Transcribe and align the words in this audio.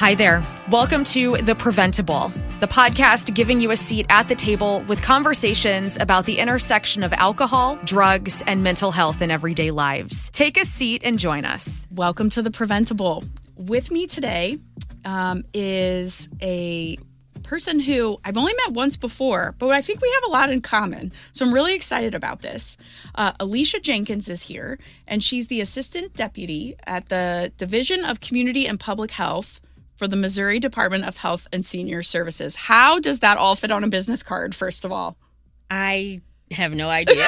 Hi 0.00 0.14
there. 0.14 0.42
Welcome 0.70 1.04
to 1.04 1.36
The 1.36 1.54
Preventable, 1.54 2.32
the 2.58 2.66
podcast 2.66 3.34
giving 3.34 3.60
you 3.60 3.70
a 3.70 3.76
seat 3.76 4.06
at 4.08 4.28
the 4.28 4.34
table 4.34 4.82
with 4.88 5.02
conversations 5.02 5.98
about 6.00 6.24
the 6.24 6.38
intersection 6.38 7.02
of 7.02 7.12
alcohol, 7.12 7.78
drugs, 7.84 8.42
and 8.46 8.62
mental 8.62 8.92
health 8.92 9.20
in 9.20 9.30
everyday 9.30 9.70
lives. 9.70 10.30
Take 10.30 10.56
a 10.56 10.64
seat 10.64 11.02
and 11.04 11.18
join 11.18 11.44
us. 11.44 11.86
Welcome 11.90 12.30
to 12.30 12.40
The 12.40 12.50
Preventable. 12.50 13.24
With 13.56 13.90
me 13.90 14.06
today 14.06 14.58
um, 15.04 15.44
is 15.52 16.30
a 16.40 16.96
person 17.42 17.78
who 17.78 18.18
I've 18.24 18.38
only 18.38 18.54
met 18.64 18.72
once 18.72 18.96
before, 18.96 19.54
but 19.58 19.68
I 19.68 19.82
think 19.82 20.00
we 20.00 20.10
have 20.14 20.30
a 20.30 20.32
lot 20.32 20.48
in 20.48 20.62
common. 20.62 21.12
So 21.32 21.44
I'm 21.44 21.52
really 21.52 21.74
excited 21.74 22.14
about 22.14 22.40
this. 22.40 22.78
Uh, 23.16 23.32
Alicia 23.38 23.80
Jenkins 23.80 24.30
is 24.30 24.40
here, 24.40 24.78
and 25.06 25.22
she's 25.22 25.48
the 25.48 25.60
assistant 25.60 26.14
deputy 26.14 26.74
at 26.86 27.10
the 27.10 27.52
Division 27.58 28.06
of 28.06 28.20
Community 28.20 28.66
and 28.66 28.80
Public 28.80 29.10
Health 29.10 29.60
for 30.00 30.08
the 30.08 30.16
Missouri 30.16 30.58
Department 30.58 31.04
of 31.04 31.18
Health 31.18 31.46
and 31.52 31.62
Senior 31.62 32.02
Services. 32.02 32.56
How 32.56 33.00
does 33.00 33.18
that 33.18 33.36
all 33.36 33.54
fit 33.54 33.70
on 33.70 33.84
a 33.84 33.86
business 33.86 34.22
card, 34.22 34.54
first 34.54 34.86
of 34.86 34.90
all? 34.90 35.18
I 35.70 36.22
have 36.52 36.72
no 36.72 36.88
idea. 37.02 37.22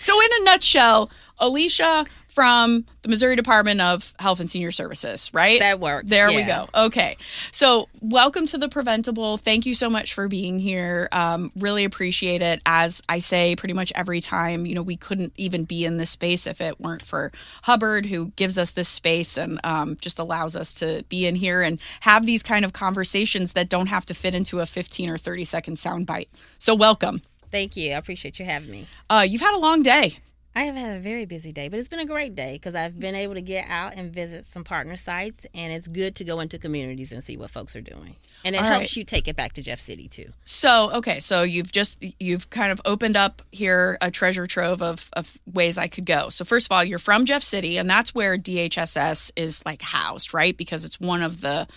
so, 0.00 0.20
in 0.20 0.28
a 0.40 0.44
nutshell, 0.44 1.12
Alicia 1.38 2.06
from 2.30 2.86
the 3.02 3.08
Missouri 3.08 3.36
Department 3.36 3.80
of 3.80 4.14
Health 4.18 4.40
and 4.40 4.50
Senior 4.50 4.70
Services, 4.70 5.30
right? 5.34 5.58
That 5.58 5.80
works. 5.80 6.08
There 6.08 6.30
yeah. 6.30 6.36
we 6.36 6.44
go. 6.44 6.68
Okay. 6.86 7.16
So, 7.50 7.88
welcome 8.00 8.46
to 8.46 8.58
the 8.58 8.68
Preventable. 8.68 9.36
Thank 9.36 9.66
you 9.66 9.74
so 9.74 9.90
much 9.90 10.14
for 10.14 10.28
being 10.28 10.58
here. 10.58 11.08
Um, 11.12 11.50
really 11.56 11.84
appreciate 11.84 12.40
it. 12.40 12.60
As 12.64 13.02
I 13.08 13.18
say 13.18 13.56
pretty 13.56 13.74
much 13.74 13.92
every 13.94 14.20
time, 14.20 14.64
you 14.64 14.74
know, 14.74 14.82
we 14.82 14.96
couldn't 14.96 15.32
even 15.36 15.64
be 15.64 15.84
in 15.84 15.96
this 15.96 16.10
space 16.10 16.46
if 16.46 16.60
it 16.60 16.80
weren't 16.80 17.04
for 17.04 17.32
Hubbard, 17.62 18.06
who 18.06 18.26
gives 18.36 18.58
us 18.58 18.72
this 18.72 18.88
space 18.88 19.36
and 19.36 19.60
um, 19.64 19.96
just 20.00 20.18
allows 20.18 20.54
us 20.54 20.74
to 20.74 21.04
be 21.08 21.26
in 21.26 21.34
here 21.34 21.62
and 21.62 21.80
have 22.00 22.26
these 22.26 22.42
kind 22.42 22.64
of 22.64 22.72
conversations 22.72 23.54
that 23.54 23.68
don't 23.68 23.88
have 23.88 24.06
to 24.06 24.14
fit 24.14 24.34
into 24.34 24.60
a 24.60 24.66
15 24.66 25.10
or 25.10 25.18
30 25.18 25.44
second 25.44 25.76
soundbite. 25.76 26.28
So, 26.58 26.74
welcome. 26.74 27.22
Thank 27.50 27.76
you. 27.76 27.92
I 27.92 27.96
appreciate 27.96 28.38
you 28.38 28.44
having 28.44 28.70
me. 28.70 28.86
Uh, 29.08 29.26
you've 29.28 29.40
had 29.40 29.54
a 29.54 29.58
long 29.58 29.82
day. 29.82 30.18
I 30.54 30.64
have 30.64 30.74
had 30.74 30.96
a 30.96 31.00
very 31.00 31.26
busy 31.26 31.52
day, 31.52 31.68
but 31.68 31.78
it's 31.78 31.88
been 31.88 32.00
a 32.00 32.06
great 32.06 32.34
day 32.34 32.54
because 32.54 32.74
I've 32.74 32.98
been 32.98 33.14
able 33.14 33.34
to 33.34 33.40
get 33.40 33.68
out 33.68 33.94
and 33.94 34.12
visit 34.12 34.46
some 34.46 34.64
partner 34.64 34.96
sites, 34.96 35.46
and 35.54 35.72
it's 35.72 35.86
good 35.86 36.16
to 36.16 36.24
go 36.24 36.40
into 36.40 36.58
communities 36.58 37.12
and 37.12 37.22
see 37.22 37.36
what 37.36 37.52
folks 37.52 37.76
are 37.76 37.80
doing. 37.80 38.16
And 38.44 38.56
it 38.56 38.58
All 38.58 38.64
helps 38.64 38.80
right. 38.80 38.96
you 38.96 39.04
take 39.04 39.28
it 39.28 39.36
back 39.36 39.52
to 39.54 39.62
Jeff 39.62 39.80
City 39.80 40.08
too. 40.08 40.30
So 40.44 40.90
okay, 40.94 41.20
so 41.20 41.44
you've 41.44 41.70
just 41.70 42.02
you've 42.18 42.50
kind 42.50 42.72
of 42.72 42.80
opened 42.84 43.16
up 43.16 43.42
here 43.52 43.96
a 44.00 44.10
treasure 44.10 44.46
trove 44.46 44.82
of 44.82 45.08
of 45.12 45.38
ways 45.52 45.78
I 45.78 45.86
could 45.86 46.06
go. 46.06 46.30
So 46.30 46.44
first 46.44 46.66
of 46.66 46.72
all, 46.72 46.82
you're 46.82 46.98
from 46.98 47.26
Jeff 47.26 47.44
City, 47.44 47.76
and 47.76 47.88
that's 47.88 48.12
where 48.14 48.36
DHSS 48.36 49.30
is 49.36 49.64
like 49.64 49.82
housed, 49.82 50.34
right? 50.34 50.56
Because 50.56 50.84
it's 50.84 50.98
one 50.98 51.22
of 51.22 51.40
the 51.40 51.68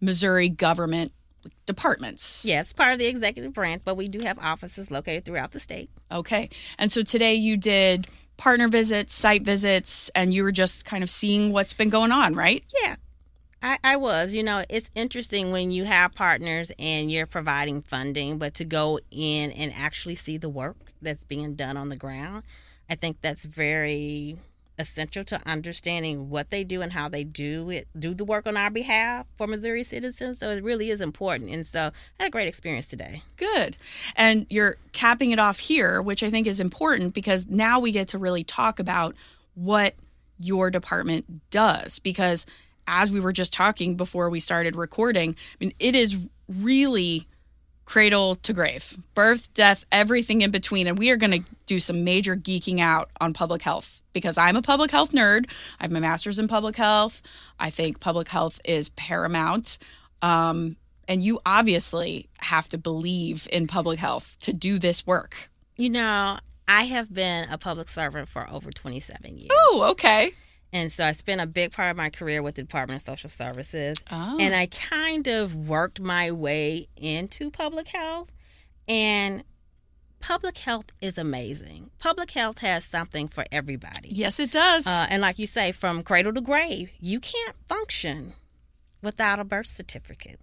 Missouri 0.00 0.48
government 0.48 1.12
departments. 1.66 2.44
Yes, 2.44 2.72
part 2.72 2.92
of 2.92 2.98
the 2.98 3.06
executive 3.06 3.52
branch, 3.52 3.82
but 3.84 3.96
we 3.96 4.08
do 4.08 4.20
have 4.20 4.38
offices 4.38 4.90
located 4.90 5.24
throughout 5.24 5.52
the 5.52 5.60
state. 5.60 5.90
Okay. 6.10 6.50
And 6.78 6.90
so 6.90 7.02
today 7.02 7.34
you 7.34 7.56
did 7.56 8.08
partner 8.36 8.68
visits, 8.68 9.14
site 9.14 9.42
visits, 9.42 10.10
and 10.14 10.32
you 10.32 10.42
were 10.42 10.52
just 10.52 10.84
kind 10.84 11.02
of 11.02 11.10
seeing 11.10 11.52
what's 11.52 11.74
been 11.74 11.90
going 11.90 12.12
on, 12.12 12.34
right? 12.34 12.64
Yeah, 12.82 12.96
I, 13.62 13.78
I 13.84 13.96
was. 13.96 14.32
You 14.32 14.42
know, 14.42 14.64
it's 14.68 14.90
interesting 14.94 15.50
when 15.50 15.70
you 15.70 15.84
have 15.84 16.14
partners 16.14 16.72
and 16.78 17.10
you're 17.10 17.26
providing 17.26 17.82
funding, 17.82 18.38
but 18.38 18.54
to 18.54 18.64
go 18.64 19.00
in 19.10 19.50
and 19.50 19.72
actually 19.74 20.14
see 20.14 20.38
the 20.38 20.48
work 20.48 20.76
that's 21.02 21.24
being 21.24 21.54
done 21.54 21.76
on 21.76 21.88
the 21.88 21.96
ground, 21.96 22.44
I 22.88 22.94
think 22.94 23.18
that's 23.20 23.44
very 23.44 24.38
essential 24.78 25.24
to 25.24 25.40
understanding 25.46 26.30
what 26.30 26.50
they 26.50 26.64
do 26.64 26.82
and 26.82 26.92
how 26.92 27.08
they 27.08 27.24
do 27.24 27.70
it, 27.70 27.88
do 27.98 28.14
the 28.14 28.24
work 28.24 28.46
on 28.46 28.56
our 28.56 28.70
behalf 28.70 29.26
for 29.36 29.46
Missouri 29.46 29.84
citizens. 29.84 30.38
So 30.38 30.50
it 30.50 30.62
really 30.62 30.90
is 30.90 31.00
important. 31.00 31.50
And 31.50 31.66
so 31.66 31.90
I 32.18 32.22
had 32.22 32.28
a 32.28 32.30
great 32.30 32.48
experience 32.48 32.86
today. 32.86 33.22
Good. 33.36 33.76
And 34.16 34.46
you're 34.48 34.76
capping 34.92 35.32
it 35.32 35.38
off 35.38 35.58
here, 35.58 36.00
which 36.00 36.22
I 36.22 36.30
think 36.30 36.46
is 36.46 36.60
important 36.60 37.14
because 37.14 37.46
now 37.46 37.80
we 37.80 37.92
get 37.92 38.08
to 38.08 38.18
really 38.18 38.44
talk 38.44 38.78
about 38.78 39.14
what 39.54 39.94
your 40.38 40.70
department 40.70 41.50
does. 41.50 41.98
Because 41.98 42.46
as 42.86 43.10
we 43.10 43.20
were 43.20 43.32
just 43.32 43.52
talking 43.52 43.96
before 43.96 44.30
we 44.30 44.40
started 44.40 44.76
recording, 44.76 45.30
I 45.30 45.56
mean, 45.60 45.72
it 45.78 45.94
is 45.94 46.16
really 46.48 47.26
cradle 47.88 48.34
to 48.34 48.52
grave, 48.52 48.98
birth, 49.14 49.52
death, 49.54 49.82
everything 49.90 50.42
in 50.42 50.50
between. 50.50 50.86
And 50.86 50.98
we 50.98 51.08
are 51.08 51.16
going 51.16 51.30
to 51.30 51.48
do 51.64 51.78
some 51.78 52.04
major 52.04 52.36
geeking 52.36 52.80
out 52.80 53.08
on 53.18 53.32
public 53.32 53.62
health 53.62 54.02
because 54.12 54.36
I'm 54.36 54.56
a 54.56 54.62
public 54.62 54.90
health 54.90 55.12
nerd. 55.12 55.46
I 55.80 55.84
have 55.84 55.90
my 55.90 55.98
master's 55.98 56.38
in 56.38 56.48
public 56.48 56.76
health. 56.76 57.22
I 57.58 57.70
think 57.70 57.98
public 57.98 58.28
health 58.28 58.60
is 58.62 58.90
paramount. 58.90 59.78
Um, 60.20 60.76
and 61.08 61.24
you 61.24 61.40
obviously 61.46 62.28
have 62.40 62.68
to 62.68 62.78
believe 62.78 63.48
in 63.50 63.66
public 63.66 63.98
health 63.98 64.36
to 64.40 64.52
do 64.52 64.78
this 64.78 65.06
work. 65.06 65.48
You 65.78 65.88
know, 65.88 66.38
I 66.68 66.82
have 66.82 67.12
been 67.12 67.48
a 67.48 67.56
public 67.56 67.88
servant 67.88 68.28
for 68.28 68.50
over 68.50 68.70
27 68.70 69.38
years. 69.38 69.50
Oh, 69.50 69.88
okay. 69.92 70.32
And 70.72 70.92
so 70.92 71.06
I 71.06 71.12
spent 71.12 71.40
a 71.40 71.46
big 71.46 71.72
part 71.72 71.90
of 71.90 71.96
my 71.96 72.10
career 72.10 72.42
with 72.42 72.56
the 72.56 72.62
Department 72.62 73.00
of 73.00 73.06
Social 73.06 73.30
Services. 73.30 73.96
Oh. 74.10 74.36
And 74.38 74.54
I 74.54 74.66
kind 74.66 75.26
of 75.26 75.54
worked 75.54 76.00
my 76.00 76.30
way 76.30 76.88
into 76.96 77.50
public 77.50 77.88
health. 77.88 78.28
And 78.86 79.44
public 80.20 80.58
health 80.58 80.86
is 81.00 81.16
amazing. 81.16 81.90
Public 81.98 82.30
health 82.32 82.58
has 82.58 82.84
something 82.84 83.28
for 83.28 83.44
everybody. 83.50 84.10
yes, 84.10 84.38
it 84.40 84.50
does. 84.50 84.86
Uh, 84.86 85.06
and 85.08 85.22
like 85.22 85.38
you 85.38 85.46
say, 85.46 85.72
from 85.72 86.02
cradle 86.02 86.32
to 86.34 86.40
grave, 86.40 86.90
you 87.00 87.20
can't 87.20 87.56
function 87.68 88.34
without 89.02 89.38
a 89.38 89.44
birth 89.44 89.66
certificate. 89.66 90.40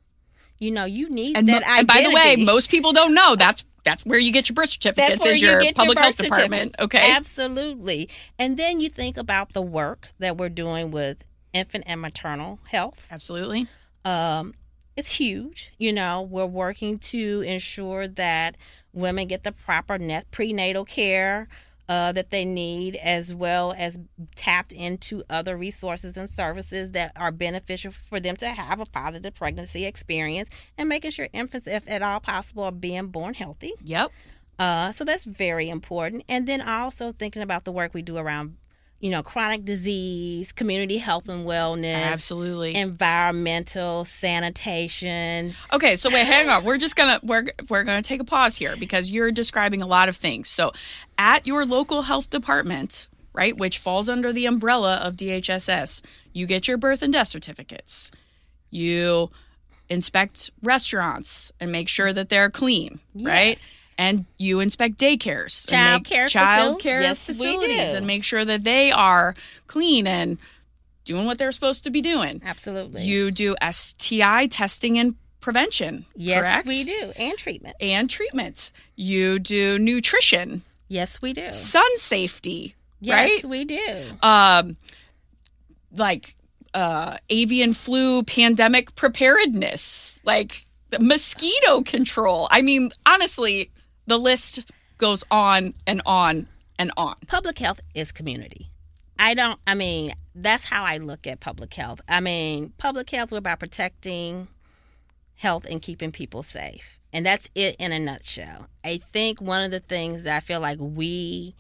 You 0.60 0.72
know, 0.72 0.86
you 0.86 1.10
need 1.10 1.38
and, 1.38 1.48
mo- 1.48 1.60
that 1.60 1.68
and 1.68 1.88
by 1.88 2.02
the 2.02 2.12
way, 2.12 2.38
most 2.38 2.70
people 2.70 2.94
don't 2.94 3.14
know 3.14 3.36
that's 3.36 3.66
that's 3.84 4.06
where 4.06 4.20
you 4.20 4.32
get 4.32 4.50
your 4.50 4.56
birth 4.56 4.70
certificates 4.70 5.10
That's 5.10 5.24
where 5.24 5.34
is 5.34 5.42
you 5.42 5.50
your 5.50 5.74
public 5.74 5.98
your 5.98 6.04
health 6.04 6.18
department. 6.18 6.76
Okay. 6.80 7.12
Absolutely. 7.12 8.10
And 8.38 8.58
then 8.58 8.80
you 8.80 8.90
think 8.90 9.16
about 9.16 9.54
the 9.54 9.62
work 9.62 10.10
that 10.20 10.38
we're 10.38 10.50
doing 10.50 10.92
with 10.92 11.24
infant 11.54 11.84
and 11.88 12.02
maternal 12.02 12.60
health. 12.68 13.08
Absolutely. 13.12 13.68
Um, 14.04 14.56
it's 14.96 15.16
huge. 15.16 15.72
You 15.78 15.94
know, 15.94 16.22
we're 16.22 16.46
working 16.46 16.98
to 17.00 17.42
ensure 17.42 18.08
that 18.08 18.58
women 18.92 19.28
get 19.28 19.44
the 19.44 19.52
proper 19.52 19.98
net 19.98 20.32
prenatal 20.32 20.86
care 20.86 21.48
uh, 21.88 22.12
that 22.12 22.32
they 22.32 22.46
need, 22.46 22.96
as 22.96 23.34
well 23.34 23.74
as 23.78 24.00
tapped 24.36 24.72
into 24.72 25.24
other 25.30 25.56
resources 25.56 26.18
and 26.18 26.30
services 26.30 26.92
that 26.92 27.12
are 27.16 27.32
beneficial 27.32 27.92
for 27.92 28.20
them 28.20 28.36
to 28.38 28.50
have 28.50 28.80
a 28.80 28.86
positive 28.86 29.36
pregnancy 29.36 29.86
experience, 29.86 30.50
and 30.78 30.90
making 30.90 31.12
sure 31.12 31.28
infants, 31.34 31.68
if 31.68 31.88
at 31.88 32.02
all 32.02 32.20
possible, 32.20 32.64
are 32.64 32.72
being 32.72 33.08
born 33.08 33.34
healthy. 33.34 33.74
Yep. 33.84 34.12
Uh, 34.58 34.92
so 34.92 35.04
that's 35.04 35.26
very 35.26 35.70
important. 35.70 36.24
And 36.30 36.48
then 36.48 36.62
also 36.62 37.12
thinking 37.12 37.42
about 37.42 37.66
the 37.66 37.72
work 37.72 37.94
we 37.94 38.02
do 38.02 38.18
around, 38.18 38.58
you 39.00 39.10
know, 39.10 39.22
chronic 39.22 39.66
disease, 39.66 40.52
community 40.52 40.98
health 40.98 41.28
and 41.28 41.46
wellness, 41.46 41.94
Absolutely. 41.96 42.76
environmental 42.76 44.06
sanitation. 44.06 45.54
Okay, 45.74 45.96
so 45.96 46.10
wait, 46.10 46.26
hang 46.26 46.50
on. 46.50 46.64
We're 46.64 46.78
just 46.78 46.96
gonna 46.96 47.20
we're 47.22 47.46
we're 47.70 47.84
gonna 47.84 48.02
take 48.02 48.22
a 48.22 48.26
pause 48.26 48.58
here 48.58 48.76
because 48.78 49.12
you're 49.12 49.32
describing 49.32 49.82
a 49.82 49.88
lot 49.88 50.10
of 50.10 50.16
things. 50.16 50.50
So, 50.50 50.72
at 51.18 51.46
your 51.46 51.66
local 51.66 52.04
health 52.04 52.30
department, 52.30 53.08
right, 53.34 53.56
which 53.56 53.78
falls 53.78 54.10
under 54.10 54.32
the 54.32 54.46
umbrella 54.46 54.98
of 55.04 55.16
DHSS, 55.18 56.02
you 56.34 56.48
get 56.48 56.68
your 56.68 56.78
birth 56.78 57.04
and 57.04 57.14
death 57.14 57.28
certificates. 57.28 58.12
You 58.72 59.30
inspect 59.90 60.50
restaurants 60.64 61.52
and 61.60 61.72
make 61.72 61.90
sure 61.90 62.12
that 62.12 62.30
they're 62.30 62.50
clean, 62.50 63.00
right? 63.14 63.60
And 63.98 64.26
you 64.38 64.60
inspect 64.60 64.98
daycares, 64.98 65.70
Child 65.70 66.04
care 66.04 66.28
child 66.28 66.78
facil- 66.78 66.82
care 66.82 67.02
yes, 67.02 67.24
facilities, 67.26 67.94
and 67.94 68.06
make 68.06 68.24
sure 68.26 68.44
that 68.44 68.64
they 68.66 68.92
are 68.92 69.36
clean 69.68 70.06
and 70.06 70.38
doing 71.06 71.26
what 71.26 71.38
they're 71.38 71.52
supposed 71.54 71.84
to 71.86 71.90
be 71.92 72.02
doing. 72.02 72.42
Absolutely. 72.44 73.04
You 73.04 73.32
do 73.32 73.56
STI 73.72 74.48
testing 74.48 74.98
and 75.00 75.16
prevention. 75.40 76.06
yes, 76.16 76.42
correct? 76.42 76.68
we 76.68 76.84
do. 76.84 77.14
And 77.16 77.38
treatment. 77.38 77.76
And 77.80 78.10
treatment. 78.10 78.72
You 78.98 79.40
do 79.40 79.80
nutrition, 79.80 80.64
Yes, 80.90 81.22
we 81.22 81.32
do. 81.34 81.50
sun 81.52 81.96
safety, 81.98 82.76
Yes, 83.00 83.14
right? 83.44 83.46
we 83.50 83.64
do. 83.64 84.04
Um, 84.22 84.76
like 85.96 86.36
uh, 86.74 87.18
avian 87.30 87.74
flu 87.74 88.24
pandemic 88.24 88.94
preparedness, 88.96 90.20
like 90.26 90.66
mosquito 91.00 91.82
control. 91.84 92.48
I 92.52 92.62
mean, 92.62 92.92
honestly, 93.06 93.70
the 94.08 94.18
list 94.18 94.72
goes 94.98 95.24
on 95.30 95.74
and 95.86 96.02
on 96.06 96.48
and 96.80 96.92
on. 96.98 97.16
Public 97.28 97.60
health 97.60 97.80
is 97.94 98.12
community. 98.12 98.70
I 99.18 99.34
don't, 99.34 99.60
I 99.66 99.76
mean, 99.76 100.14
that's 100.34 100.66
how 100.66 100.84
I 100.84 100.98
look 100.98 101.26
at 101.26 101.40
public 101.40 101.74
health. 101.74 102.02
I 102.08 102.20
mean, 102.20 102.74
public 102.78 103.10
health, 103.10 103.32
we're 103.32 103.38
about 103.38 103.60
protecting 103.60 104.48
health 105.36 105.66
and 105.70 105.82
keeping 105.82 106.12
people 106.12 106.44
safe. 106.44 107.00
And 107.14 107.26
that's 107.26 107.50
it 107.56 107.78
in 107.80 107.94
a 107.94 108.00
nutshell. 108.00 108.68
I 108.84 108.98
think 108.98 109.40
one 109.40 109.64
of 109.64 109.72
the 109.72 109.80
things 109.80 110.24
that 110.24 110.36
I 110.36 110.40
feel 110.42 110.60
like 110.60 110.78
we 110.80 111.56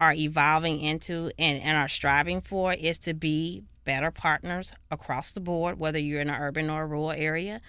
are 0.00 0.12
evolving 0.12 0.80
into 0.80 1.30
and, 1.38 1.58
and 1.60 1.76
are 1.76 1.88
striving 1.88 2.40
for 2.40 2.72
is 2.72 2.98
to 2.98 3.14
be 3.14 3.62
better 3.84 4.10
partners 4.10 4.74
across 4.90 5.30
the 5.30 5.40
board, 5.40 5.78
whether 5.78 5.98
you're 5.98 6.20
in 6.20 6.28
an 6.28 6.40
urban 6.40 6.68
or 6.68 6.82
a 6.82 6.86
rural 6.86 7.12
area. 7.12 7.60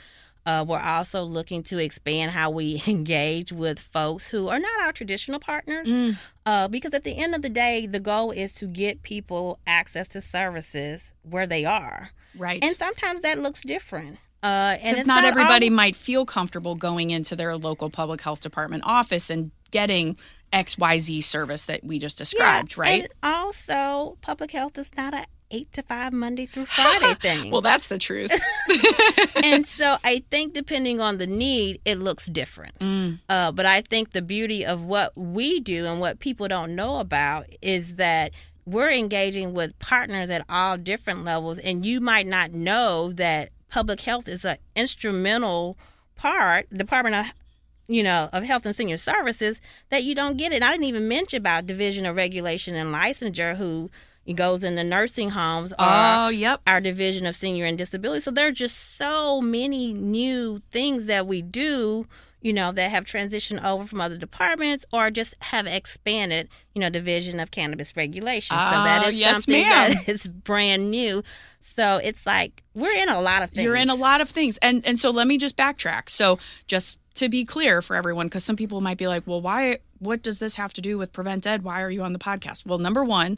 Uh, 0.47 0.63
we're 0.65 0.79
also 0.79 1.23
looking 1.23 1.61
to 1.61 1.77
expand 1.77 2.31
how 2.31 2.49
we 2.49 2.81
engage 2.87 3.51
with 3.51 3.79
folks 3.79 4.29
who 4.29 4.47
are 4.47 4.59
not 4.59 4.81
our 4.81 4.93
traditional 4.93 5.39
partners. 5.39 5.89
Mm. 5.89 6.17
Uh, 6.45 6.67
because 6.69 6.93
at 6.93 7.03
the 7.03 7.17
end 7.17 7.35
of 7.35 7.41
the 7.41 7.49
day, 7.49 7.85
the 7.85 7.99
goal 7.99 8.31
is 8.31 8.53
to 8.53 8.65
get 8.65 9.03
people 9.03 9.59
access 9.67 10.07
to 10.07 10.21
services 10.21 11.11
where 11.23 11.45
they 11.45 11.65
are. 11.65 12.11
Right. 12.37 12.63
And 12.63 12.77
sometimes 12.77 13.21
that 13.21 13.39
looks 13.39 13.61
different. 13.61 14.19
Uh, 14.41 14.77
and 14.81 14.97
it's 14.97 15.05
not, 15.07 15.25
everybody 15.25 15.67
all- 15.67 15.75
might 15.75 15.97
feel 15.97 16.25
comfortable 16.25 16.75
going 16.75 17.09
into 17.09 17.35
their 17.35 17.57
local 17.57 17.89
public 17.89 18.21
health 18.21 18.39
department 18.39 18.83
office 18.85 19.29
and 19.29 19.51
getting 19.71 20.15
XYZ 20.53 21.23
service 21.23 21.65
that 21.65 21.83
we 21.83 21.99
just 21.99 22.17
described, 22.17 22.77
right? 22.77 23.01
And 23.03 23.13
also, 23.21 24.17
public 24.21 24.51
health 24.51 24.77
is 24.77 24.95
not 24.95 25.13
a 25.13 25.25
eight 25.49 25.71
to 25.73 25.81
five 25.81 26.13
Monday 26.13 26.45
through 26.45 26.65
Friday 26.67 27.13
thing. 27.15 27.51
well, 27.51 27.61
that's 27.61 27.87
the 27.87 27.97
truth. 27.97 28.31
and 29.43 29.65
so 29.65 29.97
I 30.03 30.23
think 30.29 30.53
depending 30.53 30.99
on 31.01 31.17
the 31.17 31.27
need, 31.27 31.79
it 31.85 31.99
looks 31.99 32.27
different. 32.27 32.77
Mm. 32.79 33.19
Uh, 33.29 33.51
but 33.51 33.65
I 33.65 33.81
think 33.81 34.11
the 34.11 34.21
beauty 34.21 34.65
of 34.65 34.83
what 34.83 35.13
we 35.15 35.59
do 35.59 35.85
and 35.85 35.99
what 35.99 36.19
people 36.19 36.47
don't 36.47 36.75
know 36.75 36.99
about 36.99 37.47
is 37.61 37.95
that 37.95 38.31
we're 38.65 38.91
engaging 38.91 39.53
with 39.53 39.77
partners 39.79 40.29
at 40.29 40.43
all 40.49 40.77
different 40.77 41.23
levels, 41.23 41.57
and 41.59 41.85
you 41.85 42.01
might 42.01 42.27
not 42.27 42.51
know 42.51 43.13
that 43.13 43.49
public 43.69 44.01
health 44.01 44.27
is 44.27 44.43
an 44.43 44.57
instrumental 44.75 45.77
part. 46.15 46.69
Department 46.69 47.15
of 47.15 47.33
you 47.87 48.03
know, 48.03 48.29
of 48.33 48.43
Health 48.43 48.65
and 48.65 48.75
Senior 48.75 48.97
Services 48.97 49.61
that 49.89 50.03
you 50.03 50.13
don't 50.13 50.37
get 50.37 50.51
it. 50.51 50.63
I 50.63 50.71
didn't 50.71 50.85
even 50.85 51.07
mention 51.07 51.37
about 51.37 51.65
Division 51.65 52.05
of 52.05 52.15
Regulation 52.15 52.75
and 52.75 52.93
Licensure, 52.93 53.55
who 53.55 53.89
goes 54.33 54.63
into 54.63 54.83
nursing 54.83 55.29
homes 55.29 55.71
or 55.73 55.77
oh, 55.79 56.27
yep. 56.27 56.59
our 56.67 56.81
Division 56.81 57.25
of 57.25 57.35
Senior 57.35 57.65
and 57.65 57.77
Disability. 57.77 58.21
So 58.21 58.31
there 58.31 58.47
are 58.47 58.51
just 58.51 58.97
so 58.97 59.39
many 59.41 59.93
new 59.93 60.61
things 60.69 61.05
that 61.05 61.25
we 61.27 61.41
do, 61.41 62.07
you 62.41 62.53
know, 62.53 62.71
that 62.71 62.91
have 62.91 63.03
transitioned 63.05 63.63
over 63.63 63.85
from 63.87 63.99
other 63.99 64.17
departments 64.17 64.85
or 64.93 65.09
just 65.09 65.35
have 65.41 65.65
expanded, 65.67 66.47
you 66.75 66.79
know, 66.81 66.89
Division 66.89 67.39
of 67.39 67.49
Cannabis 67.51 67.95
Regulation. 67.97 68.57
so 68.57 68.63
that 68.63 69.03
Oh, 69.05 69.09
yes, 69.09 69.43
something 69.45 69.63
ma'am. 69.63 69.93
that 69.93 70.07
is 70.09 70.27
brand 70.27 70.91
new. 70.91 71.23
So 71.59 71.97
it's 71.97 72.25
like 72.25 72.63
we're 72.75 72.95
in 72.95 73.09
a 73.09 73.19
lot 73.21 73.41
of 73.43 73.49
things. 73.51 73.63
You're 73.65 73.75
in 73.75 73.89
a 73.89 73.95
lot 73.95 74.21
of 74.21 74.29
things. 74.29 74.57
And 74.61 74.85
and 74.85 74.97
so 74.99 75.09
let 75.09 75.27
me 75.27 75.37
just 75.37 75.57
backtrack. 75.57 76.09
So 76.09 76.37
just 76.67 76.99
to 77.15 77.27
be 77.29 77.43
clear 77.43 77.81
for 77.81 77.95
everyone 77.95 78.29
cuz 78.29 78.43
some 78.43 78.55
people 78.55 78.79
might 78.81 78.97
be 78.99 79.07
like, 79.07 79.25
"Well, 79.25 79.41
why 79.41 79.79
what 79.99 80.21
does 80.21 80.37
this 80.37 80.55
have 80.57 80.73
to 80.75 80.81
do 80.81 80.97
with 80.99 81.11
Prevent 81.11 81.47
Ed? 81.47 81.63
Why 81.63 81.81
are 81.81 81.89
you 81.89 82.03
on 82.03 82.13
the 82.13 82.19
podcast?" 82.19 82.65
Well, 82.67 82.77
number 82.77 83.03
1, 83.03 83.37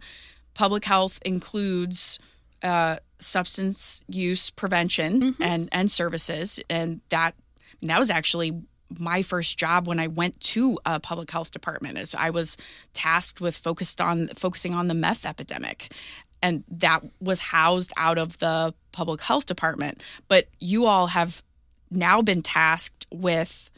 public 0.53 0.83
health 0.83 1.19
includes 1.23 2.19
uh, 2.61 2.97
substance 3.19 4.01
use 4.07 4.49
prevention 4.49 5.35
and 5.39 5.69
and 5.71 5.89
services 5.89 6.59
and 6.69 6.99
that 7.09 7.33
that 7.81 7.97
was 7.99 8.09
actually 8.09 8.61
my 8.97 9.21
first 9.21 9.57
job 9.57 9.87
when 9.87 9.99
I 9.99 10.07
went 10.07 10.39
to 10.41 10.79
a 10.85 10.99
public 10.99 11.29
health 11.29 11.51
department 11.51 11.97
is 11.97 12.15
I 12.15 12.29
was 12.29 12.57
tasked 12.93 13.41
with 13.41 13.55
focused 13.55 14.01
on 14.01 14.29
focusing 14.29 14.73
on 14.73 14.87
the 14.87 14.93
meth 14.93 15.25
epidemic. 15.25 15.93
And 16.41 16.63
that 16.69 17.03
was 17.19 17.39
housed 17.39 17.91
out 17.97 18.17
of 18.17 18.39
the 18.39 18.73
public 18.91 19.21
health 19.21 19.45
department. 19.45 20.01
But 20.27 20.47
you 20.59 20.85
all 20.85 21.07
have 21.07 21.43
now 21.91 22.21
been 22.21 22.41
tasked 22.41 23.05
with 23.11 23.69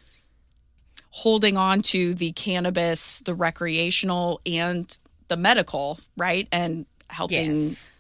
holding 1.10 1.58
on 1.58 1.82
to 1.82 2.14
the 2.14 2.32
cannabis 2.34 3.20
the 3.22 3.34
recreational 3.34 4.40
and 4.46 4.98
the 5.28 5.38
medical 5.38 6.00
right? 6.18 6.48
And 6.52 6.86
helping 7.10 7.68
Yes. 7.70 7.91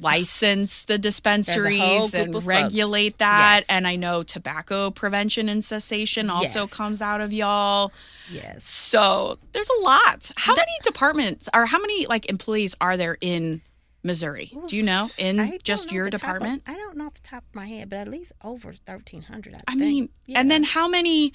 License 0.00 0.84
the 0.86 0.98
dispensaries 0.98 2.14
and 2.14 2.44
regulate 2.44 3.18
that 3.18 3.60
Yes. 3.60 3.66
and 3.68 3.86
i 3.86 3.96
know 3.96 4.22
tobacco 4.22 4.90
prevention 4.90 5.48
and 5.48 5.64
cessation 5.64 6.30
also 6.30 6.62
Yes. 6.62 6.72
comes 6.72 7.00
out 7.02 7.20
of 7.20 7.32
y'all 7.32 7.92
Yes. 8.30 8.66
so 8.68 9.38
there's 9.52 9.70
a 9.70 9.82
lot 9.82 10.32
how 10.36 10.54
many 10.54 10.72
departments 10.82 11.48
or 11.54 11.66
how 11.66 11.78
many 11.78 12.06
like 12.06 12.28
employees 12.28 12.74
are 12.80 12.96
there 12.96 13.16
in 13.20 13.60
missouri 14.02 14.52
do 14.66 14.76
you 14.76 14.82
know 14.82 15.10
in 15.16 15.58
just 15.62 15.88
know 15.88 15.94
your 15.94 16.06
top 16.10 16.14
of- 16.14 16.20
department 16.20 16.62
I 16.66 16.74
don't 16.74 16.96
know 16.96 17.06
off 17.06 17.14
the 17.14 17.20
top 17.28 17.44
of 17.48 17.54
my 17.54 17.66
head, 17.66 17.88
but 17.88 17.96
at 18.00 18.08
least 18.08 18.32
over 18.42 18.68
1,300. 18.86 19.54
I, 19.54 19.58
i 19.68 19.72
think. 19.72 19.80
mean 19.80 20.08
Yeah. 20.26 20.40
and 20.40 20.50
then 20.50 20.62
how 20.64 20.88
many 20.88 21.32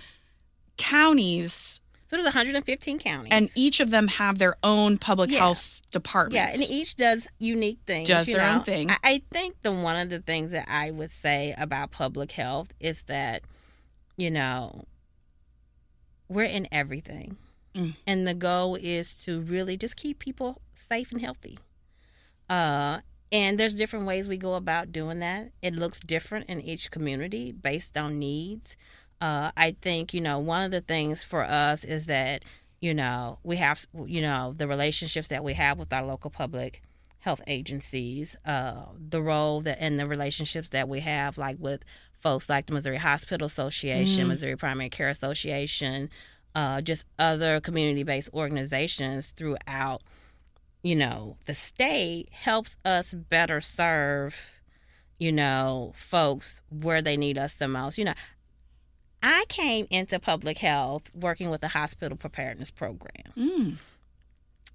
counties 0.77 1.81
So 2.09 2.15
there's 2.15 2.25
115 2.25 2.97
counties. 2.99 3.31
and 3.31 3.49
each 3.55 3.79
of 3.79 3.91
them 3.91 4.07
have 4.07 4.39
their 4.39 4.55
own 4.63 4.97
public 4.97 5.29
Yeah. 5.29 5.39
health 5.39 5.81
departments 5.91 6.57
Yeah, 6.57 6.63
and 6.63 6.71
each 6.71 6.95
does 6.95 7.27
unique 7.37 7.79
things. 7.85 8.09
Does 8.09 8.27
their 8.27 8.41
own 8.47 8.63
thing. 8.63 8.89
I, 8.89 8.97
I 9.03 9.21
think 9.31 9.61
the 9.61 9.71
one 9.71 9.95
of 9.95 10.09
the 10.09 10.19
things 10.19 10.51
that 10.51 10.67
I 10.67 10.89
would 10.89 11.11
say 11.11 11.53
about 11.57 11.91
public 11.91 12.31
health 12.31 12.73
is 12.79 13.03
that, 13.03 13.43
you 14.17 14.31
know, 14.31 14.85
we're 16.27 16.45
in 16.45 16.67
everything. 16.71 17.37
Mm. 17.75 17.95
And 18.07 18.27
the 18.27 18.33
goal 18.33 18.75
is 18.75 19.15
to 19.19 19.41
really 19.41 19.77
just 19.77 19.95
keep 19.95 20.17
people 20.19 20.61
safe 20.73 21.11
and 21.11 21.21
healthy. 21.21 21.59
Uh 22.49 22.99
and 23.31 23.59
there's 23.59 23.75
different 23.75 24.07
ways 24.07 24.27
we 24.27 24.37
go 24.37 24.55
about 24.55 24.91
doing 24.91 25.19
that. 25.19 25.51
It 25.61 25.75
looks 25.75 25.99
different 25.99 26.49
in 26.49 26.59
each 26.61 26.89
community 26.89 27.51
based 27.51 27.95
on 27.95 28.17
needs. 28.17 28.75
Uh, 29.21 29.51
I 29.57 29.75
think, 29.81 30.13
you 30.13 30.21
know, 30.21 30.39
one 30.39 30.63
of 30.63 30.71
the 30.71 30.81
things 30.81 31.23
for 31.23 31.43
us 31.43 31.83
is 31.83 32.05
that, 32.05 32.43
you 32.79 32.93
know, 32.93 33.39
we 33.43 33.57
have, 33.57 33.85
you 34.05 34.21
know, 34.21 34.53
the 34.57 34.67
relationships 34.67 35.27
that 35.27 35.43
we 35.43 35.53
have 35.55 35.77
with 35.77 35.91
our 35.91 36.05
local 36.05 36.29
public 36.29 36.81
health 37.19 37.41
agencies, 37.47 38.37
uh, 38.45 38.85
the 38.97 39.21
role 39.21 39.59
that 39.61 39.77
and 39.81 39.99
the 39.99 40.05
relationships 40.05 40.69
that 40.69 40.87
we 40.87 41.01
have, 41.01 41.37
like 41.37 41.57
with 41.59 41.83
folks 42.19 42.49
like 42.49 42.65
the 42.67 42.73
Missouri 42.73 42.97
Hospital 42.97 43.45
Association, 43.45 44.27
Missouri 44.27 44.55
Primary 44.55 44.89
Care 44.89 45.09
Association, 45.09 46.09
uh, 46.55 46.81
just 46.81 47.05
other 47.17 47.59
community 47.59 48.03
based 48.03 48.29
organizations 48.33 49.31
throughout, 49.31 50.01
you 50.81 50.95
know, 50.95 51.35
the 51.45 51.53
state 51.53 52.29
helps 52.31 52.77
us 52.85 53.13
better 53.13 53.59
serve, 53.59 54.35
you 55.17 55.31
know, 55.31 55.91
folks 55.95 56.61
where 56.69 57.01
they 57.01 57.17
need 57.17 57.37
us 57.37 57.53
the 57.53 57.67
most. 57.67 57.97
You 57.97 58.05
know, 58.05 58.13
I 59.21 59.45
came 59.49 59.87
into 59.89 60.19
public 60.19 60.59
health 60.59 61.11
working 61.13 61.49
with 61.49 61.61
the 61.61 61.69
hospital 61.69 62.17
preparedness 62.17 62.71
program. 62.71 63.33
Mm. 63.37 63.77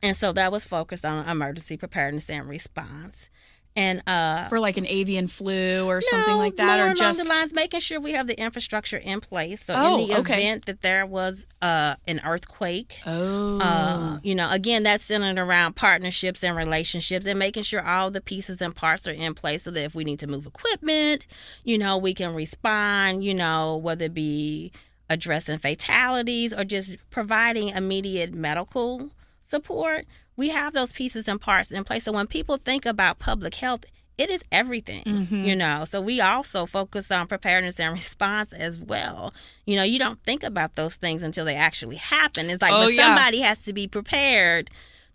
And 0.03 0.17
so 0.17 0.33
that 0.33 0.53
was 0.53 0.65
focused 0.65 1.05
on 1.05 1.27
emergency 1.29 1.77
preparedness 1.77 2.29
and 2.29 2.47
response. 2.49 3.31
And 3.77 4.07
uh 4.09 4.47
for 4.49 4.61
like 4.61 4.77
an 4.77 4.87
avian 4.87 5.27
flu 5.27 5.85
or 5.87 6.01
something 6.01 6.37
like 6.37 6.55
that 6.57 6.79
or 6.79 6.95
just 6.95 7.21
the 7.21 7.29
lines 7.29 7.53
making 7.53 7.81
sure 7.81 8.01
we 8.01 8.13
have 8.13 8.29
the 8.29 8.39
infrastructure 8.41 8.97
in 8.97 9.21
place. 9.21 9.65
So 9.65 9.75
Oh, 9.77 10.01
in 10.03 10.09
the 10.09 10.17
okay. 10.21 10.43
event 10.43 10.67
that 10.67 10.81
there 10.83 11.05
was 11.05 11.45
uh 11.61 11.97
an 12.07 12.21
earthquake, 12.25 13.01
oh 13.05 13.59
uh, 13.59 14.19
you 14.23 14.35
know, 14.37 14.49
again, 14.51 14.85
that's 14.85 15.05
centered 15.05 15.39
around 15.41 15.75
partnerships 15.75 16.45
and 16.45 16.55
relationships 16.57 17.27
and 17.27 17.37
making 17.39 17.65
sure 17.65 17.85
all 17.85 18.13
the 18.13 18.21
pieces 18.21 18.63
and 18.63 18.77
parts 18.77 19.09
are 19.09 19.13
in 19.13 19.35
place 19.35 19.65
so 19.65 19.73
that 19.73 19.83
if 19.83 19.95
we 19.95 20.05
need 20.05 20.21
to 20.21 20.27
move 20.29 20.47
equipment, 20.47 21.27
you 21.65 21.77
know, 21.77 21.97
we 21.97 22.15
can 22.15 22.33
respond, 22.33 23.25
you 23.25 23.35
know, 23.35 23.77
whether 23.77 24.05
it 24.05 24.15
be 24.15 24.71
addressing 25.11 25.59
fatalities 25.59 26.53
or 26.53 26.63
just 26.65 26.97
providing 27.11 27.71
immediate 27.71 28.33
medical 28.33 29.11
support. 29.43 30.07
We 30.37 30.49
have 30.51 30.73
those 30.73 30.93
pieces 30.93 31.29
and 31.29 31.41
parts 31.41 31.71
in 31.71 31.85
place. 31.85 32.05
So 32.05 32.13
when 32.13 32.27
people 32.27 32.57
think 32.57 32.87
about 32.87 33.19
public 33.19 33.55
health, 33.57 33.85
it 34.17 34.31
is 34.31 34.43
everything, 34.53 35.03
Mm-hmm. 35.05 35.45
you 35.45 35.57
know. 35.57 35.85
So 35.85 36.01
we 36.01 36.21
also 36.21 36.67
focus 36.67 37.11
on 37.11 37.27
preparedness 37.27 37.81
and 37.81 37.93
response 38.01 38.53
as 38.53 38.81
well. 38.81 39.33
You 39.67 39.77
know, 39.77 39.83
you 39.83 39.99
don't 39.99 40.23
think 40.25 40.43
about 40.43 40.75
those 40.77 40.97
things 40.97 41.23
until 41.23 41.45
they 41.45 41.57
actually 41.57 41.97
happen. 41.97 42.51
It's 42.51 42.63
like, 42.63 42.73
Oh, 42.73 42.85
but 42.85 42.95
yeah. 42.95 43.03
somebody 43.15 43.41
has 43.41 43.59
to 43.65 43.73
be 43.73 43.87
prepared 43.89 44.71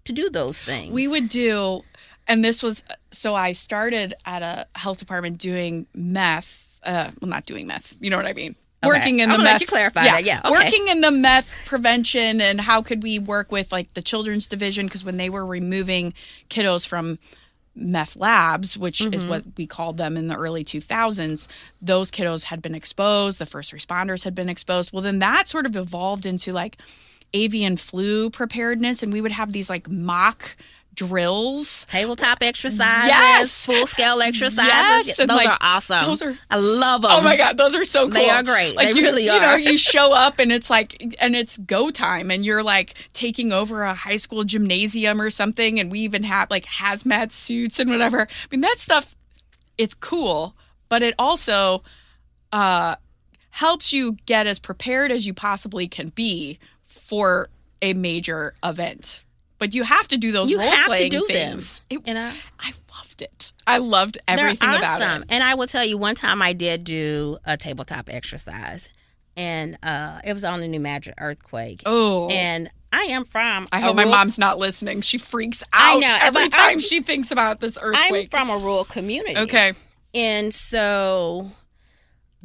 to 0.05 0.13
do 0.13 0.29
those 0.29 0.57
things. 0.59 0.91
we 0.93 1.07
would 1.07 1.29
do 1.29 1.83
and 2.27 2.43
this 2.43 2.63
was 2.63 2.83
so 3.11 3.35
i 3.35 3.51
started 3.51 4.13
at 4.25 4.41
a 4.41 4.65
health 4.79 4.97
department 4.97 5.37
doing 5.37 5.85
meth 5.93 6.79
uh 6.83 7.11
well 7.21 7.29
not 7.29 7.45
doing 7.45 7.67
meth 7.67 7.95
you 7.99 8.09
know 8.09 8.15
what 8.17 8.25
i 8.25 8.33
mean 8.33 8.55
Okay. 8.83 8.87
working 8.97 9.19
in 9.19 9.29
I'm 9.29 9.29
the 9.31 9.37
gonna 9.37 9.43
let 9.49 9.53
meth 9.55 9.61
you 9.61 9.67
clarify 9.67 10.03
that. 10.05 10.23
Yeah, 10.23 10.39
okay. 10.45 10.51
working 10.51 10.87
in 10.87 11.01
the 11.01 11.11
meth 11.11 11.53
prevention 11.65 12.39
and 12.39 12.61
how 12.61 12.81
could 12.81 13.03
we 13.03 13.19
work 13.19 13.51
with 13.51 13.71
like 13.71 13.93
the 13.93 14.01
children's 14.01 14.47
division 14.47 14.85
because 14.85 15.03
when 15.03 15.17
they 15.17 15.29
were 15.29 15.45
removing 15.45 16.13
kiddos 16.49 16.87
from 16.87 17.19
meth 17.75 18.15
labs 18.15 18.77
which 18.77 19.01
is 19.01 19.07
Mm-hmm. 19.21 19.29
what 19.29 19.43
we 19.57 19.65
called 19.67 19.97
them 19.97 20.17
in 20.17 20.27
the 20.27 20.35
early 20.35 20.63
2000s 20.65 21.47
those 21.81 22.09
kiddos 22.11 22.43
had 22.43 22.61
been 22.61 22.75
exposed 22.75 23.37
the 23.39 23.45
first 23.45 23.71
responders 23.73 24.23
had 24.23 24.35
been 24.35 24.49
exposed 24.49 24.91
well 24.91 25.01
then 25.03 25.19
that 25.19 25.47
sort 25.47 25.65
of 25.65 25.75
evolved 25.75 26.25
into 26.25 26.51
like 26.51 26.77
avian 27.33 27.77
flu 27.77 28.29
preparedness 28.29 29.03
and 29.03 29.13
we 29.13 29.21
would 29.21 29.31
have 29.31 29.51
these 29.53 29.69
like 29.69 29.89
mock 29.89 30.57
drills. 30.99 31.85
Tabletop 31.85 32.39
exercises, 32.41 33.07
Yes. 33.07 33.65
full 33.65 33.87
scale 33.87 34.21
exercises. 34.21 35.07
Yes, 35.07 35.17
those 35.17 35.29
like, 35.29 35.47
are 35.47 35.57
awesome. 35.61 36.05
Those 36.05 36.21
are 36.21 36.37
I 36.49 36.57
love 36.57 37.03
them. 37.03 37.11
Oh 37.13 37.21
my 37.21 37.37
god, 37.37 37.57
those 37.57 37.75
are 37.75 37.85
so 37.85 38.01
cool. 38.01 38.11
They 38.11 38.29
are 38.29 38.43
great. 38.43 38.75
Like 38.75 38.91
They 38.91 38.99
you, 38.99 39.05
really 39.05 39.29
are. 39.29 39.35
You 39.35 39.65
know, 39.65 39.71
you 39.71 39.77
show 39.77 40.11
up 40.11 40.39
and 40.39 40.51
it's 40.51 40.69
like, 40.69 41.15
and 41.21 41.35
it's 41.35 41.57
go 41.57 41.89
time, 41.89 42.31
and 42.31 42.45
you're 42.45 42.63
like 42.63 42.95
taking 43.13 43.53
over 43.53 43.83
a 43.83 43.93
high 43.93 44.17
school 44.17 44.43
gymnasium 44.43 45.21
or 45.21 45.29
something, 45.29 45.79
and 45.79 45.89
we 45.91 45.99
even 46.01 46.23
have 46.23 46.51
like 46.51 46.65
hazmat 46.65 47.31
suits 47.31 47.79
and 47.79 47.89
whatever. 47.89 48.21
I 48.21 48.27
mean, 48.51 48.61
that 48.61 48.79
stuff, 48.79 49.15
it's 49.77 49.93
cool, 49.93 50.55
but 50.89 51.01
it 51.01 51.15
also 51.17 51.81
uh, 52.51 52.95
helps 53.51 53.93
you 53.93 54.17
get 54.25 54.47
as 54.47 54.59
prepared 54.59 55.11
as 55.11 55.25
you 55.25 55.33
possibly 55.33 55.87
can 55.87 56.09
be 56.09 56.59
for 56.85 57.49
a 57.81 57.93
major 57.93 58.53
event. 58.63 59.23
But 59.59 59.75
you 59.75 59.83
have 59.83 60.07
to 60.07 60.17
do 60.17 60.31
those 60.31 60.49
You 60.49 60.57
role 60.59 60.69
have 60.69 60.79
to 60.81 60.85
playing 60.87 61.11
do 61.11 61.19
them. 61.19 61.27
things. 61.27 61.81
It- 61.89 62.01
You 62.07 62.13
know? 62.15 62.31
I 62.59 62.73
loved 62.95 63.21
it. 63.21 63.51
I 63.67 63.77
loved 63.77 64.17
everything 64.27 64.69
They're 64.69 64.79
about 64.79 65.01
awesome. 65.01 65.23
it. 65.23 65.27
And 65.31 65.43
I 65.43 65.53
will 65.55 65.67
tell 65.67 65.85
you, 65.85 65.97
one 65.97 66.15
time 66.15 66.41
I 66.41 66.53
did 66.53 66.83
do 66.85 67.37
a 67.45 67.57
tabletop 67.57 68.09
exercise, 68.09 68.89
and 69.37 69.77
uh, 69.83 70.21
it 70.23 70.33
was 70.33 70.43
on 70.43 70.61
the 70.61 70.67
New 70.67 70.79
Madrid 70.79 71.15
earthquake. 71.19 71.83
Oh, 71.85 72.29
And 72.29 72.69
I 72.91 73.03
am 73.03 73.23
from. 73.25 73.67
I 73.71 73.79
hope 73.81 73.95
my 73.95 74.03
rural- 74.03 74.17
mom's 74.17 74.39
not 74.39 74.57
listening. 74.57 75.01
She 75.01 75.17
freaks 75.19 75.63
I 75.71 75.95
out 75.95 75.99
know, 75.99 76.17
every 76.21 76.49
time 76.49 76.69
I'm- 76.69 76.79
she 76.79 77.01
thinks 77.01 77.29
about 77.31 77.59
this 77.59 77.77
earthquake. 77.79 78.23
I'm 78.23 78.27
from 78.29 78.49
a 78.49 78.57
rural 78.57 78.85
community. 78.85 79.37
okay, 79.37 79.73
And 80.15 80.51
so 80.53 81.51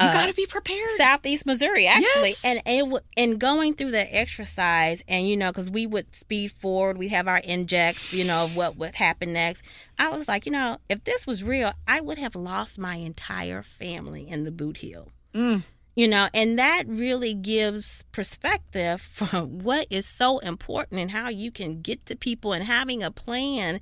you 0.01 0.07
uh, 0.09 0.13
got 0.13 0.27
to 0.27 0.35
be 0.35 0.47
prepared. 0.47 0.89
Southeast 0.97 1.47
Missouri, 1.47 1.87
actually, 1.87 2.31
Yes. 2.31 2.45
and 2.45 2.59
it 2.67 2.81
w- 2.81 2.99
and 3.17 3.39
going 3.39 3.75
through 3.75 3.93
the 3.93 4.15
exercise, 4.17 5.05
and 5.07 5.29
you 5.29 5.37
know, 5.37 5.51
because 5.53 5.71
we 5.71 5.87
would 5.87 6.15
speed 6.15 6.51
forward, 6.51 6.99
we 6.99 7.09
have 7.11 7.29
our 7.29 7.39
injects, 7.39 8.13
you 8.13 8.25
know, 8.25 8.45
of 8.45 8.57
what 8.57 8.77
would 8.77 8.97
happen 8.97 9.33
next. 9.33 9.63
I 9.99 10.09
was 10.09 10.27
like, 10.27 10.47
you 10.47 10.53
know, 10.53 10.79
if 10.89 11.05
this 11.05 11.27
was 11.27 11.45
real, 11.45 11.73
I 11.87 12.01
would 12.01 12.19
have 12.19 12.35
lost 12.35 12.79
my 12.79 12.97
entire 12.97 13.63
family 13.63 14.29
in 14.29 14.45
the 14.45 14.51
boot 14.51 14.79
heel. 14.79 15.11
Mm. 15.33 15.63
You 15.97 16.09
know, 16.09 16.29
and 16.35 16.59
that 16.59 16.89
really 16.89 17.35
gives 17.35 18.03
perspective 18.11 19.01
for 19.13 19.43
what 19.45 19.87
is 19.91 20.07
so 20.07 20.41
important 20.41 21.01
and 21.01 21.13
how 21.13 21.29
you 21.29 21.53
can 21.53 21.83
get 21.83 22.05
to 22.07 22.17
people 22.17 22.53
and 22.53 22.65
having 22.65 23.03
a 23.05 23.13
plan 23.13 23.81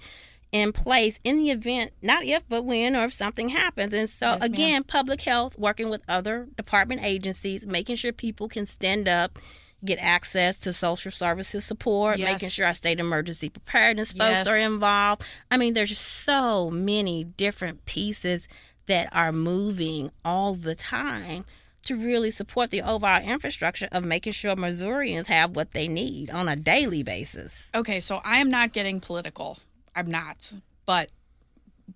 in 0.52 0.70
place 0.72 1.18
in 1.24 1.38
the 1.38 1.50
event, 1.50 1.92
not 2.02 2.24
if, 2.24 2.46
but 2.48 2.62
when 2.64 2.94
or 2.94 3.04
if 3.04 3.12
something 3.14 3.48
happens. 3.48 3.92
And 3.94 4.08
so, 4.08 4.26
Yes, 4.32 4.40
ma'am. 4.42 4.52
again, 4.52 4.84
public 4.84 5.22
health, 5.22 5.58
working 5.58 5.88
with 5.88 6.02
other 6.08 6.46
department 6.56 7.02
agencies, 7.02 7.66
making 7.66 7.96
sure 7.96 8.12
people 8.12 8.48
can 8.48 8.66
stand 8.66 9.08
up, 9.08 9.38
get 9.84 9.98
access 9.98 10.58
to 10.60 10.72
social 10.72 11.10
services 11.10 11.64
support, 11.64 12.18
Yes. 12.18 12.26
making 12.32 12.50
sure 12.50 12.66
our 12.66 12.74
state 12.74 13.00
emergency 13.00 13.48
preparedness 13.48 14.12
folks 14.12 14.44
Yes. 14.44 14.46
are 14.46 14.58
involved. 14.58 15.22
I 15.50 15.56
mean, 15.56 15.72
there's 15.72 15.98
so 15.98 16.70
many 16.70 17.24
different 17.24 17.84
pieces 17.86 18.46
that 18.86 19.08
are 19.12 19.32
moving 19.32 20.10
all 20.24 20.54
the 20.54 20.74
time 20.74 21.46
to 21.84 21.96
really 21.96 22.30
support 22.30 22.70
the 22.70 22.82
overall 22.82 23.20
infrastructure 23.22 23.88
of 23.90 24.04
making 24.04 24.32
sure 24.34 24.54
Missourians 24.54 25.26
have 25.28 25.56
what 25.56 25.72
they 25.72 25.88
need 25.88 26.30
on 26.30 26.46
a 26.46 26.54
daily 26.54 27.02
basis. 27.02 27.70
Okay, 27.74 27.98
so 28.00 28.20
I 28.24 28.38
am 28.38 28.50
not 28.50 28.72
getting 28.72 29.00
political. 29.00 29.58
I'm 29.94 30.10
not. 30.10 30.52
But 30.86 31.10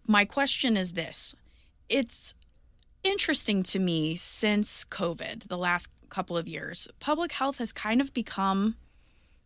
my 0.07 0.25
question 0.25 0.77
is 0.77 0.93
this 0.93 1.35
it's 1.89 2.35
interesting 3.05 3.63
to 3.63 3.79
me 3.79 4.17
since 4.17 4.85
COVID, 4.85 5.49
the 5.49 5.59
last 5.59 5.89
couple 6.09 6.37
of 6.37 6.49
years, 6.49 6.89
public 7.01 7.33
health 7.33 7.59
has 7.59 7.73
kind 7.73 8.01
of 8.01 8.13
become 8.13 8.77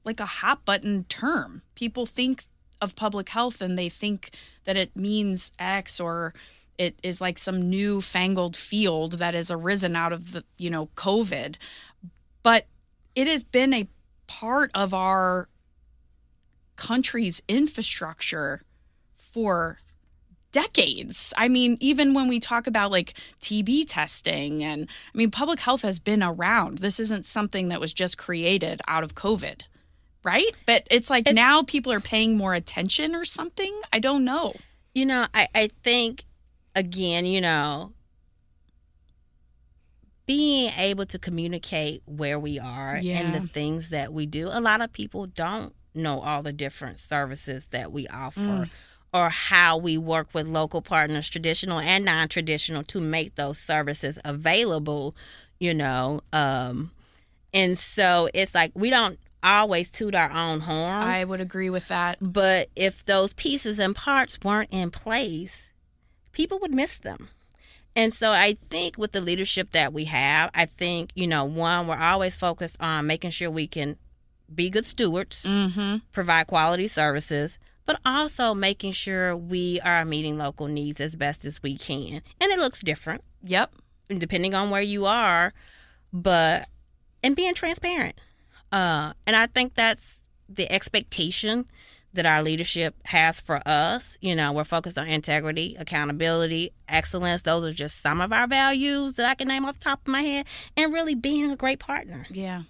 like 0.05 0.21
a 0.21 0.27
hot 0.27 0.65
button 0.65 1.05
term. 1.05 1.63
People 1.75 2.07
think 2.07 2.45
of 2.81 2.97
public 2.97 3.29
health 3.29 3.61
and 3.61 3.79
they 3.79 3.89
think 3.89 4.31
that 4.65 4.77
it 4.77 4.97
means 4.97 5.53
X 5.59 6.01
or 6.01 6.35
it 6.79 6.99
is 7.03 7.21
like 7.21 7.39
some 7.39 7.69
new 7.69 8.01
fangled 8.01 8.57
field 8.57 9.13
that 9.13 9.35
has 9.35 9.51
arisen 9.51 9.95
out 9.95 10.13
of 10.15 10.33
the, 10.33 10.43
you 10.57 10.71
know, 10.71 10.89
COVID. 10.97 11.57
But 12.43 12.67
it 13.15 13.27
has 13.27 13.45
been 13.45 13.75
a 13.75 13.89
part 14.27 14.71
of 14.75 14.95
our 14.95 15.49
country's 16.81 17.43
infrastructure 17.47 18.63
for 19.19 19.79
decades. 20.51 21.33
I 21.37 21.49
mean, 21.49 21.77
even 21.79 22.15
when 22.15 22.27
we 22.27 22.41
talk 22.41 22.67
about 22.67 22.91
like 22.91 23.15
TB 23.41 23.85
testing 23.87 24.65
and 24.65 24.89
I 25.15 25.19
mean, 25.19 25.31
public 25.31 25.61
health 25.61 25.83
has 25.83 25.99
been 26.01 26.23
around. 26.23 26.79
This 26.79 26.99
isn't 26.99 27.27
something 27.27 27.69
that 27.69 27.81
was 27.81 27.93
just 27.93 28.17
created 28.17 28.81
out 28.89 29.05
of 29.05 29.15
COVID, 29.15 29.61
right? 30.25 30.51
But 30.67 30.87
it's 30.91 31.11
like 31.11 31.23
It's- 31.29 31.35
now 31.35 31.63
people 31.63 31.93
are 31.93 32.01
paying 32.01 32.37
more 32.37 32.55
attention 32.55 33.15
or 33.15 33.25
something. 33.27 33.79
I 33.93 33.99
don't 33.99 34.25
know. 34.25 34.55
You 34.95 35.05
know, 35.07 35.27
I, 35.35 35.47
I 35.55 35.69
think, 35.85 36.25
again, 36.75 37.27
you 37.27 37.41
know, 37.43 37.93
being 40.27 40.73
able 40.77 41.07
to 41.07 41.19
communicate 41.19 42.03
where 42.07 42.39
we 42.39 42.59
are 42.59 42.95
and 42.97 43.35
the 43.35 43.47
things 43.49 43.91
that 43.91 44.13
we 44.13 44.27
do, 44.27 44.49
a 44.51 44.61
lot 44.61 44.81
of 44.81 44.93
people 44.93 45.27
don't 45.27 45.75
know 45.95 46.21
all 46.21 46.43
the 46.43 46.53
different 46.53 46.99
services 46.99 47.69
that 47.69 47.93
we 47.93 48.07
offer. 48.09 48.41
Mm. 48.41 48.71
Or 49.13 49.29
how 49.29 49.77
we 49.77 49.99
work 49.99 50.29
with 50.33 50.47
local 50.47 50.83
partners, 50.83 51.29
traditional 51.29 51.81
and 51.81 52.05
non 52.05 52.29
traditional, 52.29 52.85
to 52.85 53.01
make 53.01 53.35
those 53.35 53.59
services 53.59 54.21
available, 54.25 55.17
you 55.59 55.75
know. 55.75 56.21
Um, 56.33 56.93
and 57.53 57.77
so 57.77 58.29
it's 58.33 58.55
like 58.55 58.71
we 58.75 58.89
don't 58.89 59.19
always 59.43 59.91
toot 59.91 60.15
our 60.15 60.31
own 60.31 60.61
horn. 60.61 60.91
I 60.91 61.25
would 61.25 61.41
agree 61.41 61.71
with 61.71 61.89
that. 61.89 62.19
But 62.21 62.69
if 62.77 63.05
those 63.05 63.33
pieces 63.35 63.79
and 63.79 63.97
parts 63.97 64.39
weren't 64.43 64.73
in 64.73 64.91
place, 64.91 65.73
people 66.33 66.59
would 66.61 66.75
miss 66.75 66.99
them. 66.99 67.29
And 67.97 68.13
so 68.13 68.31
I 68.31 68.57
think 68.69 68.97
with 68.97 69.13
the 69.13 69.21
leadership 69.21 69.73
that 69.73 69.93
we 69.93 70.05
have, 70.05 70.51
I 70.55 70.67
think, 70.67 71.11
you 71.15 71.27
know, 71.27 71.45
one, 71.45 71.87
we're 71.87 71.99
always 71.99 72.37
focused 72.37 72.81
on 72.81 73.07
making 73.07 73.31
sure 73.31 73.51
we 73.51 73.67
can 73.67 73.97
be 74.55 74.71
good 74.71 74.85
stewards, 74.85 75.45
Mm-hmm. 75.47 75.97
provide 76.13 76.47
quality 76.47 76.89
services, 76.89 77.59
but 77.87 77.99
also 78.05 78.55
making 78.55 78.93
sure 78.93 79.37
we 79.37 79.81
are 79.81 80.05
meeting 80.05 80.39
local 80.39 80.67
needs 80.69 81.01
as 81.01 81.17
best 81.17 81.45
as 81.45 81.63
we 81.63 81.77
can. 81.77 82.23
And 82.41 82.53
it 82.53 82.59
looks 82.59 82.81
different 82.81 83.23
Yep. 83.43 83.73
depending 84.19 84.55
on 84.55 84.71
where 84.71 84.83
you 84.83 85.07
are, 85.07 85.53
but 86.13 86.69
and 87.23 87.37
being 87.37 87.55
transparent. 87.55 88.15
Uh, 88.73 89.13
and 89.27 89.37
I 89.37 89.47
think 89.47 89.75
that's 89.75 90.21
the 90.49 90.71
expectation 90.73 91.67
that 92.13 92.27
our 92.27 92.43
leadership 92.43 92.95
has 93.07 93.41
for 93.41 93.61
us. 93.69 94.19
You 94.21 94.35
know, 94.35 94.53
we're 94.53 94.65
focused 94.65 94.99
on 94.99 95.07
integrity, 95.07 95.77
accountability, 95.79 96.71
excellence. 96.89 97.43
Those 97.43 97.65
are 97.65 97.73
just 97.73 98.01
some 98.01 98.21
of 98.21 98.33
our 98.33 98.47
values 98.49 99.15
that 99.17 99.27
I 99.29 99.35
can 99.35 99.47
name 99.49 99.65
off 99.65 99.79
the 99.79 99.85
top 99.85 100.01
of 100.03 100.09
my 100.09 100.23
head, 100.23 100.47
and 100.77 100.93
really 100.93 101.15
being 101.15 101.51
a 101.53 101.57
great 101.57 101.79
partner. 101.79 102.27
Yeah. 102.31 102.63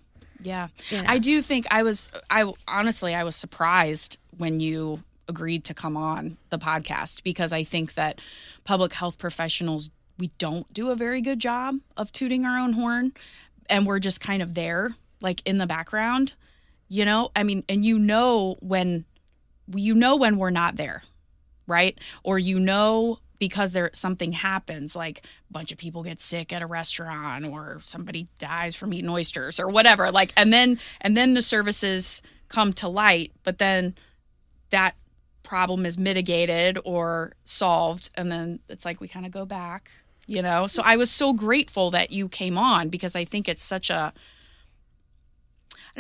Yeah. 0.43 0.69
You 0.89 1.03
know? 1.03 1.09
I 1.09 1.19
do 1.19 1.43
think 1.43 1.67
I 1.71 1.83
was 1.83 2.11
I 2.31 2.51
honestly 2.67 3.15
I 3.15 3.25
was 3.25 3.37
surprised 3.37 4.19
when 4.39 4.61
you 4.61 5.03
agreed 5.29 5.65
to 5.65 5.75
come 5.75 5.97
on 5.97 6.37
the 6.51 6.59
podcast 6.59 7.23
because 7.23 7.53
I 7.53 7.65
think 7.65 7.95
that 7.95 8.21
public 8.65 8.93
health 8.93 9.19
professionals 9.19 9.91
we 10.19 10.31
don't 10.39 10.71
do 10.73 10.91
a 10.91 10.97
very 10.97 11.21
good 11.23 11.39
job 11.39 11.77
of 11.97 12.13
tooting 12.13 12.45
our 12.45 12.59
own 12.59 12.73
horn 12.73 13.13
and 13.69 13.87
we're 13.87 14.01
just 14.01 14.21
kind 14.21 14.43
of 14.43 14.55
there 14.55 14.95
like 15.23 15.43
in 15.47 15.59
the 15.59 15.67
background. 15.67 16.35
You 16.89 17.05
know, 17.05 17.31
I 17.37 17.45
mean, 17.45 17.63
and 17.69 17.85
you 17.85 17.99
know 17.99 18.57
when 18.61 19.05
you 19.73 19.95
know 19.95 20.17
when 20.17 20.39
we're 20.39 20.51
not 20.51 20.77
there, 20.77 21.03
right? 21.67 21.97
Or 22.25 22.39
you 22.39 22.59
know 22.59 23.21
because 23.41 23.73
there 23.73 23.91
something 23.93 24.31
happens 24.31 24.95
like 24.95 25.23
a 25.49 25.53
bunch 25.53 25.73
of 25.73 25.79
people 25.79 26.05
get 26.05 26.21
sick 26.21 26.53
at 26.53 26.63
a 26.63 26.67
restaurant 26.67 27.45
or 27.45 27.81
somebody 27.83 28.29
dies 28.39 28.77
from 28.77 28.95
eating 28.95 29.11
oysters 29.11 29.59
or 29.59 29.69
whatever 29.69 30.13
like 30.13 30.33
and 30.37 30.53
then 30.53 30.79
and 31.01 31.17
then 31.17 31.35
the 31.35 31.43
services 31.43 32.23
come 32.49 32.73
to 32.73 32.87
light 32.87 33.33
but 33.43 33.59
then 33.59 33.97
that 34.69 34.95
problem 35.43 35.85
is 35.85 35.99
mitigated 35.99 36.79
or 36.85 37.33
solved 37.45 38.11
and 38.15 38.31
then 38.31 38.61
it's 38.69 38.85
like 38.85 39.01
we 39.01 39.09
kind 39.09 39.27
of 39.27 39.33
go 39.33 39.45
back 39.45 39.91
you 40.27 40.43
know? 40.43 40.69
So 40.69 40.83
i 40.85 40.97
was 40.97 41.11
so 41.11 41.33
grateful 41.33 41.91
that 41.91 42.13
you 42.13 42.29
came 42.29 42.57
on 42.57 42.89
because 42.89 43.17
i 43.17 43.25
think 43.25 43.49
it's 43.49 43.65
such 43.65 43.91
a 43.91 44.13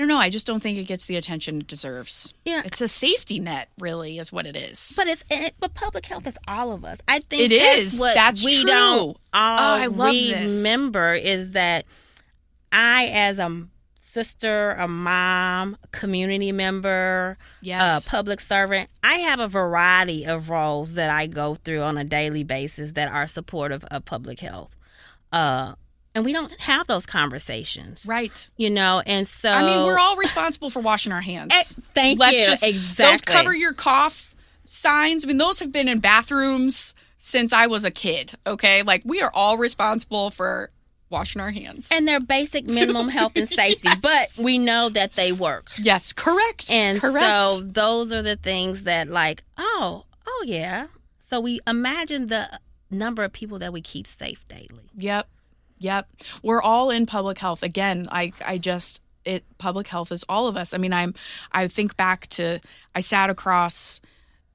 i 0.00 0.02
don't 0.02 0.08
know 0.08 0.16
i 0.16 0.30
just 0.30 0.46
don't 0.46 0.60
think 0.60 0.78
it 0.78 0.84
gets 0.84 1.04
the 1.04 1.16
attention 1.16 1.58
it 1.60 1.66
deserves 1.66 2.32
Yeah. 2.46 2.62
it's 2.64 2.80
a 2.80 2.88
safety 2.88 3.38
net 3.38 3.68
really 3.78 4.18
is 4.18 4.32
what 4.32 4.46
it 4.46 4.56
is 4.56 4.94
But 4.96 5.08
it's 5.08 5.24
it, 5.28 5.54
but 5.60 5.74
public 5.74 6.06
health 6.06 6.26
is 6.26 6.38
all 6.48 6.72
of 6.72 6.86
us. 6.86 7.00
I 7.06 7.18
think 7.18 7.52
It 7.52 7.58
that's 7.58 7.92
is. 7.94 8.00
what 8.00 8.14
That's 8.14 8.42
we 8.42 8.62
true. 8.62 8.64
don't 8.70 9.16
all 9.34 9.58
I 9.58 9.86
love 9.88 10.14
this. 10.14 10.56
remember 10.56 11.12
is 11.12 11.50
that 11.50 11.84
I, 12.72 13.06
as 13.12 13.38
a 13.38 13.66
sister, 13.94 14.70
a 14.72 14.88
mom, 14.88 15.76
community 15.92 16.50
member, 16.52 17.36
yes 17.60 18.06
a 18.06 18.08
public 18.08 18.40
servant, 18.40 18.88
I 19.04 19.16
have 19.16 19.38
a 19.38 19.48
variety 19.48 20.24
of 20.24 20.48
roles 20.50 20.94
that 20.94 21.10
I 21.10 21.26
go 21.26 21.56
through 21.56 21.82
on 21.82 21.98
a 21.98 22.04
daily 22.04 22.42
basis 22.44 22.92
that 22.92 23.10
are 23.12 23.26
supportive 23.26 23.84
of 23.84 24.04
public 24.06 24.40
health. 24.40 24.74
Uh, 25.32 25.74
and 26.14 26.24
we 26.24 26.32
don't 26.32 26.52
have 26.60 26.86
those 26.86 27.06
conversations, 27.06 28.04
right 28.06 28.48
you 28.56 28.70
know. 28.70 29.02
And 29.06 29.26
so 29.26 29.50
I 29.50 29.62
mean, 29.62 29.86
we're 29.86 29.98
all 29.98 30.16
responsible 30.16 30.70
for 30.70 30.80
washing 30.80 31.12
our 31.12 31.20
hands. 31.20 31.52
Eh, 31.54 31.82
thank 31.94 32.18
Let's 32.20 32.40
you. 32.40 32.46
just 32.46 32.64
exactly. 32.64 33.04
those 33.12 33.20
cover 33.22 33.54
your 33.54 33.72
cough 33.72 34.34
signs. 34.64 35.24
I 35.24 35.28
mean, 35.28 35.38
those 35.38 35.60
have 35.60 35.72
been 35.72 35.88
in 35.88 36.00
bathrooms 36.00 36.94
since 37.18 37.52
I 37.52 37.66
was 37.66 37.84
a 37.84 37.90
kid. 37.90 38.32
Okay, 38.46 38.82
like 38.82 39.02
we 39.04 39.20
are 39.22 39.30
all 39.34 39.58
responsible 39.58 40.30
for 40.30 40.70
washing 41.10 41.42
our 41.42 41.50
hands. 41.50 41.90
And 41.92 42.06
they're 42.06 42.20
basic 42.20 42.66
minimum 42.66 43.08
health 43.08 43.32
and 43.36 43.48
safety, 43.48 43.88
Yes. 44.02 44.36
but 44.36 44.44
we 44.44 44.58
know 44.58 44.88
that 44.90 45.14
they 45.14 45.32
work. 45.32 45.68
yes, 45.78 46.12
correct. 46.12 46.70
And 46.72 47.00
correct. 47.00 47.26
so 47.26 47.60
those 47.62 48.12
are 48.12 48.22
the 48.22 48.36
things 48.36 48.84
that 48.84 49.08
like, 49.08 49.42
oh, 49.58 50.04
oh 50.26 50.44
yeah. 50.46 50.86
So 51.18 51.40
we 51.40 51.60
imagine 51.66 52.28
the 52.28 52.60
number 52.90 53.22
of 53.24 53.32
people 53.32 53.58
that 53.58 53.72
we 53.72 53.80
keep 53.80 54.06
safe 54.06 54.46
daily. 54.48 54.90
Yep. 54.96 55.28
Yep. 55.80 56.08
We're 56.42 56.62
all 56.62 56.90
in 56.90 57.06
public 57.06 57.38
health. 57.38 57.62
Again, 57.62 58.06
I 58.10 58.32
I 58.44 58.58
just 58.58 59.00
it 59.24 59.44
public 59.58 59.86
health 59.86 60.12
is 60.12 60.24
all 60.28 60.46
of 60.46 60.56
us. 60.56 60.72
I 60.72 60.78
mean, 60.78 60.92
I'm 60.92 61.14
I 61.52 61.68
think 61.68 61.96
back 61.96 62.26
to 62.28 62.60
I 62.94 63.00
sat 63.00 63.28
across 63.30 64.00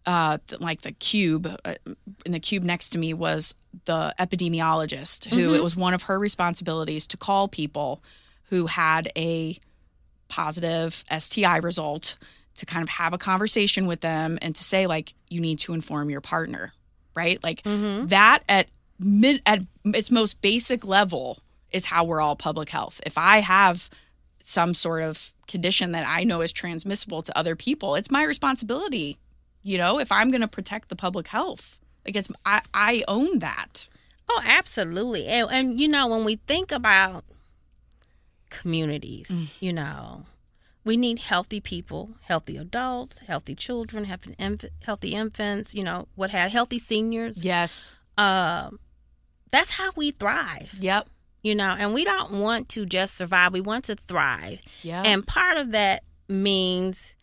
uh 0.05 0.38
like 0.60 0.82
the 0.82 0.91
cube 0.91 1.48
uh, 1.65 1.75
in 2.25 2.32
the 2.32 2.39
cube 2.39 2.63
next 2.63 2.89
to 2.89 2.98
me 3.00 3.13
was 3.13 3.53
the 3.86 4.13
epidemiologist 4.20 5.25
who 5.25 5.53
it 5.53 5.62
was 5.63 5.75
one 5.75 5.94
of 5.94 6.03
her 6.03 6.17
responsibilities 6.20 7.08
to 7.08 7.17
call 7.17 7.48
people 7.48 8.01
who 8.50 8.67
had 8.67 9.12
a 9.17 9.58
positive 10.27 11.03
STI 11.17 11.58
result 11.58 12.17
to 12.55 12.65
kind 12.65 12.84
of 12.84 12.89
have 12.89 13.13
a 13.13 13.17
conversation 13.17 13.86
with 13.86 14.01
them 14.01 14.38
and 14.41 14.55
to 14.55 14.63
say 14.63 14.88
like 14.88 15.13
you 15.29 15.41
need 15.41 15.60
to 15.60 15.74
inform 15.74 16.10
your 16.10 16.22
partner, 16.22 16.72
right? 17.15 17.44
Like 17.44 17.63
Mm-hmm. 17.63 18.08
that 18.08 18.44
at 18.48 18.67
mid 18.99 19.41
at 19.45 19.59
its 19.85 20.09
most 20.11 20.41
basic 20.41 20.85
level 20.85 21.39
is 21.71 21.85
how 21.85 22.03
we're 22.05 22.21
all 22.21 22.35
public 22.35 22.69
health. 22.69 23.01
If 23.05 23.17
I 23.17 23.39
have 23.39 23.89
some 24.41 24.73
sort 24.73 25.03
of 25.03 25.33
condition 25.47 25.91
that 25.91 26.07
I 26.07 26.23
know 26.23 26.41
is 26.41 26.51
transmissible 26.53 27.21
to 27.23 27.37
other 27.37 27.55
people, 27.55 27.95
it's 27.95 28.11
my 28.11 28.23
responsibility. 28.23 29.17
You 29.63 29.77
know, 29.77 29.99
if 29.99 30.11
I'm 30.11 30.29
going 30.31 30.41
to 30.41 30.47
protect 30.47 30.89
the 30.89 30.95
public 30.95 31.27
health, 31.27 31.79
like 32.05 32.15
it's 32.15 32.29
I, 32.45 32.61
I 32.73 33.03
own 33.07 33.39
that. 33.39 33.89
Oh, 34.29 34.41
absolutely. 34.45 35.25
And, 35.27 35.49
and 35.51 35.79
you 35.79 35.87
know, 35.87 36.07
when 36.07 36.23
we 36.23 36.35
think 36.47 36.71
about 36.71 37.25
communities, 38.49 39.27
Mm. 39.29 39.49
you 39.59 39.73
know, 39.73 40.25
we 40.83 40.97
need 40.97 41.19
healthy 41.19 41.59
people, 41.59 42.11
healthy 42.21 42.57
adults, 42.57 43.19
healthy 43.19 43.55
children, 43.55 44.05
healthy, 44.05 44.35
inf- 44.37 44.65
healthy 44.83 45.13
infants, 45.15 45.73
you 45.73 45.83
know, 45.83 46.07
what 46.15 46.29
have 46.29 46.51
healthy 46.51 46.79
seniors. 46.79 47.43
Yes. 47.43 47.91
Um, 48.17 48.79
that's 49.51 49.71
how 49.71 49.91
we 49.95 50.11
thrive, 50.11 50.71
Yep. 50.79 51.07
you 51.41 51.55
know, 51.55 51.75
and 51.77 51.93
we 51.93 52.03
don't 52.03 52.31
want 52.39 52.69
to 52.69 52.85
just 52.85 53.15
survive. 53.15 53.53
We 53.53 53.61
want 53.61 53.85
to 53.85 53.95
thrive. 53.95 54.59
Yep. 54.83 55.05
And 55.05 55.25
part 55.27 55.57
of 55.57 55.71
that 55.71 56.03
means, 56.27 57.13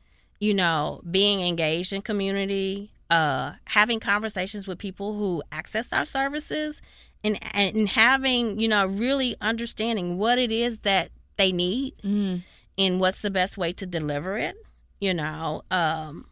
you 0.40 0.54
know, 0.54 1.00
being 1.10 1.40
engaged 1.40 1.92
in 1.92 2.02
community, 2.02 2.92
uh, 3.10 3.52
having 3.66 4.00
conversations 4.00 4.66
with 4.66 4.78
people 4.78 5.14
who 5.18 5.42
access 5.52 5.92
our 5.92 6.04
services, 6.04 6.80
and 7.24 7.38
and 7.54 7.88
having, 7.90 8.58
you 8.58 8.66
know, 8.68 8.86
really 8.86 9.36
understanding 9.40 10.18
what 10.18 10.38
it 10.38 10.50
is 10.50 10.78
that 10.80 11.10
they 11.36 11.52
need 11.52 11.94
Mm. 12.02 12.42
and 12.78 13.00
what's 13.00 13.22
the 13.22 13.30
best 13.30 13.56
way 13.58 13.72
to 13.74 13.86
deliver 13.86 14.38
it. 14.38 14.56
You 15.00 15.14
know, 15.14 15.62
um, 15.70 16.24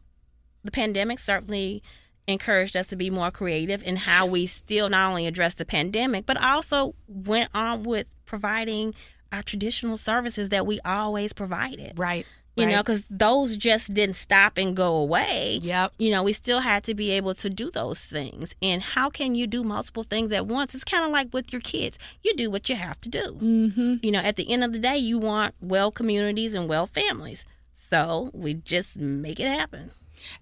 the 0.64 0.70
pandemic 0.70 1.18
certainly 1.18 1.82
encouraged 2.27 2.77
us 2.77 2.87
to 2.89 2.97
be 2.97 3.11
more 3.11 3.31
creative 3.31 3.83
in 3.83 3.97
how 3.97 4.27
we 4.27 4.47
still 4.47 4.89
not 4.89 5.09
only 5.09 5.27
address 5.27 5.55
the 5.55 5.65
pandemic, 5.65 6.27
but 6.27 6.41
also 6.41 6.95
went 7.07 7.50
on 7.55 7.83
with 7.83 8.09
providing 8.25 8.95
our 9.33 9.43
traditional 9.43 9.97
services 9.97 10.49
that 10.50 10.67
we 10.67 10.81
always 10.85 11.33
provided. 11.33 11.99
Right. 11.99 12.27
You 12.57 12.67
know, 12.67 12.83
because 12.83 13.07
those 13.09 13.57
just 13.57 13.95
didn't 13.95 14.17
stop 14.17 14.59
and 14.59 14.77
go 14.77 14.97
away. 14.97 15.61
Yep. 15.62 15.93
You 15.99 16.11
know, 16.11 16.23
we 16.23 16.35
still 16.35 16.61
had 16.61 16.85
to 16.85 16.95
be 16.95 17.11
able 17.12 17.33
to 17.37 17.49
do 17.49 17.71
those 17.71 18.05
things. 18.05 18.55
And 18.61 18.83
how 18.83 19.09
can 19.09 19.35
you 19.35 19.47
do 19.47 19.65
multiple 19.65 20.03
things 20.03 20.31
at 20.31 20.47
once? 20.47 20.75
It's 20.75 20.85
kind 20.85 21.05
of 21.05 21.11
like 21.11 21.33
with 21.33 21.55
your 21.55 21.62
kids. 21.62 21.99
You 22.23 22.37
do 22.37 22.50
what 22.50 22.69
you 22.69 22.77
have 22.77 23.00
to 23.00 23.09
do. 23.09 23.39
Mm-hmm. 23.41 23.95
You 24.03 24.12
know, 24.12 24.19
at 24.19 24.37
the 24.37 24.50
end 24.53 24.62
of 24.62 24.75
the 24.75 24.79
day, 24.79 24.99
you 24.99 25.19
want 25.19 25.55
well 25.61 25.91
communities 25.91 26.55
and 26.55 26.69
well 26.69 26.87
families. 26.87 27.47
So 27.73 28.31
we 28.35 28.55
just 28.55 28.99
make 28.99 29.41
it 29.41 29.49
happen. 29.49 29.93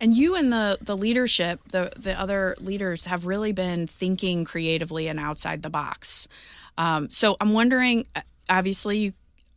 And 0.00 0.16
you 0.16 0.34
and 0.34 0.52
the 0.52 0.78
the 0.80 0.96
leadership, 0.96 1.60
the 1.70 1.92
the 1.96 2.18
other 2.18 2.56
leaders 2.60 3.04
have 3.04 3.26
really 3.26 3.52
been 3.52 3.86
thinking 3.86 4.44
creatively 4.44 5.08
and 5.08 5.18
outside 5.18 5.62
the 5.62 5.70
box. 5.70 6.28
Um, 6.76 7.10
so 7.10 7.36
I'm 7.40 7.52
wondering, 7.52 8.06
uh, 8.14 8.20
obviously, 8.48 8.98
you 8.98 9.12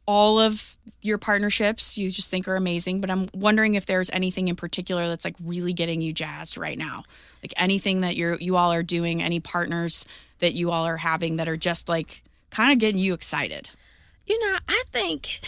all 0.07 0.39
of 0.39 0.75
your 1.03 1.17
partnerships 1.17 1.97
you 1.97 2.09
just 2.09 2.29
think 2.29 2.47
are 2.47 2.55
amazing, 2.55 3.01
but 3.01 3.09
I'm 3.09 3.29
wondering 3.33 3.75
if 3.75 3.85
there's 3.85 4.09
anything 4.09 4.47
in 4.47 4.55
particular 4.55 5.07
that's 5.07 5.23
like 5.23 5.35
really 5.43 5.73
getting 5.73 6.01
you 6.01 6.11
jazzed 6.11 6.57
right 6.57 6.77
now, 6.77 7.03
like 7.43 7.53
anything 7.57 8.01
that 8.01 8.15
you're 8.17 8.35
you 8.35 8.55
all 8.55 8.73
are 8.73 8.83
doing, 8.83 9.21
any 9.21 9.39
partners 9.39 10.05
that 10.39 10.53
you 10.53 10.71
all 10.71 10.85
are 10.85 10.97
having 10.97 11.37
that 11.37 11.47
are 11.47 11.57
just 11.57 11.87
like 11.87 12.23
kind 12.49 12.73
of 12.73 12.79
getting 12.79 12.99
you 12.99 13.13
excited. 13.13 13.69
You 14.25 14.39
know, 14.39 14.57
I 14.67 14.83
think 14.91 15.41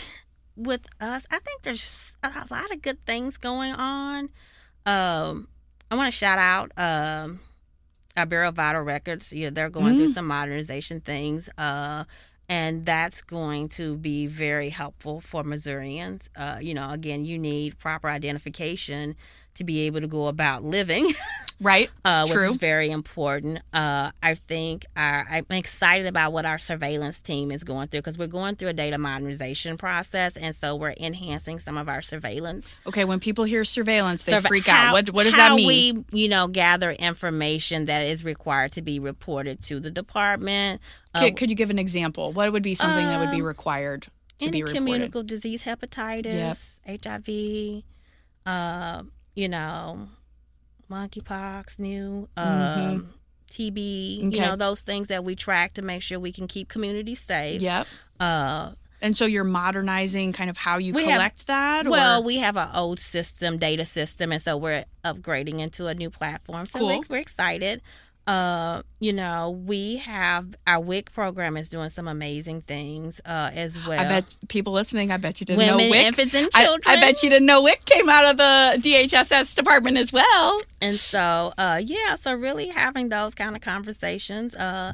with 0.56 0.82
us, 1.02 1.26
I 1.32 1.40
think 1.40 1.64
there's 1.64 2.16
a 2.24 2.46
lot 2.50 2.72
of 2.72 2.82
good 2.82 3.04
things 3.06 3.38
going 3.38 3.74
on. 3.74 4.30
Um, 4.86 5.48
I 5.90 5.96
want 5.96 6.12
to 6.12 6.18
shout 6.18 6.40
out 6.40 6.72
um, 6.78 7.40
our 8.18 8.26
Bureau 8.26 8.52
Vital 8.52 8.82
Records. 8.82 9.32
You 9.32 9.46
know, 9.46 9.50
they're 9.52 9.70
going 9.70 9.96
through 9.96 10.14
some 10.14 10.28
modernization 10.28 11.02
things, 11.02 11.50
uh, 11.58 12.06
and 12.50 12.86
that's 12.86 13.22
going 13.22 13.70
to 13.70 13.96
be 13.98 14.28
very 14.28 14.70
helpful 14.70 15.22
for 15.22 15.44
Missourians. 15.44 16.30
Uh, 16.36 16.58
you 16.62 16.74
know, 16.74 16.90
again, 16.90 17.26
you 17.26 17.38
need 17.38 17.80
proper 17.80 18.10
identification 18.10 19.16
to 19.56 19.64
be 19.64 19.82
able 19.82 20.02
to 20.02 20.08
go 20.08 20.28
about 20.28 20.64
living. 20.64 21.14
Right? 21.64 21.90
uh, 22.06 22.26
which 22.26 22.34
True. 22.34 22.50
is 22.52 22.58
very 22.58 22.92
important. 22.92 23.60
Uh, 23.74 24.12
I 24.22 24.36
think 24.36 24.86
our, 24.96 25.26
I'm 25.30 25.46
excited 25.50 26.06
about 26.08 26.34
what 26.34 26.46
our 26.46 26.60
surveillance 26.60 27.22
team 27.22 27.52
is 27.52 27.64
going 27.64 27.88
through 27.88 28.02
because 28.02 28.18
we're 28.18 28.28
going 28.28 28.56
through 28.58 28.68
a 28.70 28.74
data 28.74 28.98
modernization 28.98 29.78
process, 29.78 30.36
and 30.38 30.56
so 30.56 30.76
we're 30.76 30.94
enhancing 31.00 31.60
some 31.60 31.78
of 31.78 31.88
our 31.90 32.02
surveillance. 32.02 32.76
Okay, 32.86 33.06
when 33.06 33.20
people 33.20 33.46
hear 33.46 33.64
surveillance, 33.64 34.26
they 34.26 34.34
Surve- 34.34 34.46
freak 34.48 34.68
how- 34.68 34.88
out. 34.88 34.92
What 34.94 35.10
what 35.12 35.24
does 35.24 35.36
that 35.36 35.54
mean? 35.54 36.06
We, 36.12 36.22
you 36.24 36.30
know, 36.30 36.48
gather 36.48 36.92
information 36.92 37.86
that 37.86 38.02
is 38.02 38.24
required 38.24 38.74
to 38.74 38.82
be 38.82 39.00
reported 39.00 39.62
to 39.64 39.80
the 39.80 39.90
department. 39.90 40.82
Uh, 41.16 41.22
Could, 41.22 41.38
could 41.38 41.50
you 41.50 41.56
give 41.56 41.70
an 41.70 41.80
example? 41.80 42.34
What 42.34 42.52
would 42.52 42.64
be 42.64 42.74
something 42.76 43.06
that 43.06 43.20
would 43.20 43.32
be 43.32 43.42
Um, 43.42 43.48
required 43.48 44.08
to 44.40 44.50
be 44.52 44.64
reported? 44.64 44.78
communicable 44.78 45.24
disease, 45.24 45.64
hepatitis, 45.64 46.80
HIV, 46.86 47.84
uh, 48.46 49.04
you 49.36 49.48
know, 49.48 50.08
monkeypox, 50.90 51.80
new, 51.80 52.28
um, 52.38 53.14
TB, 53.52 53.78
you 54.18 54.20
Mm-hmm. 54.24 54.28
Okay. 54.30 54.40
know, 54.40 54.56
those 54.56 54.82
things 54.82 55.10
that 55.10 55.24
we 55.24 55.36
track 55.36 55.74
to 55.74 55.82
make 55.82 56.02
sure 56.02 56.20
we 56.20 56.32
can 56.32 56.48
keep 56.48 56.70
communities 56.70 57.20
safe. 57.20 57.62
Yep. 57.62 57.88
Uh, 58.20 58.72
And 59.02 59.16
so 59.18 59.26
you're 59.26 59.44
modernizing 59.44 60.32
kind 60.34 60.50
of 60.50 60.58
how 60.58 60.78
you 60.78 60.94
We 60.94 61.04
have- 61.06 61.14
collect 61.14 61.48
that? 61.48 61.88
well, 61.88 62.22
or? 62.22 62.24
we 62.24 62.38
have 62.38 62.58
an 62.58 62.70
old 62.74 63.00
system, 63.00 63.58
data 63.58 63.86
system, 63.86 64.32
and 64.32 64.42
so 64.42 64.56
we're 64.58 64.86
upgrading 65.04 65.60
into 65.60 65.88
a 65.88 65.94
new 65.94 66.10
platform. 66.10 66.66
So 66.66 66.80
Cool. 66.80 66.88
we're, 66.88 67.04
we're 67.18 67.18
excited. 67.22 67.82
Uh, 68.26 68.84
you 69.00 69.12
know, 69.12 69.50
we 69.66 69.98
have 69.98 70.56
our 70.66 70.80
WIC 70.80 71.12
program 71.12 71.58
is 71.58 71.70
doing 71.70 71.90
some 71.90 72.08
amazing 72.08 72.62
things 72.62 73.20
uh, 73.26 73.50
as 73.54 73.78
well. 73.86 74.00
I 74.00 74.06
bet 74.06 74.38
people 74.48 74.72
listening, 74.72 75.12
I 75.12 75.18
bet 75.18 75.42
you 75.42 75.46
didn't 75.46 75.58
Women, 75.60 75.78
know 75.78 75.90
WIC. 75.92 76.06
infants, 76.06 76.34
and 76.34 76.50
I, 76.56 76.64
children. 76.66 76.98
I 76.98 77.02
bet 77.02 77.22
you 77.22 77.30
didn't 77.30 77.46
know 77.46 77.62
WIC 77.62 77.84
came 77.86 78.08
out 78.08 78.24
of 78.26 78.38
the 78.38 78.82
DHSS 78.90 79.56
department 79.56 79.98
as 79.98 80.14
well. 80.14 80.58
And 80.80 80.96
so, 80.96 81.54
uh, 81.58 81.82
yeah, 81.84 82.16
so 82.16 82.34
really 82.34 82.70
having 82.70 83.10
those 83.10 83.36
kind 83.36 83.56
of 83.58 83.62
conversations 83.62 84.56
uh, 84.56 84.94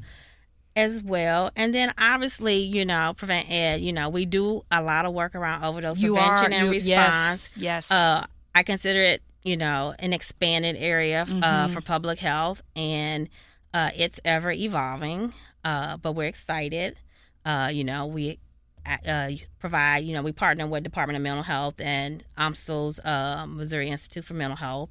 as 0.76 1.02
well. 1.04 1.52
And 1.56 1.72
then 1.74 1.94
obviously, 2.00 2.58
you 2.64 2.84
know, 2.84 3.14
Prevent 3.16 3.50
Ed, 3.52 3.82
you 3.82 3.94
know, 3.94 4.10
we 4.10 4.26
do 4.26 4.64
a 4.72 4.82
lot 4.82 5.06
of 5.06 5.14
work 5.14 5.36
around 5.36 5.64
overdose 5.64 6.00
You 6.00 6.14
prevention 6.16 6.54
are 6.54 6.56
and 6.56 6.66
you- 6.68 6.72
response. 6.74 7.56
Yes, 7.58 7.90
yes. 7.90 7.92
Uh, 7.92 8.26
I 8.56 8.64
consider 8.64 9.04
it, 9.04 9.22
you 9.44 9.56
know, 9.58 9.94
an 10.00 10.14
expanded 10.14 10.76
area 10.78 11.22
uh, 11.24 11.68
Mhm. 11.68 11.74
for 11.74 11.82
public 11.82 12.20
health, 12.20 12.62
and 12.76 13.30
uh, 13.74 13.92
it's 13.96 14.20
ever 14.26 14.52
evolving. 14.52 15.34
Uh, 15.64 15.98
but 15.98 16.14
we're 16.14 16.28
excited. 16.28 16.98
Uh, 17.46 17.70
you 17.72 17.84
know, 17.84 18.06
we 18.06 18.40
uh, 19.08 19.30
provide, 19.60 19.98
you 20.06 20.14
know, 20.14 20.22
we 20.22 20.32
partner 20.32 20.66
with 20.66 20.84
Department 20.84 21.16
of 21.18 21.22
Mental 21.22 21.44
Health 21.44 21.80
and 21.80 22.24
UMSL's 22.38 22.98
uh, 23.00 23.46
Missouri 23.48 23.90
Institute 23.90 24.26
for 24.26 24.34
Mental 24.34 24.56
Health 24.58 24.90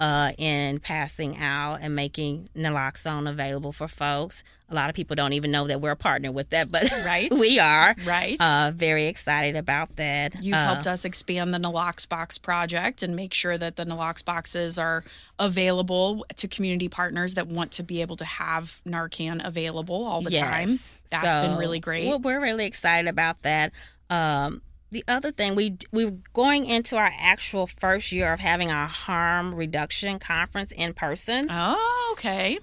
uh, 0.00 0.32
in 0.38 0.80
passing 0.80 1.38
out 1.38 1.78
and 1.80 1.94
making 1.94 2.48
naloxone 2.56 3.28
available 3.30 3.72
for 3.72 3.88
folks. 3.88 4.42
A 4.70 4.74
lot 4.74 4.88
of 4.88 4.96
people 4.96 5.14
don't 5.14 5.34
even 5.34 5.50
know 5.50 5.66
that 5.68 5.80
we're 5.80 5.90
a 5.92 5.96
partner 5.96 6.32
with 6.32 6.50
that, 6.50 6.70
but 6.72 6.90
Right. 7.04 7.30
we 7.30 7.58
are. 7.58 7.94
right. 8.04 8.36
Uh, 8.40 8.72
very 8.74 9.06
excited 9.06 9.56
about 9.56 9.94
that. 9.96 10.42
You've 10.42 10.54
Uh, 10.54 10.64
helped 10.64 10.86
us 10.86 11.04
expand 11.04 11.52
the 11.54 11.58
Nalox 11.58 12.08
Box 12.08 12.38
project 12.38 13.02
and 13.02 13.14
make 13.14 13.34
sure 13.34 13.56
that 13.58 13.76
the 13.76 13.84
Nalox 13.84 14.24
boxes 14.24 14.78
are 14.78 15.04
available 15.38 16.24
to 16.36 16.48
community 16.48 16.88
partners 16.88 17.34
that 17.34 17.46
want 17.46 17.72
to 17.72 17.82
be 17.82 18.00
able 18.00 18.16
to 18.16 18.24
have 18.24 18.80
Narcan 18.86 19.46
available 19.46 20.04
all 20.04 20.22
the 20.22 20.30
time. 20.30 20.70
Yes. 20.70 20.98
That's 21.10 21.34
been 21.34 21.56
really 21.56 21.78
great. 21.78 22.08
We're, 22.08 22.18
we're 22.18 22.40
really 22.40 22.64
excited 22.66 23.06
about 23.08 23.42
that. 23.42 23.72
Um, 24.10 24.62
the 24.94 25.04
other 25.08 25.32
thing 25.32 25.54
we 25.54 25.76
we're 25.92 26.16
going 26.32 26.64
into 26.64 26.96
our 26.96 27.12
actual 27.18 27.66
first 27.66 28.12
year 28.12 28.32
of 28.32 28.40
having 28.40 28.70
our 28.70 28.86
harm 28.86 29.54
reduction 29.54 30.18
conference 30.18 30.72
in 30.72 30.94
person. 30.94 31.48
Oh, 31.50 32.10
okay. 32.12 32.58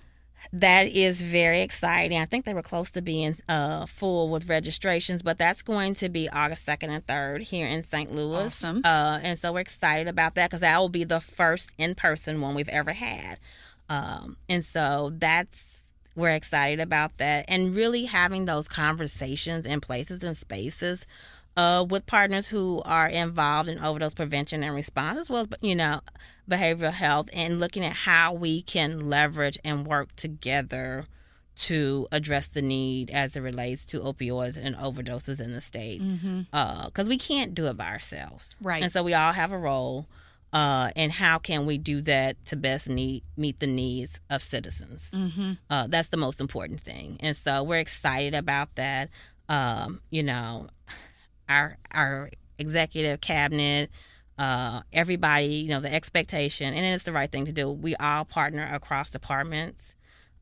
That 0.54 0.88
is 0.88 1.22
very 1.22 1.62
exciting. 1.62 2.18
I 2.18 2.26
think 2.26 2.46
they 2.46 2.54
were 2.54 2.64
close 2.64 2.90
to 2.92 3.02
being 3.02 3.36
uh, 3.48 3.86
full 3.86 4.30
with 4.30 4.50
registrations, 4.50 5.22
but 5.22 5.38
that's 5.38 5.62
going 5.62 5.94
to 5.96 6.10
be 6.10 6.30
August 6.30 6.66
2nd 6.66 6.90
and 6.90 7.06
3rd 7.06 7.42
here 7.44 7.68
in 7.68 7.84
St. 7.84 8.12
Louis. 8.12 8.48
Awesome. 8.48 8.82
Uh, 8.84 9.20
and 9.22 9.38
so 9.38 9.54
we're 9.54 9.60
excited 9.60 10.08
about 10.08 10.36
that 10.36 10.50
because 10.50 10.62
that 10.62 10.80
will 10.80 10.90
be 10.90 11.04
the 11.04 11.20
first 11.20 11.72
in 11.78 11.94
person 11.94 12.42
one 12.42 12.56
we've 12.56 12.70
ever 12.70 12.94
had. 12.94 13.38
Um, 13.88 14.38
and 14.50 14.66
so 14.66 15.12
that's, 15.14 15.84
we're 16.16 16.30
excited 16.30 16.80
about 16.80 17.18
that. 17.18 17.46
And 17.48 17.76
really 17.76 18.06
having 18.06 18.46
those 18.46 18.68
conversations 18.68 19.66
in 19.66 19.80
places 19.80 20.24
and 20.24 20.36
spaces 20.36 21.06
uh, 21.58 21.86
with 21.90 22.06
partners 22.06 22.48
who 22.48 22.82
are 22.86 23.08
involved 23.08 23.70
in 23.70 23.80
overdose 23.80 24.14
prevention 24.14 24.64
and 24.64 24.74
response, 24.76 25.18
as 25.18 25.30
well 25.30 25.42
as 25.42 25.48
you 25.62 25.76
know 25.76 26.02
behavioral 26.50 26.92
health, 26.94 27.30
and 27.34 27.60
looking 27.60 27.84
at 27.86 27.94
how 27.94 28.34
we 28.34 28.62
can 28.62 29.10
leverage 29.10 29.58
and 29.64 29.86
work 29.86 30.16
together 30.16 31.06
to 31.54 32.08
address 32.12 32.48
the 32.48 32.62
need 32.62 33.10
as 33.12 33.36
it 33.36 33.42
relates 33.42 33.86
to 33.86 34.00
opioids 34.00 34.58
and 34.58 34.76
overdoses 34.78 35.40
in 35.42 35.52
the 35.52 35.62
state. 35.62 36.00
Because 36.00 36.22
Mm-hmm. 36.24 37.02
uh, 37.02 37.06
we 37.08 37.18
can't 37.18 37.54
do 37.54 37.68
it 37.68 37.76
by 37.78 37.88
ourselves, 37.88 38.58
Right. 38.62 38.82
And 38.82 38.92
so 38.92 39.04
we 39.04 39.14
all 39.14 39.34
have 39.34 39.52
a 39.52 39.58
role. 39.58 40.08
Uh, 40.54 40.90
and 40.98 41.14
how 41.14 41.38
can 41.40 41.66
we 41.66 41.78
do 41.78 42.02
that 42.02 42.44
to 42.46 42.58
best 42.58 42.90
need, 42.90 43.24
meet 43.38 43.60
the 43.62 43.68
needs 43.68 44.20
of 44.30 44.44
citizens? 44.44 45.10
Mm-hmm. 45.14 45.54
Uh, 45.70 45.88
that's 45.88 46.10
the 46.10 46.18
most 46.18 46.42
important 46.42 46.82
thing. 46.82 47.16
And 47.22 47.38
so 47.38 47.64
we're 47.64 47.80
excited 47.80 48.36
about 48.36 48.76
that. 48.76 49.10
Um, 49.48 50.02
you 50.10 50.24
know, 50.24 50.68
our 51.52 51.78
our 51.92 52.30
executive 52.58 53.22
cabinet, 53.22 53.90
uh, 54.38 54.82
everybody, 54.94 55.48
you 55.48 55.70
know, 55.70 55.80
the 55.82 55.94
expectation, 55.94 56.74
and 56.74 56.86
it's 56.86 57.04
the 57.04 57.12
right 57.12 57.32
thing 57.32 57.46
to 57.46 57.52
do. 57.52 57.70
We 57.70 57.96
all 57.96 58.26
partner 58.26 58.68
across 58.74 59.10
departments, 59.12 59.96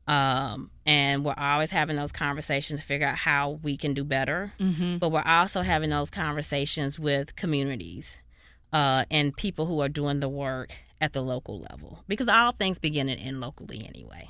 um, 0.06 0.70
and 0.86 1.24
we're 1.24 1.34
always 1.36 1.70
having 1.70 1.96
those 1.96 2.12
conversations 2.12 2.80
to 2.80 2.86
figure 2.86 3.06
out 3.06 3.16
how 3.16 3.58
we 3.62 3.76
can 3.76 3.94
do 3.94 4.04
better. 4.04 4.52
Mm-hmm. 4.58 4.98
But 4.98 5.10
we're 5.10 5.22
also 5.26 5.62
having 5.62 5.90
those 5.90 6.10
conversations 6.10 6.98
with 6.98 7.36
communities 7.36 8.18
uh, 8.72 9.04
and 9.10 9.36
people 9.36 9.66
who 9.66 9.80
are 9.80 9.88
doing 9.88 10.20
the 10.20 10.28
work 10.28 10.72
at 11.00 11.12
the 11.12 11.22
local 11.22 11.60
level, 11.70 12.04
because 12.08 12.28
all 12.28 12.52
things 12.52 12.78
begin 12.78 13.08
and 13.08 13.20
end 13.20 13.40
locally 13.40 13.86
anyway. 13.86 14.28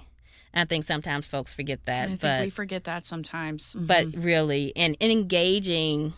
And 0.53 0.62
I 0.62 0.64
think 0.64 0.85
sometimes 0.85 1.27
folks 1.27 1.53
forget 1.53 1.85
that, 1.87 2.05
I 2.05 2.07
think 2.07 2.21
but 2.21 2.43
we 2.43 2.51
forget 2.51 2.85
that 2.85 3.07
sometimes. 3.07 3.75
Mhm. 3.75 3.87
but 3.87 4.07
really 4.16 4.73
and, 4.77 4.97
and 5.01 5.12
engaging 5.12 6.12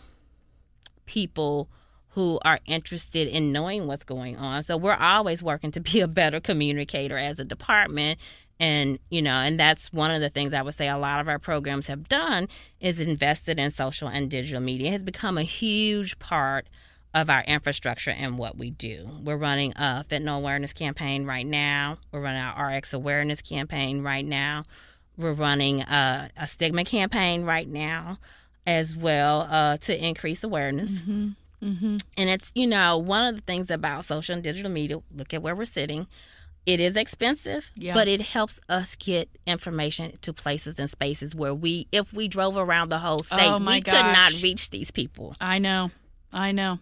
people 1.05 1.69
who 2.09 2.39
are 2.45 2.59
interested 2.65 3.27
in 3.27 3.51
knowing 3.51 3.87
what's 3.87 4.03
going 4.03 4.37
on 4.37 4.63
so 4.63 4.77
we're 4.77 4.93
always 4.93 5.41
working 5.41 5.71
to 5.71 5.79
be 5.79 5.99
a 6.01 6.07
better 6.07 6.39
communicator 6.39 7.17
as 7.17 7.39
a 7.39 7.45
department 7.45 8.19
and 8.59 8.99
you 9.09 9.21
know 9.21 9.35
and 9.35 9.59
that's 9.59 9.91
one 9.91 10.11
of 10.11 10.21
the 10.21 10.29
things 10.29 10.53
i 10.53 10.61
would 10.61 10.73
say 10.73 10.87
a 10.87 10.97
lot 10.97 11.19
of 11.19 11.27
our 11.27 11.39
programs 11.39 11.87
have 11.87 12.07
done 12.07 12.47
is 12.79 13.01
invested 13.01 13.59
in 13.59 13.71
social 13.71 14.07
and 14.07 14.29
digital 14.29 14.61
media 14.61 14.89
it 14.89 14.91
has 14.93 15.03
become 15.03 15.37
a 15.37 15.43
huge 15.43 16.17
part 16.19 16.67
of 17.13 17.29
our 17.29 17.43
infrastructure 17.43 18.11
and 18.11 18.37
what 18.37 18.57
we 18.57 18.71
do. 18.71 19.07
We're 19.23 19.37
running 19.37 19.73
a 19.73 20.03
fentanyl 20.09 20.37
awareness 20.37 20.73
campaign 20.73 21.25
right 21.25 21.45
now. 21.45 21.99
We're 22.11 22.21
running 22.21 22.41
our 22.41 22.75
RX 22.75 22.93
awareness 22.93 23.41
campaign 23.41 24.01
right 24.01 24.25
now. 24.25 24.63
We're 25.15 25.33
running 25.33 25.81
a, 25.81 26.29
a 26.35 26.47
stigma 26.47 26.83
campaign 26.83 27.43
right 27.43 27.67
now 27.67 28.17
as 28.65 28.95
well 28.95 29.47
uh, 29.49 29.77
to 29.77 30.05
increase 30.05 30.43
awareness. 30.43 31.01
Mm-hmm. 31.01 31.97
And 32.17 32.29
it's, 32.29 32.51
you 32.55 32.67
know, 32.67 32.97
one 32.97 33.25
of 33.25 33.35
the 33.37 33.41
things 33.41 33.71
about 33.71 34.03
social 34.03 34.35
and 34.35 34.43
digital 34.43 34.69
media, 34.69 34.99
look 35.15 35.33
at 35.33 35.41
where 35.41 35.55
we're 35.55 35.63
sitting. 35.65 36.07
It 36.65 36.79
is 36.79 36.95
expensive, 36.95 37.69
Yeah. 37.75 37.93
but 37.93 38.07
it 38.07 38.21
helps 38.21 38.59
us 38.69 38.95
get 38.95 39.29
information 39.45 40.13
to 40.21 40.33
places 40.33 40.79
and 40.79 40.89
spaces 40.89 41.33
where 41.35 41.53
we, 41.53 41.87
if 41.91 42.13
we 42.13 42.27
drove 42.27 42.57
around 42.57 42.89
the 42.89 42.99
whole 42.99 43.19
state, 43.19 43.49
Oh, 43.49 43.59
we 43.59 43.81
could 43.81 43.93
not 43.93 44.41
reach 44.41 44.69
these 44.69 44.91
people. 44.91 45.35
I 45.41 45.59
know. 45.59 45.91
I 46.31 46.51
know. 46.51 46.79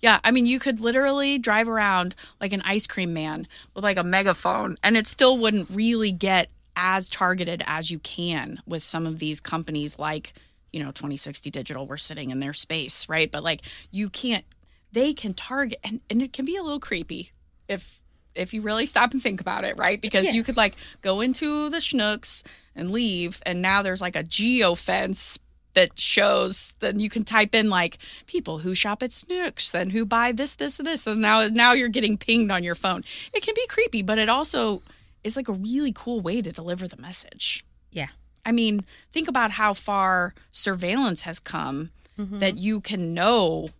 Yeah, 0.00 0.18
I 0.24 0.32
mean, 0.32 0.46
you 0.46 0.58
could 0.58 0.80
literally 0.80 1.38
drive 1.38 1.68
around 1.68 2.14
like 2.40 2.52
an 2.52 2.62
ice 2.62 2.86
cream 2.86 3.12
man 3.14 3.46
with 3.74 3.84
like 3.84 3.98
a 3.98 4.04
megaphone, 4.04 4.76
and 4.82 4.96
it 4.96 5.06
still 5.06 5.38
wouldn't 5.38 5.70
really 5.70 6.10
get 6.10 6.48
as 6.74 7.08
targeted 7.08 7.62
as 7.66 7.90
you 7.90 7.98
can 8.00 8.60
with 8.66 8.82
some 8.82 9.06
of 9.06 9.18
these 9.18 9.40
companies 9.40 9.98
like, 9.98 10.32
you 10.72 10.80
know, 10.80 10.90
2060 10.90 11.50
Digital. 11.50 11.86
We're 11.86 11.96
sitting 11.96 12.30
in 12.30 12.40
their 12.40 12.52
space, 12.52 13.08
right? 13.08 13.30
But 13.30 13.42
like, 13.42 13.62
you 13.90 14.08
can't, 14.08 14.44
they 14.92 15.12
can 15.12 15.34
target, 15.34 15.78
and, 15.84 16.00
and 16.10 16.22
it 16.22 16.32
can 16.32 16.44
be 16.44 16.56
a 16.56 16.62
little 16.62 16.80
creepy 16.80 17.30
if 17.68 17.98
if 18.34 18.54
you 18.54 18.62
really 18.62 18.86
stop 18.86 19.12
and 19.12 19.22
think 19.22 19.42
about 19.42 19.62
it, 19.64 19.76
right? 19.76 20.00
Because 20.00 20.24
Yeah. 20.24 20.32
you 20.32 20.42
could 20.42 20.56
like 20.56 20.74
go 21.02 21.20
into 21.20 21.68
the 21.68 21.76
Schnucks 21.76 22.42
and 22.74 22.90
leave, 22.90 23.42
and 23.44 23.60
now 23.60 23.82
there's 23.82 24.00
like 24.00 24.16
a 24.16 24.22
geo 24.22 24.74
fence 24.74 25.38
that 25.74 25.98
shows 25.98 26.74
then 26.80 26.98
you 26.98 27.08
can 27.10 27.24
type 27.24 27.54
in 27.54 27.68
like 27.70 27.98
people 28.26 28.58
who 28.58 28.74
shop 28.74 29.02
at 29.02 29.10
Schnucks 29.10 29.74
and 29.74 29.92
who 29.92 30.04
buy 30.06 30.32
this, 30.32 30.54
this, 30.54 30.78
and 30.78 30.86
this. 30.86 31.06
And 31.06 31.20
now 31.20 31.48
now 31.48 31.72
you're 31.74 31.88
getting 31.88 32.16
pinged 32.16 32.50
on 32.50 32.64
your 32.64 32.74
phone. 32.74 33.04
It 33.34 33.42
can 33.42 33.54
be 33.54 33.66
creepy, 33.68 34.02
but 34.02 34.18
it 34.18 34.28
also 34.30 34.82
is 35.24 35.36
like 35.36 35.48
a 35.48 35.52
really 35.52 35.92
cool 35.94 36.20
way 36.20 36.40
to 36.42 36.52
deliver 36.52 36.88
the 36.88 36.96
message. 36.96 37.64
Yeah. 37.90 38.08
I 38.44 38.52
mean, 38.52 38.84
think 39.12 39.28
about 39.28 39.52
how 39.52 39.72
far 39.74 40.34
surveillance 40.50 41.22
has 41.22 41.38
come 41.38 41.90
Mhm. 42.18 42.40
that 42.40 42.58
you 42.58 42.80
can 42.80 43.14
know 43.14 43.70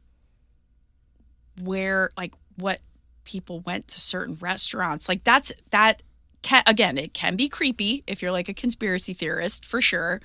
where 1.61 2.11
like 2.17 2.33
what 2.57 2.81
people 3.25 3.61
went 3.61 3.89
to 3.89 4.01
certain 4.01 4.37
restaurants. 4.41 5.09
Like 5.09 5.25
that's 5.25 5.53
that 5.71 6.03
can 6.43 6.63
again, 6.67 6.99
it 6.99 7.15
can 7.15 7.37
be 7.37 7.49
creepy 7.49 8.03
if 8.07 8.23
you're 8.23 8.33
like 8.33 8.49
a 8.49 8.55
conspiracy 8.55 9.15
theorist 9.15 9.65
for 9.65 9.81
sure. 9.81 10.21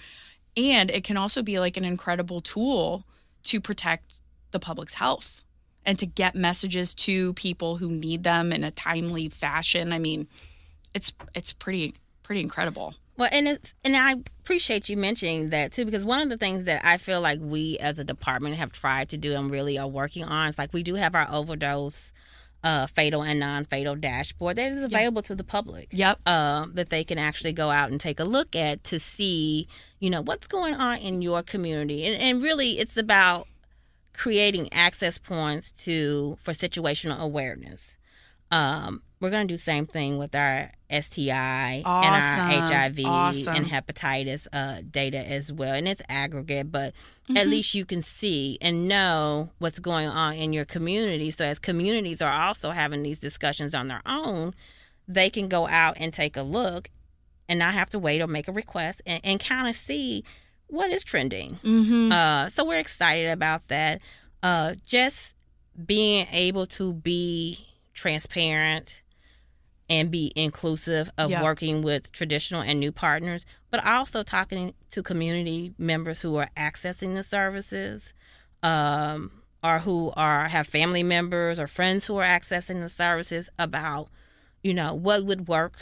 And 0.55 0.89
it 0.89 1.03
can 1.03 1.17
also 1.17 1.43
be 1.43 1.59
like 1.59 1.77
an 1.77 1.85
incredible 1.85 2.41
tool 2.41 3.05
to 3.43 3.61
protect 3.61 4.21
the 4.51 4.59
public's 4.59 4.95
health 4.95 5.43
and 5.85 5.99
to 5.99 6.05
get 6.05 6.35
messages 6.35 6.93
to 6.95 7.33
people 7.33 7.77
who 7.77 7.89
need 7.89 8.23
them 8.23 8.51
in 8.51 8.63
a 8.63 8.71
timely 8.71 9.29
fashion. 9.29 9.93
I 9.93 9.99
mean, 9.99 10.27
it's 10.93 11.11
it's 11.35 11.53
pretty 11.53 11.93
pretty 12.23 12.41
incredible. 12.41 12.95
Well, 13.17 13.29
and 13.31 13.47
it's 13.47 13.73
and 13.83 13.97
I 13.97 14.13
appreciate 14.41 14.89
you 14.89 14.97
mentioning 14.97 15.49
that 15.49 15.71
too, 15.71 15.85
because 15.85 16.05
one 16.05 16.21
of 16.21 16.29
the 16.29 16.37
things 16.37 16.65
that 16.65 16.85
I 16.85 16.97
feel 16.97 17.19
like 17.19 17.39
we 17.41 17.77
as 17.79 17.97
a 17.97 18.03
department 18.03 18.55
have 18.57 18.71
tried 18.71 19.09
to 19.09 19.17
do 19.17 19.33
and 19.33 19.49
really 19.49 19.77
are 19.77 19.87
working 19.87 20.23
on 20.23 20.49
is 20.49 20.57
like 20.57 20.71
we 20.71 20.83
do 20.83 20.95
have 20.95 21.15
our 21.15 21.27
overdose, 21.31 22.13
uh, 22.63 22.85
fatal 22.85 23.23
and 23.23 23.39
non-fatal 23.39 23.95
dashboard 23.95 24.57
that 24.57 24.71
is 24.71 24.83
available 24.83 25.23
to 25.23 25.33
the 25.33 25.43
public. 25.43 25.87
Yep. 25.91 26.19
Uh, 26.27 26.67
that 26.73 26.89
they 26.89 27.03
can 27.03 27.17
actually 27.17 27.53
go 27.53 27.71
out 27.71 27.89
and 27.89 27.99
take 27.99 28.19
a 28.19 28.23
look 28.23 28.55
at 28.55 28.83
to 28.85 28.99
see, 28.99 29.67
you 29.99 30.11
know, 30.11 30.21
what's 30.21 30.47
going 30.47 30.75
on 30.75 30.97
in 30.99 31.23
your 31.23 31.41
community, 31.41 32.05
and 32.05 32.21
and 32.21 32.43
really 32.43 32.77
it's 32.77 32.97
about 32.97 33.47
creating 34.13 34.71
access 34.71 35.17
points 35.17 35.71
to 35.71 36.37
for 36.39 36.51
situational 36.53 37.17
awareness. 37.17 37.97
Um, 38.51 39.01
we're 39.19 39.29
going 39.31 39.47
to 39.47 39.51
do 39.51 39.57
the 39.57 39.61
same 39.63 39.87
thing 39.87 40.17
with 40.17 40.35
our 40.35 40.71
STI 40.91 41.81
Awesome. 41.85 42.43
and 42.51 42.63
our 42.63 42.69
HIV 42.69 42.99
Awesome. 43.05 43.55
and 43.55 43.65
hepatitis 43.65 44.47
uh, 44.53 44.81
data 44.89 45.17
as 45.17 45.51
well. 45.51 45.73
And 45.73 45.87
it's 45.87 46.01
aggregate, 46.09 46.71
but 46.71 46.93
Mm-hmm. 47.27 47.35
at 47.37 47.47
least 47.49 47.75
you 47.75 47.83
can 47.83 48.01
see 48.01 48.57
and 48.61 48.87
know 48.87 49.49
what's 49.59 49.79
going 49.79 50.07
on 50.07 50.35
in 50.35 50.53
your 50.53 50.63
community. 50.63 51.29
So, 51.29 51.43
as 51.43 51.59
communities 51.59 52.21
are 52.21 52.31
also 52.31 52.71
having 52.71 53.03
these 53.03 53.19
discussions 53.19 53.75
on 53.75 53.89
their 53.89 54.01
own, 54.05 54.53
they 55.09 55.29
can 55.29 55.49
go 55.49 55.67
out 55.67 55.97
and 55.99 56.13
take 56.13 56.37
a 56.37 56.41
look 56.41 56.89
and 57.49 57.59
not 57.59 57.73
have 57.73 57.89
to 57.89 57.99
wait 57.99 58.21
or 58.21 58.27
make 58.27 58.47
a 58.47 58.53
request 58.53 59.01
and, 59.05 59.19
and 59.25 59.39
kind 59.41 59.67
of 59.67 59.75
see 59.75 60.23
what 60.67 60.89
is 60.89 61.03
trending. 61.03 61.55
Mm-hmm. 61.65 62.13
Uh, 62.13 62.49
so 62.49 62.63
we're 62.63 62.79
excited 62.79 63.29
about 63.29 63.67
that. 63.67 64.01
Uh, 64.41 64.75
just 64.85 65.35
being 65.85 66.27
able 66.31 66.65
to 66.67 66.93
be 66.93 67.59
transparent 67.93 69.01
and 69.89 70.11
be 70.11 70.31
inclusive 70.35 71.09
of 71.17 71.29
Yeah. 71.29 71.41
working 71.43 71.81
with 71.81 72.11
traditional 72.11 72.61
and 72.61 72.79
new 72.79 72.91
partners, 72.91 73.45
but 73.71 73.85
also 73.85 74.21
talking 74.23 74.73
to 74.89 75.01
community 75.01 75.73
members 75.77 76.21
who 76.21 76.35
are 76.35 76.49
accessing 76.57 77.15
the 77.15 77.23
services, 77.23 78.13
um, 78.63 79.31
or 79.63 79.79
who 79.79 80.11
are 80.15 80.47
have 80.49 80.67
family 80.67 81.03
members 81.03 81.57
or 81.59 81.67
friends 81.67 82.05
who 82.05 82.17
are 82.17 82.25
accessing 82.27 82.81
the 82.81 82.89
services 82.89 83.49
about, 83.57 84.09
you 84.63 84.73
know, 84.73 84.93
what 84.93 85.25
would 85.25 85.47
work. 85.47 85.73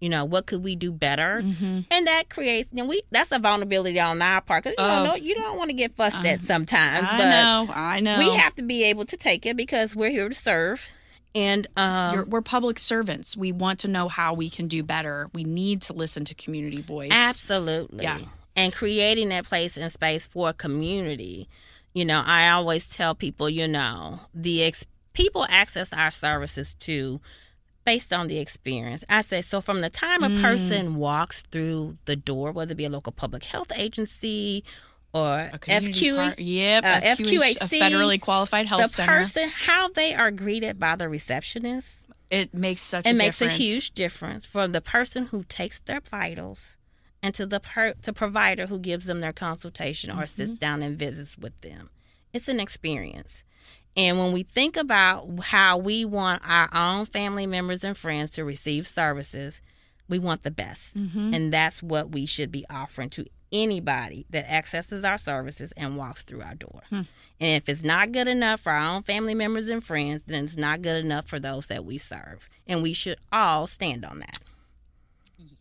You 0.00 0.08
know, 0.08 0.24
what 0.24 0.46
could 0.46 0.64
we 0.64 0.76
do 0.76 0.90
better? 0.92 1.42
Mm-hmm. 1.44 1.80
and 1.90 2.06
that 2.06 2.30
creates 2.30 2.72
know, 2.72 2.86
we 2.86 3.02
that's 3.10 3.32
a 3.32 3.38
vulnerability 3.38 4.00
on 4.00 4.22
our 4.22 4.40
part 4.40 4.64
'cause 4.64 4.70
you 4.78 4.82
Oh. 4.82 4.88
don't 4.88 5.04
know 5.08 5.14
you 5.14 5.34
don't 5.34 5.58
want 5.58 5.68
to 5.68 5.74
get 5.76 5.94
fussed 5.94 6.16
I- 6.16 6.28
at 6.28 6.40
sometimes 6.40 7.06
I 7.10 7.18
but 7.18 7.28
know. 7.30 7.68
I 7.74 8.00
know. 8.00 8.18
we 8.18 8.30
have 8.34 8.54
to 8.54 8.62
be 8.62 8.82
able 8.84 9.04
to 9.04 9.16
take 9.18 9.44
it 9.44 9.56
because 9.58 9.94
we're 9.94 10.08
here 10.10 10.28
to 10.30 10.34
serve 10.34 10.86
and 11.34 11.66
um 11.76 12.14
You're, 12.14 12.24
we're 12.26 12.42
public 12.42 12.78
servants. 12.78 13.36
We 13.36 13.52
want 13.52 13.78
to 13.80 13.88
know 13.88 14.08
how 14.08 14.34
we 14.34 14.50
can 14.50 14.66
do 14.68 14.82
better. 14.82 15.28
We 15.32 15.44
need 15.44 15.82
to 15.82 15.92
listen 15.92 16.24
to 16.26 16.34
community 16.34 16.82
voice. 16.82 17.10
absolutely 17.12 18.04
Yeah. 18.04 18.18
and 18.56 18.72
creating 18.72 19.28
that 19.30 19.44
place 19.44 19.76
and 19.76 19.90
space 19.92 20.26
for 20.26 20.52
community 20.52 21.48
You 21.92 22.04
know, 22.04 22.22
I 22.24 22.50
always 22.50 22.88
tell 22.88 23.14
people, 23.16 23.48
you 23.50 23.66
know, 23.66 24.20
the 24.32 24.62
ex- 24.62 24.86
people 25.12 25.44
access 25.48 25.92
our 25.92 26.12
services 26.12 26.74
too 26.74 27.20
based 27.84 28.12
on 28.12 28.28
the 28.28 28.38
experience. 28.38 29.04
I 29.08 29.22
say 29.22 29.40
so 29.42 29.60
from 29.60 29.80
the 29.80 29.90
time 29.90 30.22
a 30.22 30.28
Mm. 30.28 30.40
person 30.40 30.94
walks 30.96 31.42
through 31.50 31.96
the 32.04 32.14
door, 32.14 32.52
whether 32.52 32.72
it 32.72 32.76
be 32.76 32.84
a 32.84 32.90
local 32.90 33.10
public 33.12 33.44
health 33.44 33.72
agency 33.74 34.62
or 35.12 35.50
A 35.52 35.58
par- 36.36 36.40
yep, 36.40 36.84
uh, 36.84 37.00
FQH, 37.00 37.56
a 37.60 37.64
FQHC, 37.64 37.80
federally 37.80 38.20
qualified 38.20 38.66
health 38.66 38.82
the 38.82 38.88
center. 38.88 39.12
person 39.12 39.48
how 39.48 39.88
they 39.88 40.14
are 40.14 40.30
greeted 40.30 40.78
by 40.78 40.94
the 40.96 41.08
receptionist 41.08 42.06
it 42.30 42.54
makes 42.54 42.80
such 42.82 43.06
it 43.06 43.10
a 43.10 43.12
makes 43.14 43.38
difference. 43.38 43.60
a 43.60 43.62
huge 43.64 43.90
difference 43.92 44.46
from 44.46 44.70
the 44.72 44.80
person 44.80 45.26
who 45.26 45.42
takes 45.44 45.80
their 45.80 46.00
vitals 46.00 46.76
and 47.22 47.34
to 47.34 47.44
the 47.44 47.58
per- 47.60 47.94
the 48.02 48.12
provider 48.12 48.66
who 48.66 48.78
gives 48.78 49.06
them 49.06 49.18
their 49.20 49.32
consultation 49.32 50.10
or 50.12 50.26
sits 50.26 50.56
down 50.56 50.80
and 50.82 50.96
visits 50.98 51.36
with 51.36 51.60
them. 51.60 51.90
It's 52.32 52.46
an 52.48 52.60
experience. 52.60 53.42
And 53.96 54.16
when 54.20 54.30
we 54.30 54.44
think 54.44 54.76
about 54.76 55.28
how 55.46 55.76
we 55.76 56.04
want 56.04 56.42
our 56.46 56.72
own 56.72 57.06
family 57.06 57.44
members 57.48 57.82
and 57.82 57.96
friends 57.96 58.30
to 58.32 58.44
receive 58.44 58.86
services, 58.86 59.60
we 60.08 60.20
want 60.20 60.44
the 60.44 60.50
best. 60.52 60.94
And 60.94 61.52
that's 61.52 61.82
what 61.82 62.12
we 62.12 62.24
should 62.26 62.52
be 62.52 62.64
offering 62.70 63.10
to 63.10 63.26
anybody 63.52 64.26
that 64.30 64.50
accesses 64.50 65.04
our 65.04 65.18
services 65.18 65.72
and 65.76 65.96
walks 65.96 66.22
through 66.22 66.42
our 66.42 66.54
door. 66.54 66.82
Hmm. 66.88 67.02
And 67.40 67.62
if 67.62 67.68
it's 67.68 67.82
not 67.82 68.12
good 68.12 68.28
enough 68.28 68.60
for 68.60 68.72
our 68.72 68.96
own 68.96 69.02
family 69.02 69.34
members 69.34 69.68
and 69.68 69.82
friends, 69.82 70.24
then 70.24 70.44
it's 70.44 70.56
not 70.56 70.82
good 70.82 71.02
enough 71.02 71.26
for 71.26 71.40
those 71.40 71.68
that 71.68 71.84
we 71.84 71.96
serve. 71.98 72.48
And 72.66 72.82
we 72.82 72.92
should 72.92 73.18
all 73.32 73.66
stand 73.66 74.04
on 74.04 74.18
that. 74.20 74.38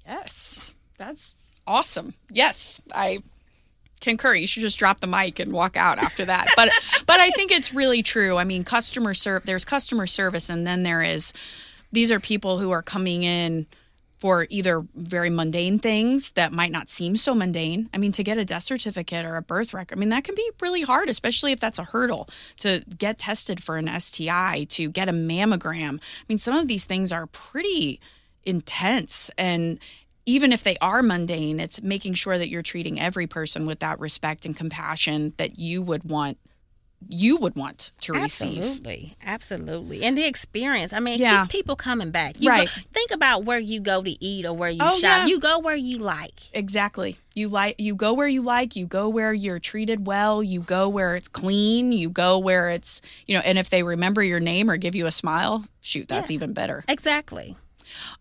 Yes, 0.06 0.74
that's 0.98 1.36
awesome. 1.66 2.14
Yes, 2.30 2.82
I 2.94 3.20
concur. 4.02 4.36
You 4.36 4.48
should 4.48 4.62
just 4.62 4.80
drop 4.80 5.00
the 5.00 5.08
mic 5.08 5.40
and 5.40 5.54
walk 5.54 5.78
out 5.78 6.00
after 6.00 6.26
that. 6.26 6.48
But 6.56 6.70
but 7.06 7.20
I 7.20 7.30
think 7.32 7.52
it's 7.52 7.74
really 7.74 8.04
true. 8.04 8.38
I 8.38 8.44
mean, 8.44 8.64
customer 8.64 9.14
serve. 9.14 9.46
There's 9.46 9.66
customer 9.66 10.08
service, 10.08 10.50
and 10.50 10.68
then 10.68 10.84
there 10.84 11.02
is. 11.02 11.34
These 11.92 12.12
are 12.12 12.20
people 12.20 12.60
who 12.60 12.72
are 12.72 12.84
coming 12.84 13.24
in 13.24 13.66
for 14.20 14.46
either 14.50 14.86
very 14.96 15.30
mundane 15.30 15.80
things 15.80 16.32
that 16.32 16.52
might 16.52 16.72
not 16.72 16.90
seem 16.90 17.16
so 17.16 17.34
mundane. 17.34 17.90
I 17.94 17.98
mean, 17.98 18.12
to 18.12 18.24
get 18.24 18.38
a 18.38 18.46
death 18.46 18.64
certificate 18.64 19.26
or 19.26 19.38
a 19.38 19.42
birth 19.42 19.74
record, 19.74 19.98
I 19.98 20.00
mean, 20.00 20.10
that 20.10 20.26
can 20.26 20.36
be 20.36 20.52
really 20.60 20.82
hard, 20.82 21.08
especially 21.08 21.54
if 21.54 21.60
that's 21.62 21.80
a 21.80 21.86
hurdle 21.86 22.30
to 22.58 22.84
get 22.98 23.18
tested 23.18 23.64
for 23.64 23.78
an 23.78 23.90
STI, 24.00 24.66
to 24.70 24.90
get 24.90 25.08
a 25.08 25.14
mammogram. 25.14 26.00
I 26.00 26.24
mean, 26.28 26.38
some 26.38 26.58
of 26.58 26.68
these 26.68 26.86
things 26.86 27.12
are 27.12 27.28
pretty 27.28 28.02
intense 28.46 29.32
and 29.38 29.80
even 30.26 30.54
if 30.54 30.64
they 30.64 30.78
are 30.78 31.02
mundane, 31.02 31.60
it's 31.60 31.82
making 31.82 32.14
sure 32.14 32.38
that 32.38 32.50
you're 32.50 32.62
treating 32.62 33.00
every 33.00 33.26
person 33.26 33.66
with 33.66 33.80
that 33.80 34.00
respect 34.00 34.46
and 34.46 34.56
compassion 34.56 35.34
that 35.38 35.58
you 35.58 35.82
would 35.82 36.04
want 36.04 36.38
you 37.08 37.38
would 37.38 37.56
want 37.56 37.92
to 38.02 38.14
receive. 38.14 38.58
Absolutely, 38.60 39.16
absolutely, 39.24 40.04
and 40.04 40.18
the 40.18 40.26
experience. 40.26 40.92
I 40.94 41.00
mean, 41.00 41.20
Yeah. 41.20 41.46
people 41.48 41.76
coming 41.76 42.12
back. 42.12 42.36
You 42.40 42.50
Right. 42.50 42.68
Go, 42.68 42.82
think 42.94 43.12
about 43.12 43.46
where 43.46 43.58
you 43.60 43.80
go 43.80 44.04
to 44.04 44.24
eat 44.24 44.46
or 44.46 44.54
where 44.54 44.70
you 44.70 44.80
Oh, 44.82 44.92
shop. 45.00 45.02
yeah. 45.02 45.26
You 45.26 45.40
go 45.40 45.60
where 45.60 45.76
you 45.76 45.98
like. 46.00 46.34
Exactly. 46.54 47.18
You 47.36 47.48
like 47.48 47.76
you 47.80 47.96
go 47.96 48.14
where 48.14 48.28
you 48.28 48.42
like, 48.42 48.76
you 48.76 48.86
go 48.86 49.08
where 49.08 49.34
you're 49.34 49.60
treated 49.60 50.06
well, 50.06 50.44
you 50.44 50.60
go 50.62 50.90
where 50.90 51.16
it's 51.16 51.30
clean, 51.30 51.92
you 51.94 52.10
go 52.10 52.38
where 52.38 52.70
it's, 52.70 53.02
you 53.28 53.36
know, 53.36 53.42
and 53.46 53.58
if 53.58 53.70
they 53.70 53.82
remember 53.84 54.22
your 54.22 54.40
name 54.42 54.70
or 54.70 54.76
give 54.78 54.96
you 54.96 55.06
a 55.06 55.12
smile, 55.12 55.64
shoot, 55.82 56.08
that's 56.08 56.30
Yeah. 56.30 56.36
even 56.36 56.54
better. 56.54 56.84
Exactly. 56.90 57.56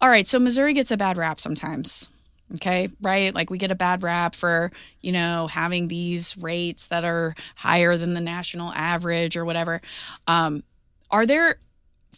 All 0.01 0.09
right, 0.09 0.27
so 0.27 0.39
Missouri 0.39 0.73
gets 0.73 0.91
a 0.91 0.97
bad 0.97 1.17
rap 1.19 1.41
sometimes. 1.41 2.11
Okay, 2.55 2.89
right? 3.03 3.35
Like 3.35 3.51
we 3.51 3.59
get 3.59 3.71
a 3.71 3.75
bad 3.75 4.03
rap 4.03 4.35
for, 4.35 4.71
you 5.03 5.13
know, 5.13 5.49
having 5.49 5.89
these 5.89 6.37
rates 6.39 6.87
that 6.87 7.05
are 7.05 7.35
higher 7.55 7.97
than 7.99 8.15
the 8.15 8.23
national 8.23 8.73
average 8.73 9.37
or 9.37 9.45
whatever. 9.45 9.83
Um, 10.27 10.63
are 11.11 11.27
there 11.27 11.57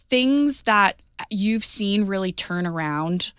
things 0.08 0.62
that 0.62 1.00
you've 1.30 1.64
seen 1.64 2.06
really 2.06 2.32
turn 2.32 2.66
around 2.66 3.32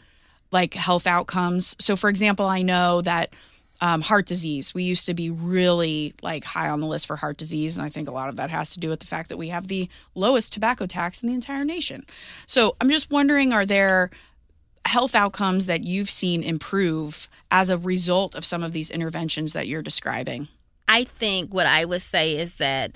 like 0.52 0.74
health 0.74 1.08
outcomes? 1.08 1.78
So, 1.80 1.96
for 1.96 2.10
example, 2.10 2.46
I 2.46 2.62
know 2.62 3.02
that 3.04 3.34
um, 3.80 4.02
heart 4.02 4.28
disease, 4.28 4.74
we 4.74 4.84
used 4.84 5.06
to 5.08 5.14
be 5.14 5.30
really 5.30 6.14
like 6.22 6.44
high 6.44 6.70
on 6.70 6.82
the 6.82 6.88
list 6.88 7.08
for 7.08 7.16
heart 7.16 7.38
disease. 7.38 7.78
And 7.78 7.86
I 7.86 7.90
think 7.90 8.10
a 8.10 8.12
lot 8.12 8.30
of 8.30 8.36
that 8.36 8.50
has 8.50 8.74
to 8.74 8.80
do 8.80 8.90
with 8.90 9.00
the 9.00 9.08
fact 9.08 9.30
that 9.30 9.38
we 9.38 9.48
have 9.48 9.68
the 9.68 9.90
lowest 10.14 10.54
tobacco 10.54 10.86
tax 10.86 11.24
in 11.24 11.30
the 11.30 11.36
entire 11.36 11.64
nation. 11.64 12.06
So, 12.48 12.76
I'm 12.82 12.90
just 12.90 13.10
wondering 13.12 13.54
are 13.54 13.66
there 13.66 14.12
health 14.86 15.16
outcomes 15.16 15.66
that 15.68 15.84
you've 15.84 16.10
seen 16.10 16.44
improve 16.44 17.30
as 17.52 17.70
a 17.70 17.78
result 17.78 18.36
of 18.36 18.46
some 18.46 18.64
of 18.64 18.74
these 18.74 18.90
interventions 18.90 19.54
that 19.54 19.68
you're 19.68 19.82
describing? 19.82 20.48
I 20.88 21.06
think 21.06 21.54
what 21.54 21.68
I 21.68 21.86
would 21.86 22.02
say 22.02 22.36
is 22.36 22.56
that 22.56 22.96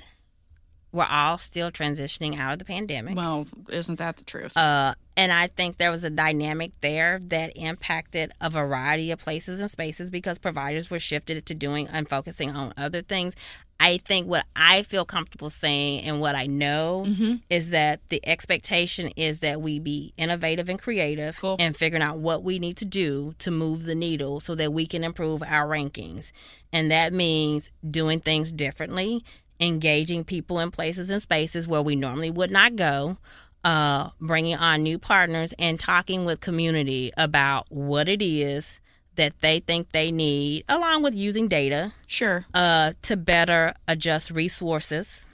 we're 0.95 1.05
all 1.05 1.37
still 1.37 1.69
transitioning 1.71 2.37
out 2.39 2.53
of 2.53 2.59
the 2.59 2.65
pandemic. 2.65 3.15
Well, 3.15 3.45
isn't 3.69 3.97
that 3.99 4.17
the 4.17 4.23
truth? 4.23 4.55
Uh, 4.57 4.95
and 5.17 5.31
I 5.31 5.47
think 5.47 5.77
there 5.77 5.91
was 5.91 6.03
a 6.03 6.09
dynamic 6.09 6.71
there 6.81 7.19
that 7.27 7.51
impacted 7.55 8.31
a 8.41 8.49
variety 8.49 9.11
of 9.11 9.19
places 9.19 9.59
and 9.61 9.69
spaces 9.69 10.09
because 10.09 10.37
providers 10.39 10.89
were 10.89 10.99
shifted 10.99 11.45
to 11.45 11.53
doing 11.53 11.87
and 11.87 12.09
focusing 12.09 12.51
on 12.55 12.73
other 12.77 13.01
things. 13.01 13.33
I 13.77 13.97
think 13.97 14.27
what 14.27 14.45
I 14.55 14.83
feel 14.83 15.03
comfortable 15.03 15.49
saying 15.49 16.01
and 16.05 16.21
what 16.21 16.33
I 16.35 16.47
know 16.47 17.03
Mm-hmm. 17.07 17.33
is 17.49 17.71
that 17.71 17.99
the 18.07 18.25
expectation 18.25 19.09
is 19.17 19.41
that 19.41 19.61
we 19.61 19.79
be 19.79 20.13
innovative 20.17 20.69
and 20.69 20.79
creative 20.81 21.37
Cool. 21.39 21.57
and 21.59 21.75
figuring 21.75 22.01
out 22.01 22.17
what 22.17 22.41
we 22.43 22.57
need 22.57 22.77
to 22.77 22.85
do 22.85 23.35
to 23.39 23.51
move 23.51 23.83
the 23.83 23.95
needle 23.95 24.39
so 24.39 24.55
that 24.55 24.71
we 24.71 24.85
can 24.87 25.03
improve 25.03 25.43
our 25.43 25.67
rankings. 25.67 26.31
And 26.71 26.89
that 26.89 27.11
means 27.11 27.69
doing 27.89 28.21
things 28.21 28.51
differently, 28.53 29.23
engaging 29.59 30.23
people 30.23 30.59
in 30.59 30.71
places 30.71 31.09
and 31.09 31.21
spaces 31.21 31.67
where 31.67 31.81
we 31.81 31.95
normally 31.95 32.31
would 32.31 32.51
not 32.51 32.75
go, 32.75 33.17
uh, 33.63 34.09
bringing 34.19 34.55
on 34.55 34.83
new 34.83 34.99
partners, 34.99 35.53
and 35.57 35.79
talking 35.79 36.25
with 36.25 36.39
community 36.39 37.11
about 37.17 37.65
what 37.71 38.07
it 38.07 38.21
is 38.21 38.79
that 39.15 39.39
they 39.41 39.59
think 39.59 39.91
they 39.91 40.11
need, 40.11 40.65
along 40.67 41.01
with 41.01 41.15
using 41.15 41.47
data 41.47 41.93
sure. 42.05 42.45
uh, 42.53 42.93
to 43.01 43.15
better 43.15 43.73
adjust 43.87 44.29
resources 44.29 45.25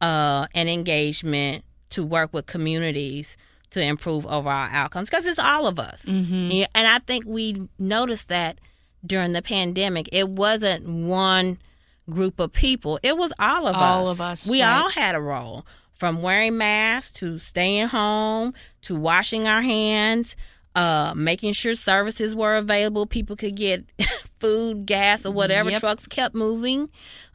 uh, 0.00 0.46
and 0.54 0.68
engagement 0.68 1.64
to 1.90 2.04
work 2.04 2.32
with 2.32 2.46
communities 2.46 3.36
to 3.70 3.80
improve 3.80 4.26
overall 4.26 4.68
outcomes 4.70 5.10
because 5.10 5.26
it's 5.26 5.38
all 5.38 5.66
of 5.66 5.78
us. 5.78 6.04
Mm-hmm. 6.04 6.64
And 6.74 6.86
I 6.88 6.98
think 7.00 7.24
we 7.26 7.68
noticed 7.78 8.28
that 8.28 8.58
during 9.04 9.32
the 9.32 9.42
pandemic, 9.42 10.08
it 10.12 10.28
wasn't 10.28 10.86
one 10.88 11.58
group 12.08 12.38
of 12.40 12.52
people, 12.52 12.98
it 13.02 13.16
was 13.16 13.32
all 13.38 13.66
of 13.66 13.76
us. 13.76 13.82
All 13.82 14.08
of 14.08 14.20
us, 14.20 14.46
We 14.46 14.62
right. 14.62 14.82
all 14.82 14.90
had 14.90 15.14
a 15.14 15.20
role 15.20 15.66
from 15.98 16.22
wearing 16.22 16.56
masks 16.58 17.18
to 17.20 17.38
staying 17.38 17.88
home 17.88 18.52
to 18.82 18.94
washing 18.94 19.46
our 19.48 19.62
hands. 19.62 20.36
Uh, 20.76 21.12
making 21.14 21.52
sure 21.52 21.74
services 21.76 22.34
were 22.34 22.56
available, 22.56 23.06
people 23.06 23.36
could 23.36 23.54
get 23.54 23.84
food, 24.40 24.86
gas, 24.86 25.24
or 25.24 25.30
whatever. 25.32 25.70
Yep. 25.70 25.80
Trucks 25.80 26.06
kept 26.08 26.34
moving. 26.34 26.90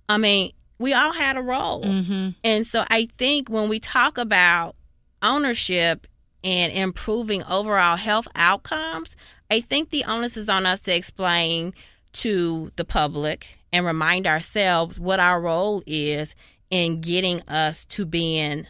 I 0.10 0.18
mean, 0.18 0.52
we 0.78 0.94
all 0.94 1.14
had 1.14 1.38
a 1.38 1.42
role. 1.42 1.84
Mm-hmm. 1.86 2.30
And 2.44 2.68
so 2.68 2.84
I 2.90 3.08
think 3.18 3.48
when 3.50 3.70
we 3.70 3.80
talk 3.80 4.18
about 4.18 4.76
ownership 5.22 6.06
and 6.44 6.72
improving 6.74 7.44
overall 7.46 7.96
health 7.96 8.28
outcomes, 8.36 9.16
I 9.50 9.62
think 9.62 9.90
the 9.90 10.04
onus 10.04 10.36
is 10.38 10.50
on 10.50 10.66
us 10.66 10.82
to 10.82 10.94
explain 10.94 11.74
to 12.14 12.72
the 12.76 12.84
public 12.86 13.59
and 13.72 13.86
remind 13.86 14.28
ourselves 14.28 15.00
what 15.00 15.20
our 15.20 15.40
role 15.42 15.84
is 15.86 16.36
in 16.70 17.02
getting 17.02 17.42
us 17.48 17.86
to 17.86 18.06
being 18.06 18.66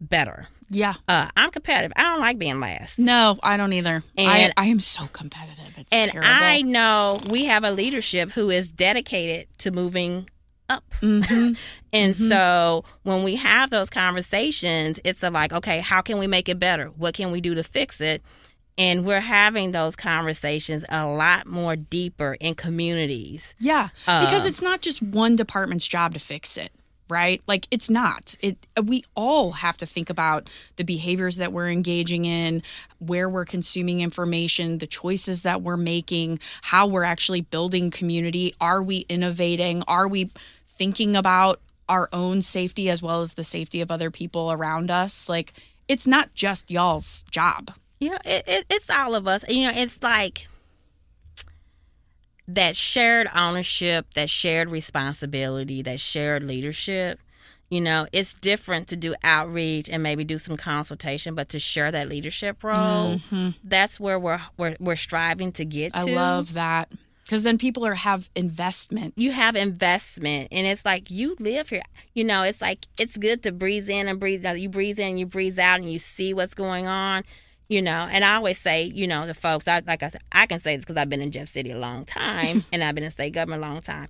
better. 0.00 0.48
Yeah. 0.70 0.94
Uh, 1.08 1.28
I'm 1.36 1.50
competitive. 1.50 1.92
I 1.96 2.02
don't 2.02 2.20
like 2.20 2.38
being 2.38 2.60
last. 2.60 2.98
No, 2.98 3.38
I 3.42 3.56
don't 3.56 3.72
either. 3.72 4.02
I, 4.18 4.38
And- 4.40 4.52
I 4.56 4.66
am 4.66 4.80
so 4.80 5.06
competitive. 5.12 5.64
It's 5.78 5.92
And 5.92 6.10
terrible. 6.10 6.28
I 6.30 6.60
know 6.62 7.20
we 7.28 7.46
have 7.46 7.64
a 7.64 7.70
leadership 7.70 8.32
who 8.32 8.50
is 8.50 8.70
dedicated 8.70 9.48
to 9.58 9.70
moving 9.70 10.28
up. 10.68 10.84
Mhm. 11.00 11.56
And 11.94 12.14
so 12.14 12.84
when 13.02 13.22
we 13.22 13.36
have 13.36 13.70
those 13.70 13.88
conversations, 13.88 15.00
it's 15.04 15.22
a 15.22 15.30
like, 15.30 15.54
okay, 15.54 15.80
how 15.80 16.02
can 16.02 16.18
we 16.18 16.26
make 16.26 16.50
it 16.50 16.58
better? 16.58 16.88
What 16.88 17.14
can 17.14 17.30
we 17.30 17.40
do 17.40 17.54
to 17.54 17.62
fix 17.62 17.98
it? 18.02 18.22
And 18.78 19.04
we're 19.04 19.20
having 19.20 19.72
those 19.72 19.96
conversations 19.96 20.84
a 20.88 21.04
lot 21.04 21.46
more 21.46 21.74
deeper 21.74 22.36
in 22.40 22.54
communities. 22.54 23.54
Yeah, 23.58 23.88
because 24.06 24.44
Um, 24.44 24.48
it's 24.48 24.62
not 24.62 24.80
just 24.80 25.02
one 25.02 25.34
department's 25.34 25.86
job 25.86 26.14
to 26.14 26.20
fix 26.20 26.56
it, 26.56 26.70
right? 27.10 27.42
Like 27.48 27.66
it's 27.72 27.90
not. 27.90 28.36
It 28.40 28.56
we 28.84 29.02
all 29.16 29.50
have 29.50 29.76
to 29.78 29.86
think 29.86 30.10
about 30.10 30.48
the 30.76 30.84
behaviors 30.84 31.36
that 31.36 31.52
we're 31.52 31.70
engaging 31.70 32.24
in, 32.24 32.62
where 33.00 33.28
we're 33.28 33.44
consuming 33.44 34.00
information, 34.00 34.78
the 34.78 34.86
choices 34.86 35.42
that 35.42 35.62
we're 35.62 35.76
making, 35.76 36.38
how 36.62 36.86
we're 36.86 37.02
actually 37.02 37.40
building 37.40 37.90
community. 37.90 38.54
Are 38.60 38.80
we 38.82 38.98
innovating? 39.08 39.82
Are 39.88 40.06
we 40.06 40.30
thinking 40.66 41.16
about 41.16 41.60
our 41.88 42.08
own 42.12 42.42
safety 42.42 42.90
as 42.90 43.02
well 43.02 43.22
as 43.22 43.34
the 43.34 43.42
safety 43.42 43.80
of 43.80 43.90
other 43.90 44.12
people 44.12 44.52
around 44.52 44.90
us? 44.90 45.28
Like 45.28 45.52
it's 45.88 46.06
not 46.06 46.32
just 46.34 46.70
y'all's 46.70 47.24
job. 47.32 47.72
You 48.00 48.10
know, 48.10 48.18
it, 48.24 48.44
it, 48.46 48.66
it's 48.70 48.90
all 48.90 49.14
of 49.14 49.26
us. 49.26 49.44
You 49.48 49.64
know, 49.64 49.72
it's 49.74 50.02
like 50.02 50.48
that 52.46 52.76
shared 52.76 53.28
ownership, 53.34 54.06
that 54.14 54.30
shared 54.30 54.70
responsibility, 54.70 55.82
that 55.82 56.00
shared 56.00 56.42
leadership, 56.44 57.20
you 57.70 57.82
know, 57.82 58.06
it's 58.12 58.32
different 58.32 58.88
to 58.88 58.96
do 58.96 59.14
outreach 59.22 59.90
and 59.90 60.02
maybe 60.02 60.24
do 60.24 60.38
some 60.38 60.56
consultation, 60.56 61.34
but 61.34 61.50
to 61.50 61.58
share 61.58 61.90
that 61.90 62.08
leadership 62.08 62.64
role, 62.64 63.18
mm-hmm. 63.18 63.50
that's 63.62 64.00
where 64.00 64.18
we're 64.18 64.40
we're, 64.56 64.76
we're 64.80 64.96
striving 64.96 65.52
to 65.52 65.64
get 65.64 65.94
I 65.94 66.06
to. 66.06 66.14
love 66.14 66.54
that 66.54 66.90
because 67.24 67.42
then 67.42 67.58
people 67.58 67.84
are 67.84 67.94
have 67.94 68.30
investment. 68.34 69.12
you 69.16 69.32
have 69.32 69.54
investment 69.54 70.48
and 70.50 70.66
it's 70.66 70.86
like 70.86 71.10
you 71.10 71.36
live 71.38 71.68
here 71.68 71.82
you 72.14 72.24
know 72.24 72.42
it's 72.42 72.62
like 72.62 72.86
it's 72.98 73.18
good 73.18 73.42
to 73.42 73.52
breathe 73.52 73.90
in 73.90 74.08
and 74.08 74.18
breathe 74.18 74.46
out 74.46 74.58
you 74.58 74.70
breathe 74.70 74.98
in 74.98 75.18
you 75.18 75.26
breathe 75.26 75.58
out 75.58 75.78
and 75.78 75.92
you 75.92 75.98
see 75.98 76.32
what's 76.32 76.54
going 76.54 76.86
on 76.86 77.22
you 77.68 77.82
know 77.82 78.08
and 78.10 78.24
i 78.24 78.34
always 78.34 78.58
say 78.58 78.82
you 78.82 79.06
know 79.06 79.26
the 79.26 79.34
folks 79.34 79.68
i 79.68 79.80
like 79.86 80.02
i 80.02 80.08
said 80.08 80.20
i 80.32 80.46
can 80.46 80.58
say 80.58 80.76
this 80.76 80.84
because 80.84 80.96
i've 80.96 81.08
been 81.08 81.20
in 81.20 81.30
jeff 81.30 81.48
city 81.48 81.70
a 81.70 81.78
long 81.78 82.04
time 82.04 82.64
and 82.72 82.82
i've 82.82 82.94
been 82.94 83.04
in 83.04 83.10
state 83.10 83.32
government 83.32 83.62
a 83.62 83.66
long 83.66 83.80
time 83.80 84.08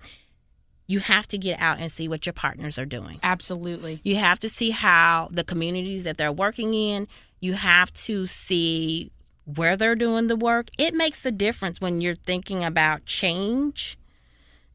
you 0.86 1.00
have 1.00 1.28
to 1.28 1.36
get 1.36 1.60
out 1.60 1.78
and 1.78 1.92
see 1.92 2.08
what 2.08 2.24
your 2.24 2.32
partners 2.32 2.78
are 2.78 2.86
doing 2.86 3.18
Absolutely. 3.22 4.00
you 4.04 4.16
have 4.16 4.40
to 4.40 4.48
see 4.48 4.70
how 4.70 5.28
the 5.30 5.44
communities 5.44 6.04
that 6.04 6.16
they're 6.16 6.32
working 6.32 6.72
in, 6.72 7.06
you 7.40 7.52
have 7.52 7.92
to 7.92 8.26
see 8.26 9.12
where 9.44 9.76
they're 9.76 9.96
doing 9.96 10.26
the 10.26 10.36
work. 10.36 10.68
It 10.78 10.94
makes 10.94 11.24
a 11.24 11.30
difference 11.30 11.80
when 11.80 12.00
you're 12.00 12.14
thinking 12.14 12.62
about 12.62 13.06
change 13.06 13.98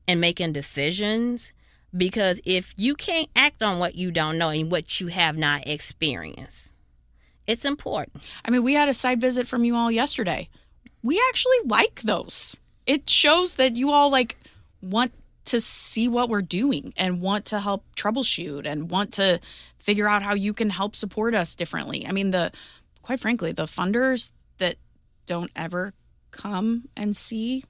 and 0.08 0.20
making 0.20 0.54
decisions 0.54 1.54
because 1.96 2.42
if 2.44 2.74
you 2.76 2.96
can't 2.96 3.30
act 3.36 3.62
on 3.62 3.78
what 3.78 3.96
you 3.96 4.10
don't 4.10 4.38
know 4.38 4.50
and 4.50 4.72
what 4.72 5.00
you 5.00 5.08
have 5.08 5.38
not 5.38 5.68
experienced, 5.68 6.73
it's 7.48 7.66
important. 7.66 8.24
I 8.46 8.52
mean, 8.52 8.64
we 8.64 8.74
had 8.74 8.90
a 8.90 8.94
side 8.94 9.20
visit 9.20 9.48
from 9.48 9.64
you 9.66 9.76
all 9.76 9.92
yesterday. 9.92 10.50
We 11.02 11.22
actually 11.30 11.58
like 11.66 12.02
those. 12.02 12.56
It 12.86 13.10
shows 13.10 13.56
that 13.56 13.76
you 13.76 13.92
all 13.92 14.10
like 14.10 14.38
want 14.82 15.12
to 15.46 15.60
see 15.60 16.08
what 16.08 16.30
we're 16.30 16.42
doing 16.42 16.94
and 16.98 17.22
want 17.22 17.46
to 17.46 17.60
help 17.60 17.84
troubleshoot 17.96 18.66
and 18.66 18.90
want 18.90 19.14
to 19.14 19.40
figure 19.78 20.08
out 20.08 20.24
how 20.24 20.34
you 20.34 20.54
can 20.54 20.70
help 20.70 20.96
support 20.96 21.36
us 21.36 21.56
differently. 21.56 22.06
I 22.08 22.14
mean, 22.14 22.32
the 22.32 22.52
quite 23.02 23.20
frankly, 23.20 23.52
the 23.52 23.66
funders 23.66 24.32
that 24.60 24.78
don't 25.26 25.52
ever 25.56 25.94
come 26.32 26.88
and 26.96 27.16
see 27.16 27.64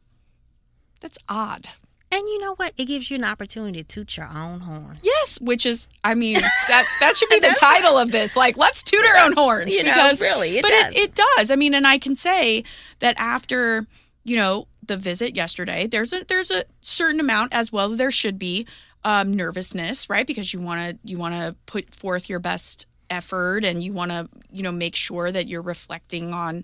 that's 1.00 1.18
odd. 1.28 1.68
And 2.14 2.28
you 2.30 2.40
know 2.40 2.54
what? 2.56 2.74
It 2.78 2.86
gives 2.86 3.10
you 3.10 3.16
an 3.16 3.24
opportunity 3.24 3.84
to 3.84 3.88
toot 3.88 4.18
your 4.18 4.28
own 4.28 4.60
horn. 4.60 5.00
Yes, 5.02 5.42
which 5.42 5.66
is, 5.66 5.88
I 6.04 6.14
mean, 6.14 6.36
that 6.68 6.86
that 7.00 7.18
should 7.18 7.30
be 7.30 7.40
the 7.40 7.56
title 7.60 7.98
of 7.98 8.12
this. 8.12 8.38
Like, 8.38 8.56
let's 8.56 8.84
toot 8.84 9.04
our 9.04 9.26
own 9.26 9.34
horns. 9.34 9.76
You 9.76 9.82
know, 9.82 9.94
because, 9.94 10.22
really, 10.22 10.60
it 10.60 10.62
but 10.62 10.70
does. 10.70 10.94
It, 10.94 10.98
it 10.98 11.16
does. 11.16 11.50
I 11.50 11.56
mean, 11.56 11.74
and 11.74 11.88
I 11.88 11.98
can 11.98 12.16
say 12.16 12.66
that 13.00 13.16
after 13.18 13.88
you 14.24 14.36
know 14.36 14.68
the 14.86 14.96
visit 14.96 15.36
yesterday, 15.36 15.88
there's 15.88 16.14
a 16.14 16.24
there's 16.28 16.52
a 16.52 16.66
certain 16.82 17.20
amount 17.20 17.52
as 17.52 17.72
well. 17.72 17.90
There 17.90 18.12
should 18.12 18.38
be 18.38 18.68
um, 19.04 19.34
nervousness, 19.34 20.08
right? 20.08 20.28
Because 20.28 20.54
you 20.54 20.62
want 20.62 20.92
to 20.92 21.00
you 21.04 21.18
want 21.18 21.34
to 21.34 21.56
put 21.66 21.96
forth 21.96 22.30
your 22.30 22.40
best 22.40 22.88
effort 23.10 23.64
and 23.66 23.84
you 23.84 23.92
want 23.92 24.12
to 24.12 24.30
you 24.52 24.62
know 24.64 24.72
make 24.72 24.96
sure 24.96 25.32
that 25.32 25.48
you're 25.48 25.62
reflecting 25.62 26.32
on 26.32 26.64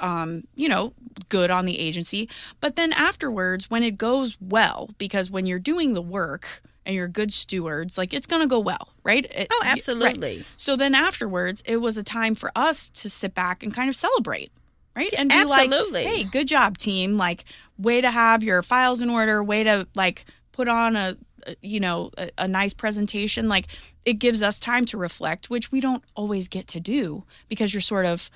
um 0.00 0.42
you 0.54 0.68
know 0.68 0.92
good 1.28 1.50
on 1.50 1.64
the 1.64 1.78
agency 1.78 2.28
but 2.60 2.76
then 2.76 2.92
afterwards 2.92 3.70
when 3.70 3.82
it 3.82 3.96
goes 3.98 4.36
well 4.40 4.90
because 4.98 5.30
when 5.30 5.46
you're 5.46 5.58
doing 5.58 5.94
the 5.94 6.02
work 6.02 6.62
and 6.86 6.94
you're 6.94 7.08
good 7.08 7.32
stewards 7.32 7.96
like 7.98 8.12
it's 8.14 8.26
going 8.26 8.40
to 8.42 8.46
go 8.48 8.58
well 8.58 8.88
right 9.04 9.24
It- 9.26 9.48
Oh, 9.50 9.58
y- 9.62 9.66
right. 9.68 9.76
absolutely. 9.76 10.44
so 10.56 10.76
then 10.76 10.94
afterwards 10.94 11.62
it 11.66 11.78
was 11.78 11.96
a 11.96 12.02
time 12.02 12.34
for 12.34 12.50
us 12.56 12.88
to 12.90 13.10
sit 13.10 13.34
back 13.34 13.62
and 13.62 13.72
kind 13.72 13.88
of 13.88 13.96
celebrate 13.96 14.50
right 14.96 15.12
and 15.16 15.28
be 15.30 15.34
absolutely. 15.36 16.04
like 16.04 16.12
hey 16.14 16.24
good 16.24 16.48
job 16.48 16.76
team 16.78 17.16
like 17.16 17.44
way 17.78 18.00
to 18.00 18.10
have 18.10 18.42
your 18.42 18.62
files 18.62 19.00
in 19.00 19.08
order 19.08 19.42
way 19.42 19.62
to 19.64 19.86
like 19.94 20.24
put 20.52 20.68
on 20.68 20.96
a 20.96 21.16
a- 21.46 21.56
you 21.62 21.80
know 21.80 22.10
a, 22.18 22.30
a 22.38 22.48
nice 22.48 22.74
presentation 22.74 23.48
like 23.48 23.66
it 24.04 24.14
gives 24.14 24.42
us 24.42 24.58
time 24.60 24.84
to 24.84 24.98
reflect 24.98 25.48
which 25.48 25.70
we 25.72 25.80
don't 25.80 26.02
always 26.16 26.48
get 26.48 26.66
to 26.68 26.80
do 26.80 27.24
because 27.48 27.72
you're 27.72 27.80
sort 27.80 28.04
of 28.04 28.30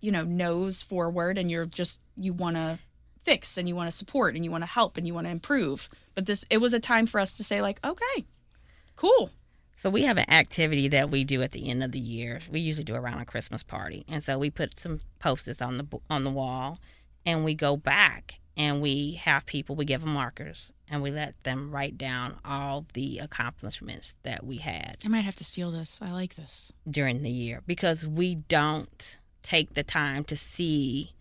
you 0.00 0.10
know 0.10 0.24
nose 0.24 0.82
forward 0.82 1.38
and 1.38 1.50
you're 1.50 1.66
just 1.66 2.00
you 2.16 2.32
want 2.32 2.56
to 2.56 2.78
fix 3.22 3.58
and 3.58 3.68
you 3.68 3.76
want 3.76 3.90
to 3.90 3.96
support 3.96 4.34
and 4.34 4.44
you 4.44 4.50
want 4.50 4.62
to 4.62 4.70
help 4.70 4.96
and 4.96 5.06
you 5.06 5.14
want 5.14 5.26
to 5.26 5.30
improve 5.30 5.88
but 6.14 6.26
this 6.26 6.44
it 6.50 6.58
was 6.58 6.72
a 6.72 6.80
time 6.80 7.06
for 7.06 7.20
us 7.20 7.34
to 7.34 7.44
say 7.44 7.60
like 7.60 7.78
okay 7.84 8.24
cool 8.96 9.30
So 9.76 9.88
we 9.90 10.02
have 10.02 10.18
an 10.18 10.30
activity 10.30 10.88
that 10.88 11.10
we 11.10 11.24
do 11.24 11.42
at 11.42 11.52
the 11.52 11.70
end 11.70 11.82
of 11.82 11.92
the 11.92 11.98
year. 11.98 12.40
We 12.50 12.60
usually 12.60 12.84
do 12.84 12.94
around 12.94 13.20
a 13.20 13.24
Christmas 13.24 13.62
party, 13.62 14.04
and 14.08 14.22
so 14.22 14.38
we 14.38 14.50
put 14.50 14.78
some 14.78 15.00
posters 15.18 15.62
on 15.62 15.78
the 15.78 15.86
on 16.10 16.22
the 16.22 16.30
wall, 16.30 16.78
and 17.24 17.44
we 17.44 17.54
go 17.54 17.76
back 17.78 18.40
and 18.58 18.82
we 18.82 19.14
have 19.24 19.46
people. 19.46 19.74
We 19.76 19.86
give 19.86 20.02
them 20.02 20.12
markers, 20.12 20.70
and 20.90 21.00
we 21.02 21.10
let 21.10 21.42
them 21.44 21.70
write 21.70 21.96
down 21.96 22.36
all 22.44 22.84
the 22.92 23.18
accomplishments 23.18 24.16
that 24.22 24.44
we 24.44 24.58
had 24.58 24.98
i 25.04 25.08
might 25.08 25.20
have 25.20 25.36
to 25.36 25.44
steal 25.44 25.70
this 25.70 25.98
i 26.02 26.10
like 26.10 26.34
this 26.34 26.72
during 26.88 27.22
the 27.22 27.30
year 27.30 27.62
because 27.66 28.06
we 28.06 28.34
don't 28.34 29.18
take 29.42 29.74
the 29.74 29.82
time 29.82 30.24
to 30.24 30.36
see 30.36 31.12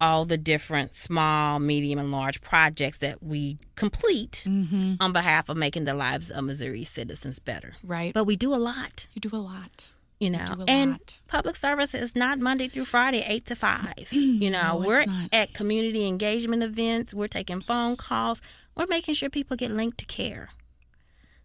all 0.00 0.24
the 0.24 0.38
different 0.38 0.94
small, 0.94 1.58
medium, 1.58 1.98
and 1.98 2.12
large 2.12 2.40
projects 2.40 2.98
that 2.98 3.22
we 3.22 3.58
complete 3.74 4.44
mm-hmm. 4.46 4.94
on 5.00 5.12
behalf 5.12 5.48
of 5.48 5.56
making 5.56 5.84
the 5.84 5.94
lives 5.94 6.30
of 6.30 6.44
Missouri 6.44 6.84
citizens 6.84 7.38
better. 7.38 7.72
right. 7.82 8.14
But 8.14 8.24
we 8.24 8.36
do 8.36 8.54
a 8.54 8.56
lot. 8.56 9.06
You 9.12 9.20
do 9.20 9.36
a 9.36 9.38
lot. 9.38 9.88
You 10.20 10.30
know 10.30 10.56
a 10.58 10.64
and 10.68 10.90
lot. 10.92 11.20
public 11.28 11.54
service 11.54 11.94
is 11.94 12.16
not 12.16 12.40
monday 12.40 12.66
through 12.66 12.86
friday 12.86 13.24
8 13.24 13.46
to 13.46 13.54
5 13.54 13.94
you 14.10 14.50
know 14.50 14.80
No, 14.80 14.84
we're 14.84 15.04
at 15.32 15.54
community 15.54 16.08
engagement 16.08 16.64
events. 16.64 17.14
We're 17.14 17.28
taking 17.28 17.60
phone 17.60 17.94
calls. 17.94 18.42
We're 18.74 18.88
making 18.88 19.14
sure 19.14 19.30
people 19.30 19.56
get 19.56 19.70
linked 19.70 19.98
to 19.98 20.04
care. 20.06 20.48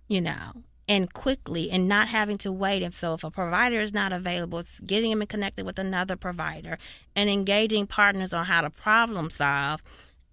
You 0.07 0.21
know 0.21 0.63
and 0.87 1.13
quickly 1.13 1.71
and 1.71 1.87
not 1.87 2.09
having 2.09 2.37
to 2.39 2.51
wait. 2.51 2.83
And 2.83 2.93
so 2.93 3.13
if 3.13 3.23
a 3.23 3.31
provider 3.31 3.79
is 3.79 3.93
not 3.93 4.11
available 4.11 4.59
it's 4.59 4.79
getting 4.81 5.17
them 5.17 5.25
connected 5.27 5.65
with 5.65 5.79
another 5.79 6.15
provider 6.15 6.77
and 7.15 7.29
engaging 7.29 7.87
partners 7.87 8.33
on 8.33 8.45
how 8.45 8.61
to 8.61 8.69
problem 8.69 9.29
solve 9.29 9.81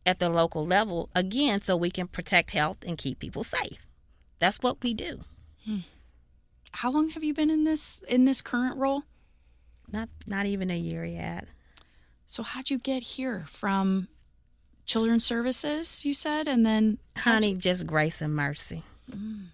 at 0.05 0.19
the 0.19 0.29
local 0.29 0.65
level 0.65 1.11
again 1.15 1.61
so 1.61 1.77
we 1.77 1.91
can 1.91 2.09
protect 2.09 2.51
health 2.51 2.79
and 2.87 2.99
keep 2.99 3.19
people 3.19 3.45
safe. 3.45 3.87
That's 4.39 4.59
what 4.59 4.83
we 4.83 4.95
do. 4.95 5.21
Hmm. 5.65 5.79
How 6.73 6.91
long 6.91 7.11
have 7.11 7.23
you 7.23 7.35
been 7.35 7.51
in 7.51 7.65
this 7.65 8.03
in 8.09 8.25
this 8.25 8.41
current 8.41 8.77
role? 8.77 9.03
Not 9.93 10.09
not 10.27 10.47
even 10.47 10.71
a 10.71 10.79
year 10.79 11.05
yet. 11.05 11.47
So 12.27 12.43
how'd 12.43 12.71
you 12.71 12.79
get 12.79 13.03
here? 13.03 13.45
From 13.49 14.09
children's 14.91 15.25
services 15.25 16.05
you 16.05 16.13
said 16.13 16.49
and 16.49 16.67
then 16.67 16.99
honey 17.17 17.51
you- 17.51 17.57
just 17.57 17.87
grace 17.87 18.21
and 18.21 18.35
mercy 18.35 18.83
mm. 19.09 19.45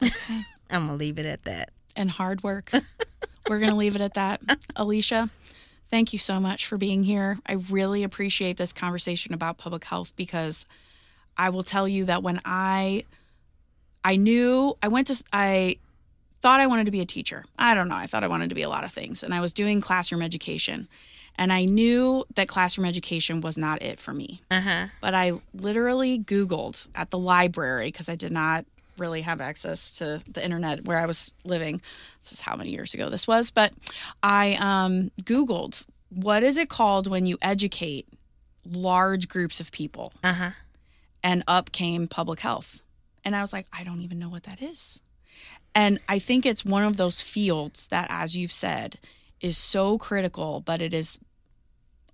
i'm 0.70 0.86
gonna 0.86 0.96
leave 0.96 1.18
it 1.18 1.26
at 1.26 1.44
that. 1.44 1.70
And 1.96 2.10
hard 2.10 2.42
work. 2.42 2.72
We're 3.48 3.60
gonna 3.60 3.76
leave 3.76 3.94
it 3.94 4.02
at 4.02 4.14
that. 4.14 4.40
Alicia 4.76 5.30
thank 5.94 6.12
you 6.12 6.18
so 6.18 6.40
much 6.40 6.66
for 6.66 6.76
being 6.76 7.04
here. 7.04 7.38
I 7.46 7.52
really 7.70 8.02
appreciate 8.02 8.56
this 8.56 8.72
conversation 8.72 9.32
about 9.32 9.58
public 9.58 9.84
health 9.84 10.14
because 10.16 10.66
i 11.36 11.50
will 11.50 11.62
tell 11.62 11.86
you 11.86 12.04
that 12.06 12.22
when 12.22 12.40
i 12.44 13.04
i 14.04 14.16
knew 14.16 14.76
i 14.82 14.88
went 14.88 15.06
to 15.06 15.24
i 15.32 15.76
thought 16.42 16.58
i 16.58 16.66
wanted 16.66 16.86
to 16.86 16.90
be 16.90 17.00
a 17.00 17.06
teacher. 17.06 17.44
I 17.56 17.74
don't 17.74 17.88
know. 17.88 17.94
I 17.94 18.06
thought 18.08 18.24
i 18.24 18.28
wanted 18.28 18.48
to 18.48 18.56
be 18.56 18.62
a 18.62 18.68
lot 18.68 18.82
of 18.82 18.92
things. 18.92 19.22
And 19.22 19.32
i 19.32 19.40
was 19.40 19.52
doing 19.52 19.80
classroom 19.80 20.20
education. 20.20 20.88
And 21.36 21.52
i 21.52 21.64
knew 21.64 22.24
that 22.34 22.48
classroom 22.48 22.86
education 22.86 23.40
was 23.40 23.56
not 23.56 23.80
it 23.80 24.00
for 24.00 24.12
me. 24.12 24.42
Uh-huh. 24.50 24.86
But 25.00 25.14
I 25.14 25.40
literally 25.54 26.18
Googled 26.18 26.88
at 26.96 27.10
the 27.10 27.18
library 27.18 27.86
because 27.86 28.08
I 28.08 28.16
did 28.16 28.32
not 28.32 28.64
really 28.98 29.22
have 29.22 29.40
access 29.40 29.92
to 29.98 30.20
the 30.28 30.44
internet 30.44 30.84
where 30.84 30.98
I 30.98 31.06
was 31.06 31.32
living. 31.44 31.80
This 32.20 32.32
is 32.32 32.40
how 32.40 32.56
many 32.56 32.70
years 32.70 32.94
ago 32.94 33.10
this 33.10 33.26
was, 33.26 33.50
but 33.50 33.72
I 34.22 34.56
um, 34.60 35.10
Googled 35.22 35.84
what 36.10 36.44
is 36.44 36.56
it 36.56 36.68
called 36.68 37.08
when 37.08 37.26
you 37.26 37.36
educate 37.42 38.06
large 38.64 39.28
groups 39.28 39.58
of 39.58 39.72
people, 39.72 40.12
uh-huh 40.22 40.50
and 41.24 41.42
up 41.48 41.72
came 41.72 42.06
public 42.06 42.38
health. 42.38 42.80
And 43.24 43.34
I 43.34 43.40
was 43.40 43.52
like, 43.52 43.66
I 43.72 43.82
don't 43.82 44.02
even 44.02 44.18
know 44.20 44.28
what 44.28 44.44
that 44.44 44.62
is. 44.62 45.00
And 45.74 45.98
I 46.08 46.20
think 46.20 46.46
it's 46.46 46.64
one 46.64 46.84
of 46.84 46.98
those 46.98 47.20
fields 47.20 47.88
that, 47.88 48.06
as 48.10 48.36
you've 48.36 48.52
said, 48.52 48.98
is 49.40 49.56
so 49.56 49.98
critical, 49.98 50.60
but 50.60 50.80
it 50.82 50.94
is 50.94 51.18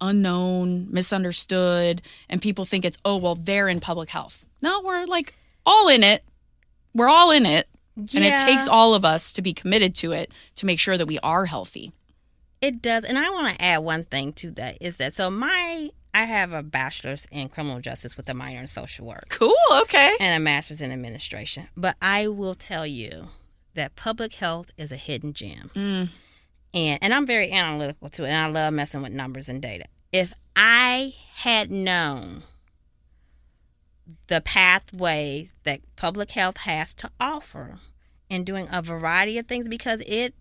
unknown, 0.01 0.87
misunderstood, 0.91 2.01
and 2.31 2.41
people 2.41 2.65
think 2.65 2.85
it's, 2.85 2.97
oh, 3.05 3.17
well, 3.17 3.35
they're 3.35 3.69
in 3.69 3.81
public 3.81 4.09
health. 4.09 4.47
No, 4.63 4.81
we're 4.81 5.05
like 5.07 5.35
all 5.67 5.89
in 5.89 6.05
it. 6.05 6.23
We're 6.95 7.09
all 7.09 7.31
in 7.31 7.47
it. 7.47 7.69
And 7.97 8.25
it 8.25 8.39
takes 8.41 8.67
all 8.69 8.95
of 8.95 9.05
us 9.05 9.33
to 9.35 9.43
be 9.43 9.53
committed 9.53 9.95
to 9.97 10.13
it 10.13 10.33
to 10.57 10.67
make 10.67 10.79
sure 10.81 10.97
that 10.97 11.07
we 11.07 11.19
are 11.21 11.45
healthy. 11.47 11.93
it 12.63 12.81
does 12.83 13.05
and 13.05 13.19
i 13.19 13.29
want 13.31 13.55
to 13.55 13.63
add 13.63 13.79
one 13.79 14.05
thing 14.05 14.33
to 14.35 14.51
that 14.53 14.77
is 14.81 14.97
that 14.99 15.13
so 15.13 15.31
my 15.31 15.89
i 16.15 16.25
have 16.25 16.53
a 16.53 16.63
bachelor's 16.63 17.27
in 17.31 17.49
criminal 17.49 17.81
justice 17.81 18.17
with 18.17 18.29
a 18.29 18.35
minor 18.35 18.61
in 18.61 18.67
social 18.67 19.07
work 19.07 19.27
Cool. 19.29 19.55
Okay. 19.83 20.13
and 20.21 20.35
a 20.35 20.41
master's 20.41 20.81
in 20.81 20.93
administration 20.93 21.67
but 21.77 21.97
i 22.01 22.27
will 22.29 22.55
tell 22.55 22.87
you 22.87 23.29
that 23.75 23.97
public 23.97 24.35
health 24.35 24.71
is 24.79 24.93
a 24.93 24.97
hidden 24.97 25.33
gem 25.35 25.71
Mm. 25.75 26.09
and 26.75 26.99
and 27.03 27.13
I'm 27.15 27.27
very 27.27 27.51
analytical 27.53 28.09
too, 28.09 28.25
and 28.25 28.37
I 28.37 28.47
love 28.63 28.73
messing 28.73 29.03
with 29.03 29.13
numbers 29.13 29.49
and 29.49 29.61
data. 29.61 29.85
If 30.13 30.33
I 30.57 31.15
had 31.35 31.71
known 31.71 32.43
the 34.29 34.41
pathways 34.41 35.53
that 35.65 35.81
public 35.97 36.33
health 36.33 36.59
has 36.59 36.95
to 36.95 37.11
offer 37.21 37.79
in 38.29 38.45
doing 38.45 38.69
a 38.71 38.81
variety 38.83 39.39
of 39.39 39.47
things 39.47 39.69
because 39.69 40.01
it 40.07 40.35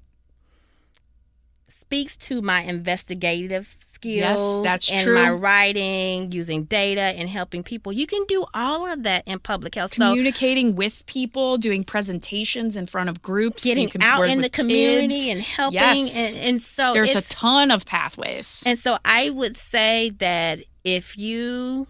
speaks 1.67 2.17
to 2.17 2.41
my 2.41 2.61
investigative 2.61 3.75
skills 3.81 4.15
Yes, 4.15 4.59
that's 4.63 4.91
and 4.91 5.01
true. 5.01 5.15
my 5.15 5.29
writing, 5.29 6.31
using 6.31 6.63
data 6.63 7.01
and 7.01 7.27
helping 7.29 7.63
people. 7.63 7.91
You 7.91 8.07
can 8.07 8.23
do 8.27 8.45
all 8.53 8.87
of 8.91 9.03
that 9.03 9.27
in 9.27 9.39
public 9.39 9.75
health. 9.75 9.93
So 9.93 10.09
Communicating 10.09 10.75
with 10.75 11.05
people, 11.05 11.57
doing 11.57 11.83
presentations 11.83 12.75
in 12.77 12.85
front 12.85 13.09
of 13.09 13.21
groups, 13.21 13.63
getting 13.63 13.91
out 14.01 14.27
in 14.29 14.41
the 14.41 14.49
community 14.49 15.07
kids. 15.25 15.27
and 15.29 15.41
helping 15.41 15.75
Yes. 15.79 16.33
and, 16.35 16.45
and 16.45 16.61
so 16.61 16.93
There's 16.93 17.15
a 17.15 17.21
ton 17.23 17.71
of 17.71 17.85
pathways. 17.85 18.63
and 18.65 18.77
so 18.79 18.97
I 19.03 19.29
would 19.29 19.55
say 19.55 20.11
that 20.19 20.59
if 20.83 21.17
you 21.17 21.87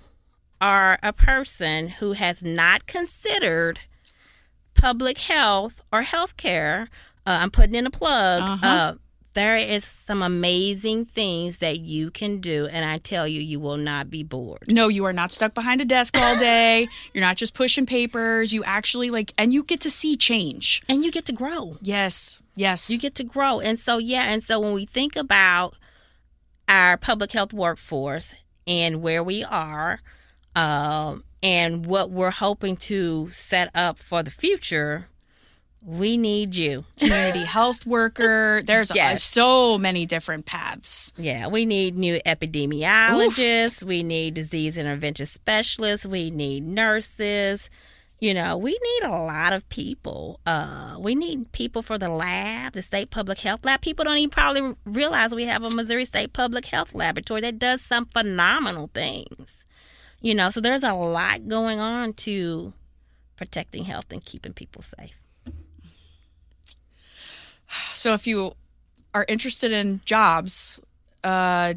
are 0.62 0.99
a 1.01 1.14
person 1.14 1.89
who 1.89 2.14
has 2.14 2.43
not 2.43 2.86
considered 2.88 3.82
public 4.74 5.20
health 5.20 5.84
or 5.91 6.03
healthcare, 6.03 6.88
uh, 7.26 7.38
I'm 7.41 7.51
putting 7.51 7.76
in 7.76 7.86
a 7.86 7.91
plug. 7.91 8.41
Uh-huh. 8.41 8.68
Uh, 8.68 8.93
there 9.34 9.57
is 9.57 9.86
some 9.86 10.24
amazing 10.24 11.05
things 11.05 11.60
that 11.60 11.80
you 11.80 12.10
can 12.10 12.39
do, 12.39 12.66
and 12.66 12.84
I 12.84 12.97
tell 12.97 13.28
you, 13.28 13.39
you 13.41 13.60
will 13.60 13.78
not 13.78 14.10
be 14.10 14.24
bored. 14.24 14.66
No, 14.68 14.88
you 14.88 15.05
are 15.05 15.14
not 15.14 15.32
stuck 15.32 15.53
behind 15.53 15.82
a 15.82 15.86
desk 15.86 16.18
all 16.18 16.36
day. 16.39 16.88
You're 17.14 17.24
not 17.24 17.38
just 17.38 17.53
pushing 17.53 17.86
papers. 17.86 18.51
You 18.51 18.64
actually 18.64 19.12
like, 19.12 19.34
and 19.38 19.53
you 19.53 19.64
get 19.64 19.82
to 19.82 19.89
see 19.89 20.16
change. 20.16 20.82
And 20.89 21.05
you 21.05 21.12
get 21.12 21.26
to 21.28 21.34
grow. 21.34 21.78
Yes, 21.82 22.41
yes. 22.55 22.89
You 22.89 22.97
get 22.97 23.16
to 23.16 23.24
grow. 23.24 23.60
And 23.60 23.78
so, 23.78 23.97
yeah, 23.97 24.24
and 24.24 24.43
so 24.43 24.60
when 24.60 24.74
we 24.74 24.86
think 24.86 25.16
about 25.16 25.78
our 26.68 26.97
public 26.97 27.32
health 27.32 27.53
workforce 27.53 28.34
and 28.66 29.01
where 29.01 29.24
we 29.24 29.43
are 29.43 29.99
um, 30.56 31.24
and 31.41 31.86
what 31.86 32.10
we're 32.12 32.32
hoping 32.32 32.76
to 32.78 33.30
set 33.32 33.70
up 33.76 33.97
for 33.97 34.24
the 34.24 34.32
future, 34.32 35.08
we 35.86 36.18
need 36.18 36.56
you. 36.56 36.84
community 36.97 37.43
health 37.45 37.86
worker. 37.86 38.62
There's 38.66 38.93
Yes. 38.93 39.24
so 39.24 39.78
many 39.78 40.06
different 40.06 40.45
paths. 40.45 41.14
Yeah, 41.18 41.47
we 41.47 41.66
need 41.66 41.95
new 41.97 42.20
epidemiologists. 42.26 43.84
We 43.84 44.04
need 44.04 44.34
disease 44.34 44.78
intervention 44.78 45.26
specialists. 45.26 46.06
We 46.06 46.32
need 46.32 46.64
nurses. 46.66 47.70
You 48.22 48.34
know, 48.34 48.58
we 48.58 48.72
need 48.72 49.08
a 49.08 49.12
lot 49.24 49.54
of 49.54 49.68
people. 49.70 50.41
Uh, 50.45 50.97
we 51.00 51.16
need 51.16 51.54
people 51.54 51.82
for 51.82 51.97
the 51.97 52.10
lab, 52.10 52.74
the 52.74 52.82
state 52.82 53.12
public 53.12 53.39
health 53.39 53.64
lab. 53.64 53.80
People 53.80 54.04
don't 54.04 54.18
even 54.18 54.30
probably 54.30 54.76
realize 54.84 55.34
we 55.34 55.45
have 55.45 55.64
a 55.64 55.70
Missouri 55.70 56.04
State 56.04 56.34
Public 56.34 56.66
Health 56.66 56.93
Laboratory 56.93 57.39
that 57.39 57.60
does 57.60 57.82
some 57.82 58.06
phenomenal 58.08 58.89
things. 58.93 59.64
You 60.22 60.36
know, 60.36 60.49
so 60.49 60.59
there's 60.59 60.84
a 60.84 60.93
lot 60.93 61.47
going 61.47 61.80
on 61.80 62.13
to 62.13 62.74
protecting 63.38 63.86
health 63.86 64.05
and 64.11 64.24
keeping 64.24 64.53
people 64.53 64.82
safe. 64.82 65.13
So 67.93 68.13
if 68.13 68.28
you 68.28 68.53
are 69.13 69.26
interested 69.28 69.72
in 69.72 70.01
jobs, 70.05 70.80
uh, 71.24 71.76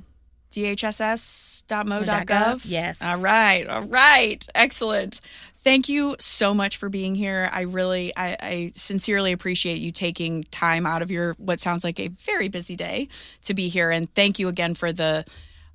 dhss.mo.gov. 0.50 2.62
Yes. 2.64 2.98
All 3.00 3.18
right. 3.18 3.66
All 3.66 3.84
right. 3.84 4.46
Excellent. 4.54 5.20
Thank 5.58 5.88
you 5.88 6.16
so 6.18 6.52
much 6.52 6.76
for 6.76 6.88
being 6.88 7.14
here. 7.14 7.48
I 7.52 7.62
really, 7.62 8.12
I, 8.16 8.36
I 8.40 8.72
sincerely 8.74 9.32
appreciate 9.32 9.78
you 9.78 9.92
taking 9.92 10.44
time 10.44 10.86
out 10.86 11.02
of 11.02 11.10
your 11.10 11.34
what 11.34 11.60
sounds 11.60 11.84
like 11.84 12.00
a 12.00 12.08
very 12.08 12.48
busy 12.48 12.74
day 12.74 13.08
to 13.44 13.54
be 13.54 13.68
here. 13.68 13.90
And 13.90 14.12
thank 14.14 14.40
you 14.40 14.48
again 14.48 14.74
for 14.74 14.92
the, 14.92 15.24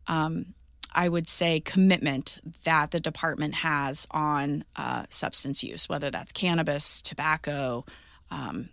um, 0.07 0.53
I 0.97 1.07
would 1.07 1.27
say, 1.27 1.59
commitment 1.59 2.39
that 2.63 2.89
the 2.89 2.99
department 2.99 3.53
has 3.53 4.07
on 4.09 4.65
uh, 4.75 5.05
substance 5.11 5.63
use, 5.63 5.87
whether 5.87 6.09
that's 6.09 6.31
cannabis, 6.31 7.03
tobacco, 7.03 7.85
um, 8.31 8.69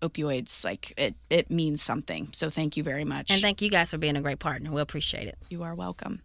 opioids. 0.00 0.64
Like 0.64 0.94
it, 0.96 1.14
it 1.28 1.50
means 1.50 1.82
something. 1.82 2.30
So 2.32 2.48
thank 2.48 2.78
you 2.78 2.82
very 2.82 3.04
much. 3.04 3.30
And 3.30 3.42
thank 3.42 3.60
you 3.60 3.68
guys 3.68 3.90
for 3.90 3.98
being 3.98 4.16
a 4.16 4.22
great 4.22 4.38
partner. 4.38 4.72
We 4.72 4.80
appreciate 4.80 5.28
it. 5.28 5.36
You 5.50 5.62
are 5.62 5.74
welcome. 5.74 6.22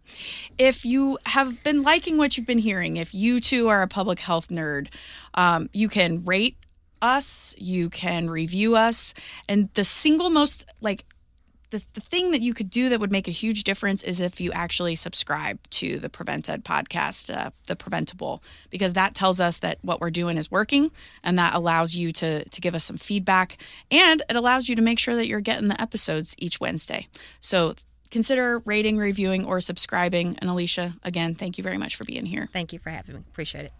If 0.56 0.86
you 0.86 1.18
have 1.26 1.62
been 1.62 1.82
liking 1.82 2.16
what 2.16 2.38
you've 2.38 2.46
been 2.46 2.56
hearing, 2.56 2.96
if 2.96 3.12
you 3.14 3.38
too 3.38 3.68
are 3.68 3.82
a 3.82 3.88
public 3.88 4.20
health 4.20 4.48
nerd, 4.48 4.88
um, 5.34 5.68
you 5.74 5.90
can 5.90 6.24
rate 6.24 6.56
us, 7.02 7.54
you 7.58 7.90
can 7.90 8.30
review 8.30 8.76
us, 8.76 9.12
and 9.46 9.68
the 9.74 9.84
single 9.84 10.30
most 10.30 10.64
like 10.80 11.04
the, 11.74 11.84
the 11.94 12.00
thing 12.00 12.30
that 12.30 12.40
you 12.40 12.54
could 12.54 12.70
do 12.70 12.88
that 12.88 13.00
would 13.00 13.10
make 13.10 13.26
a 13.26 13.32
huge 13.32 13.64
difference 13.64 14.04
is 14.04 14.20
if 14.20 14.40
you 14.40 14.52
actually 14.52 14.94
subscribe 14.94 15.58
to 15.70 15.98
the 15.98 16.08
Prevent 16.08 16.48
Ed 16.48 16.64
podcast, 16.64 17.36
uh, 17.36 17.50
the 17.66 17.74
Preventable, 17.74 18.42
because 18.70 18.92
that 18.92 19.16
tells 19.16 19.40
us 19.40 19.58
that 19.58 19.78
what 19.82 20.00
we're 20.00 20.10
doing 20.10 20.38
is 20.38 20.52
working, 20.52 20.92
and 21.24 21.36
that 21.36 21.54
allows 21.54 21.96
you 21.96 22.12
to 22.12 22.48
to 22.48 22.60
give 22.60 22.76
us 22.76 22.84
some 22.84 22.96
feedback, 22.96 23.58
and 23.90 24.22
it 24.30 24.36
allows 24.36 24.68
you 24.68 24.76
to 24.76 24.82
make 24.82 25.00
sure 25.00 25.16
that 25.16 25.26
you're 25.26 25.40
getting 25.40 25.66
the 25.66 25.80
episodes 25.80 26.36
each 26.38 26.60
Wednesday. 26.60 27.08
So 27.40 27.74
consider 28.12 28.60
rating, 28.60 28.96
reviewing, 28.96 29.44
or 29.44 29.60
subscribing. 29.60 30.38
And 30.38 30.48
Alicia, 30.48 30.94
again, 31.02 31.34
thank 31.34 31.58
you 31.58 31.64
very 31.64 31.78
much 31.78 31.96
for 31.96 32.04
being 32.04 32.24
here. 32.24 32.48
Thank 32.52 32.72
you 32.72 32.78
for 32.78 32.90
having 32.90 33.16
me. 33.16 33.22
Appreciate 33.32 33.64
it. 33.64 33.72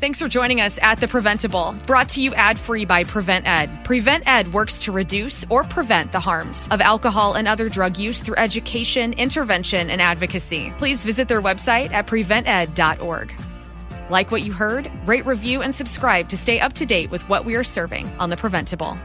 Thanks 0.00 0.18
for 0.18 0.28
joining 0.28 0.60
us 0.60 0.78
at 0.82 0.98
The 0.98 1.06
Preventable, 1.06 1.72
brought 1.86 2.08
to 2.10 2.20
you 2.20 2.34
ad 2.34 2.58
free 2.58 2.84
by 2.84 3.04
Prevent 3.04 3.46
Ed. 3.46 3.70
Prevent 3.84 4.26
Ed 4.26 4.52
works 4.52 4.82
to 4.82 4.92
reduce 4.92 5.44
or 5.48 5.62
prevent 5.62 6.10
the 6.10 6.18
harms 6.18 6.66
of 6.72 6.80
alcohol 6.80 7.34
and 7.34 7.46
other 7.46 7.68
drug 7.68 7.96
use 7.96 8.20
through 8.20 8.34
education, 8.36 9.12
intervention, 9.12 9.90
and 9.90 10.02
advocacy. 10.02 10.72
Please 10.78 11.04
visit 11.04 11.28
their 11.28 11.40
website 11.40 11.92
at 11.92 12.08
prevented.org. 12.08 13.32
Like 14.10 14.32
what 14.32 14.42
you 14.42 14.52
heard? 14.52 14.90
Rate, 15.06 15.26
review, 15.26 15.62
and 15.62 15.72
subscribe 15.72 16.28
to 16.30 16.36
stay 16.36 16.58
up 16.58 16.72
to 16.74 16.84
date 16.84 17.10
with 17.10 17.26
what 17.28 17.44
we 17.44 17.54
are 17.54 17.64
serving 17.64 18.10
on 18.18 18.30
The 18.30 18.36
Preventable. 18.36 18.98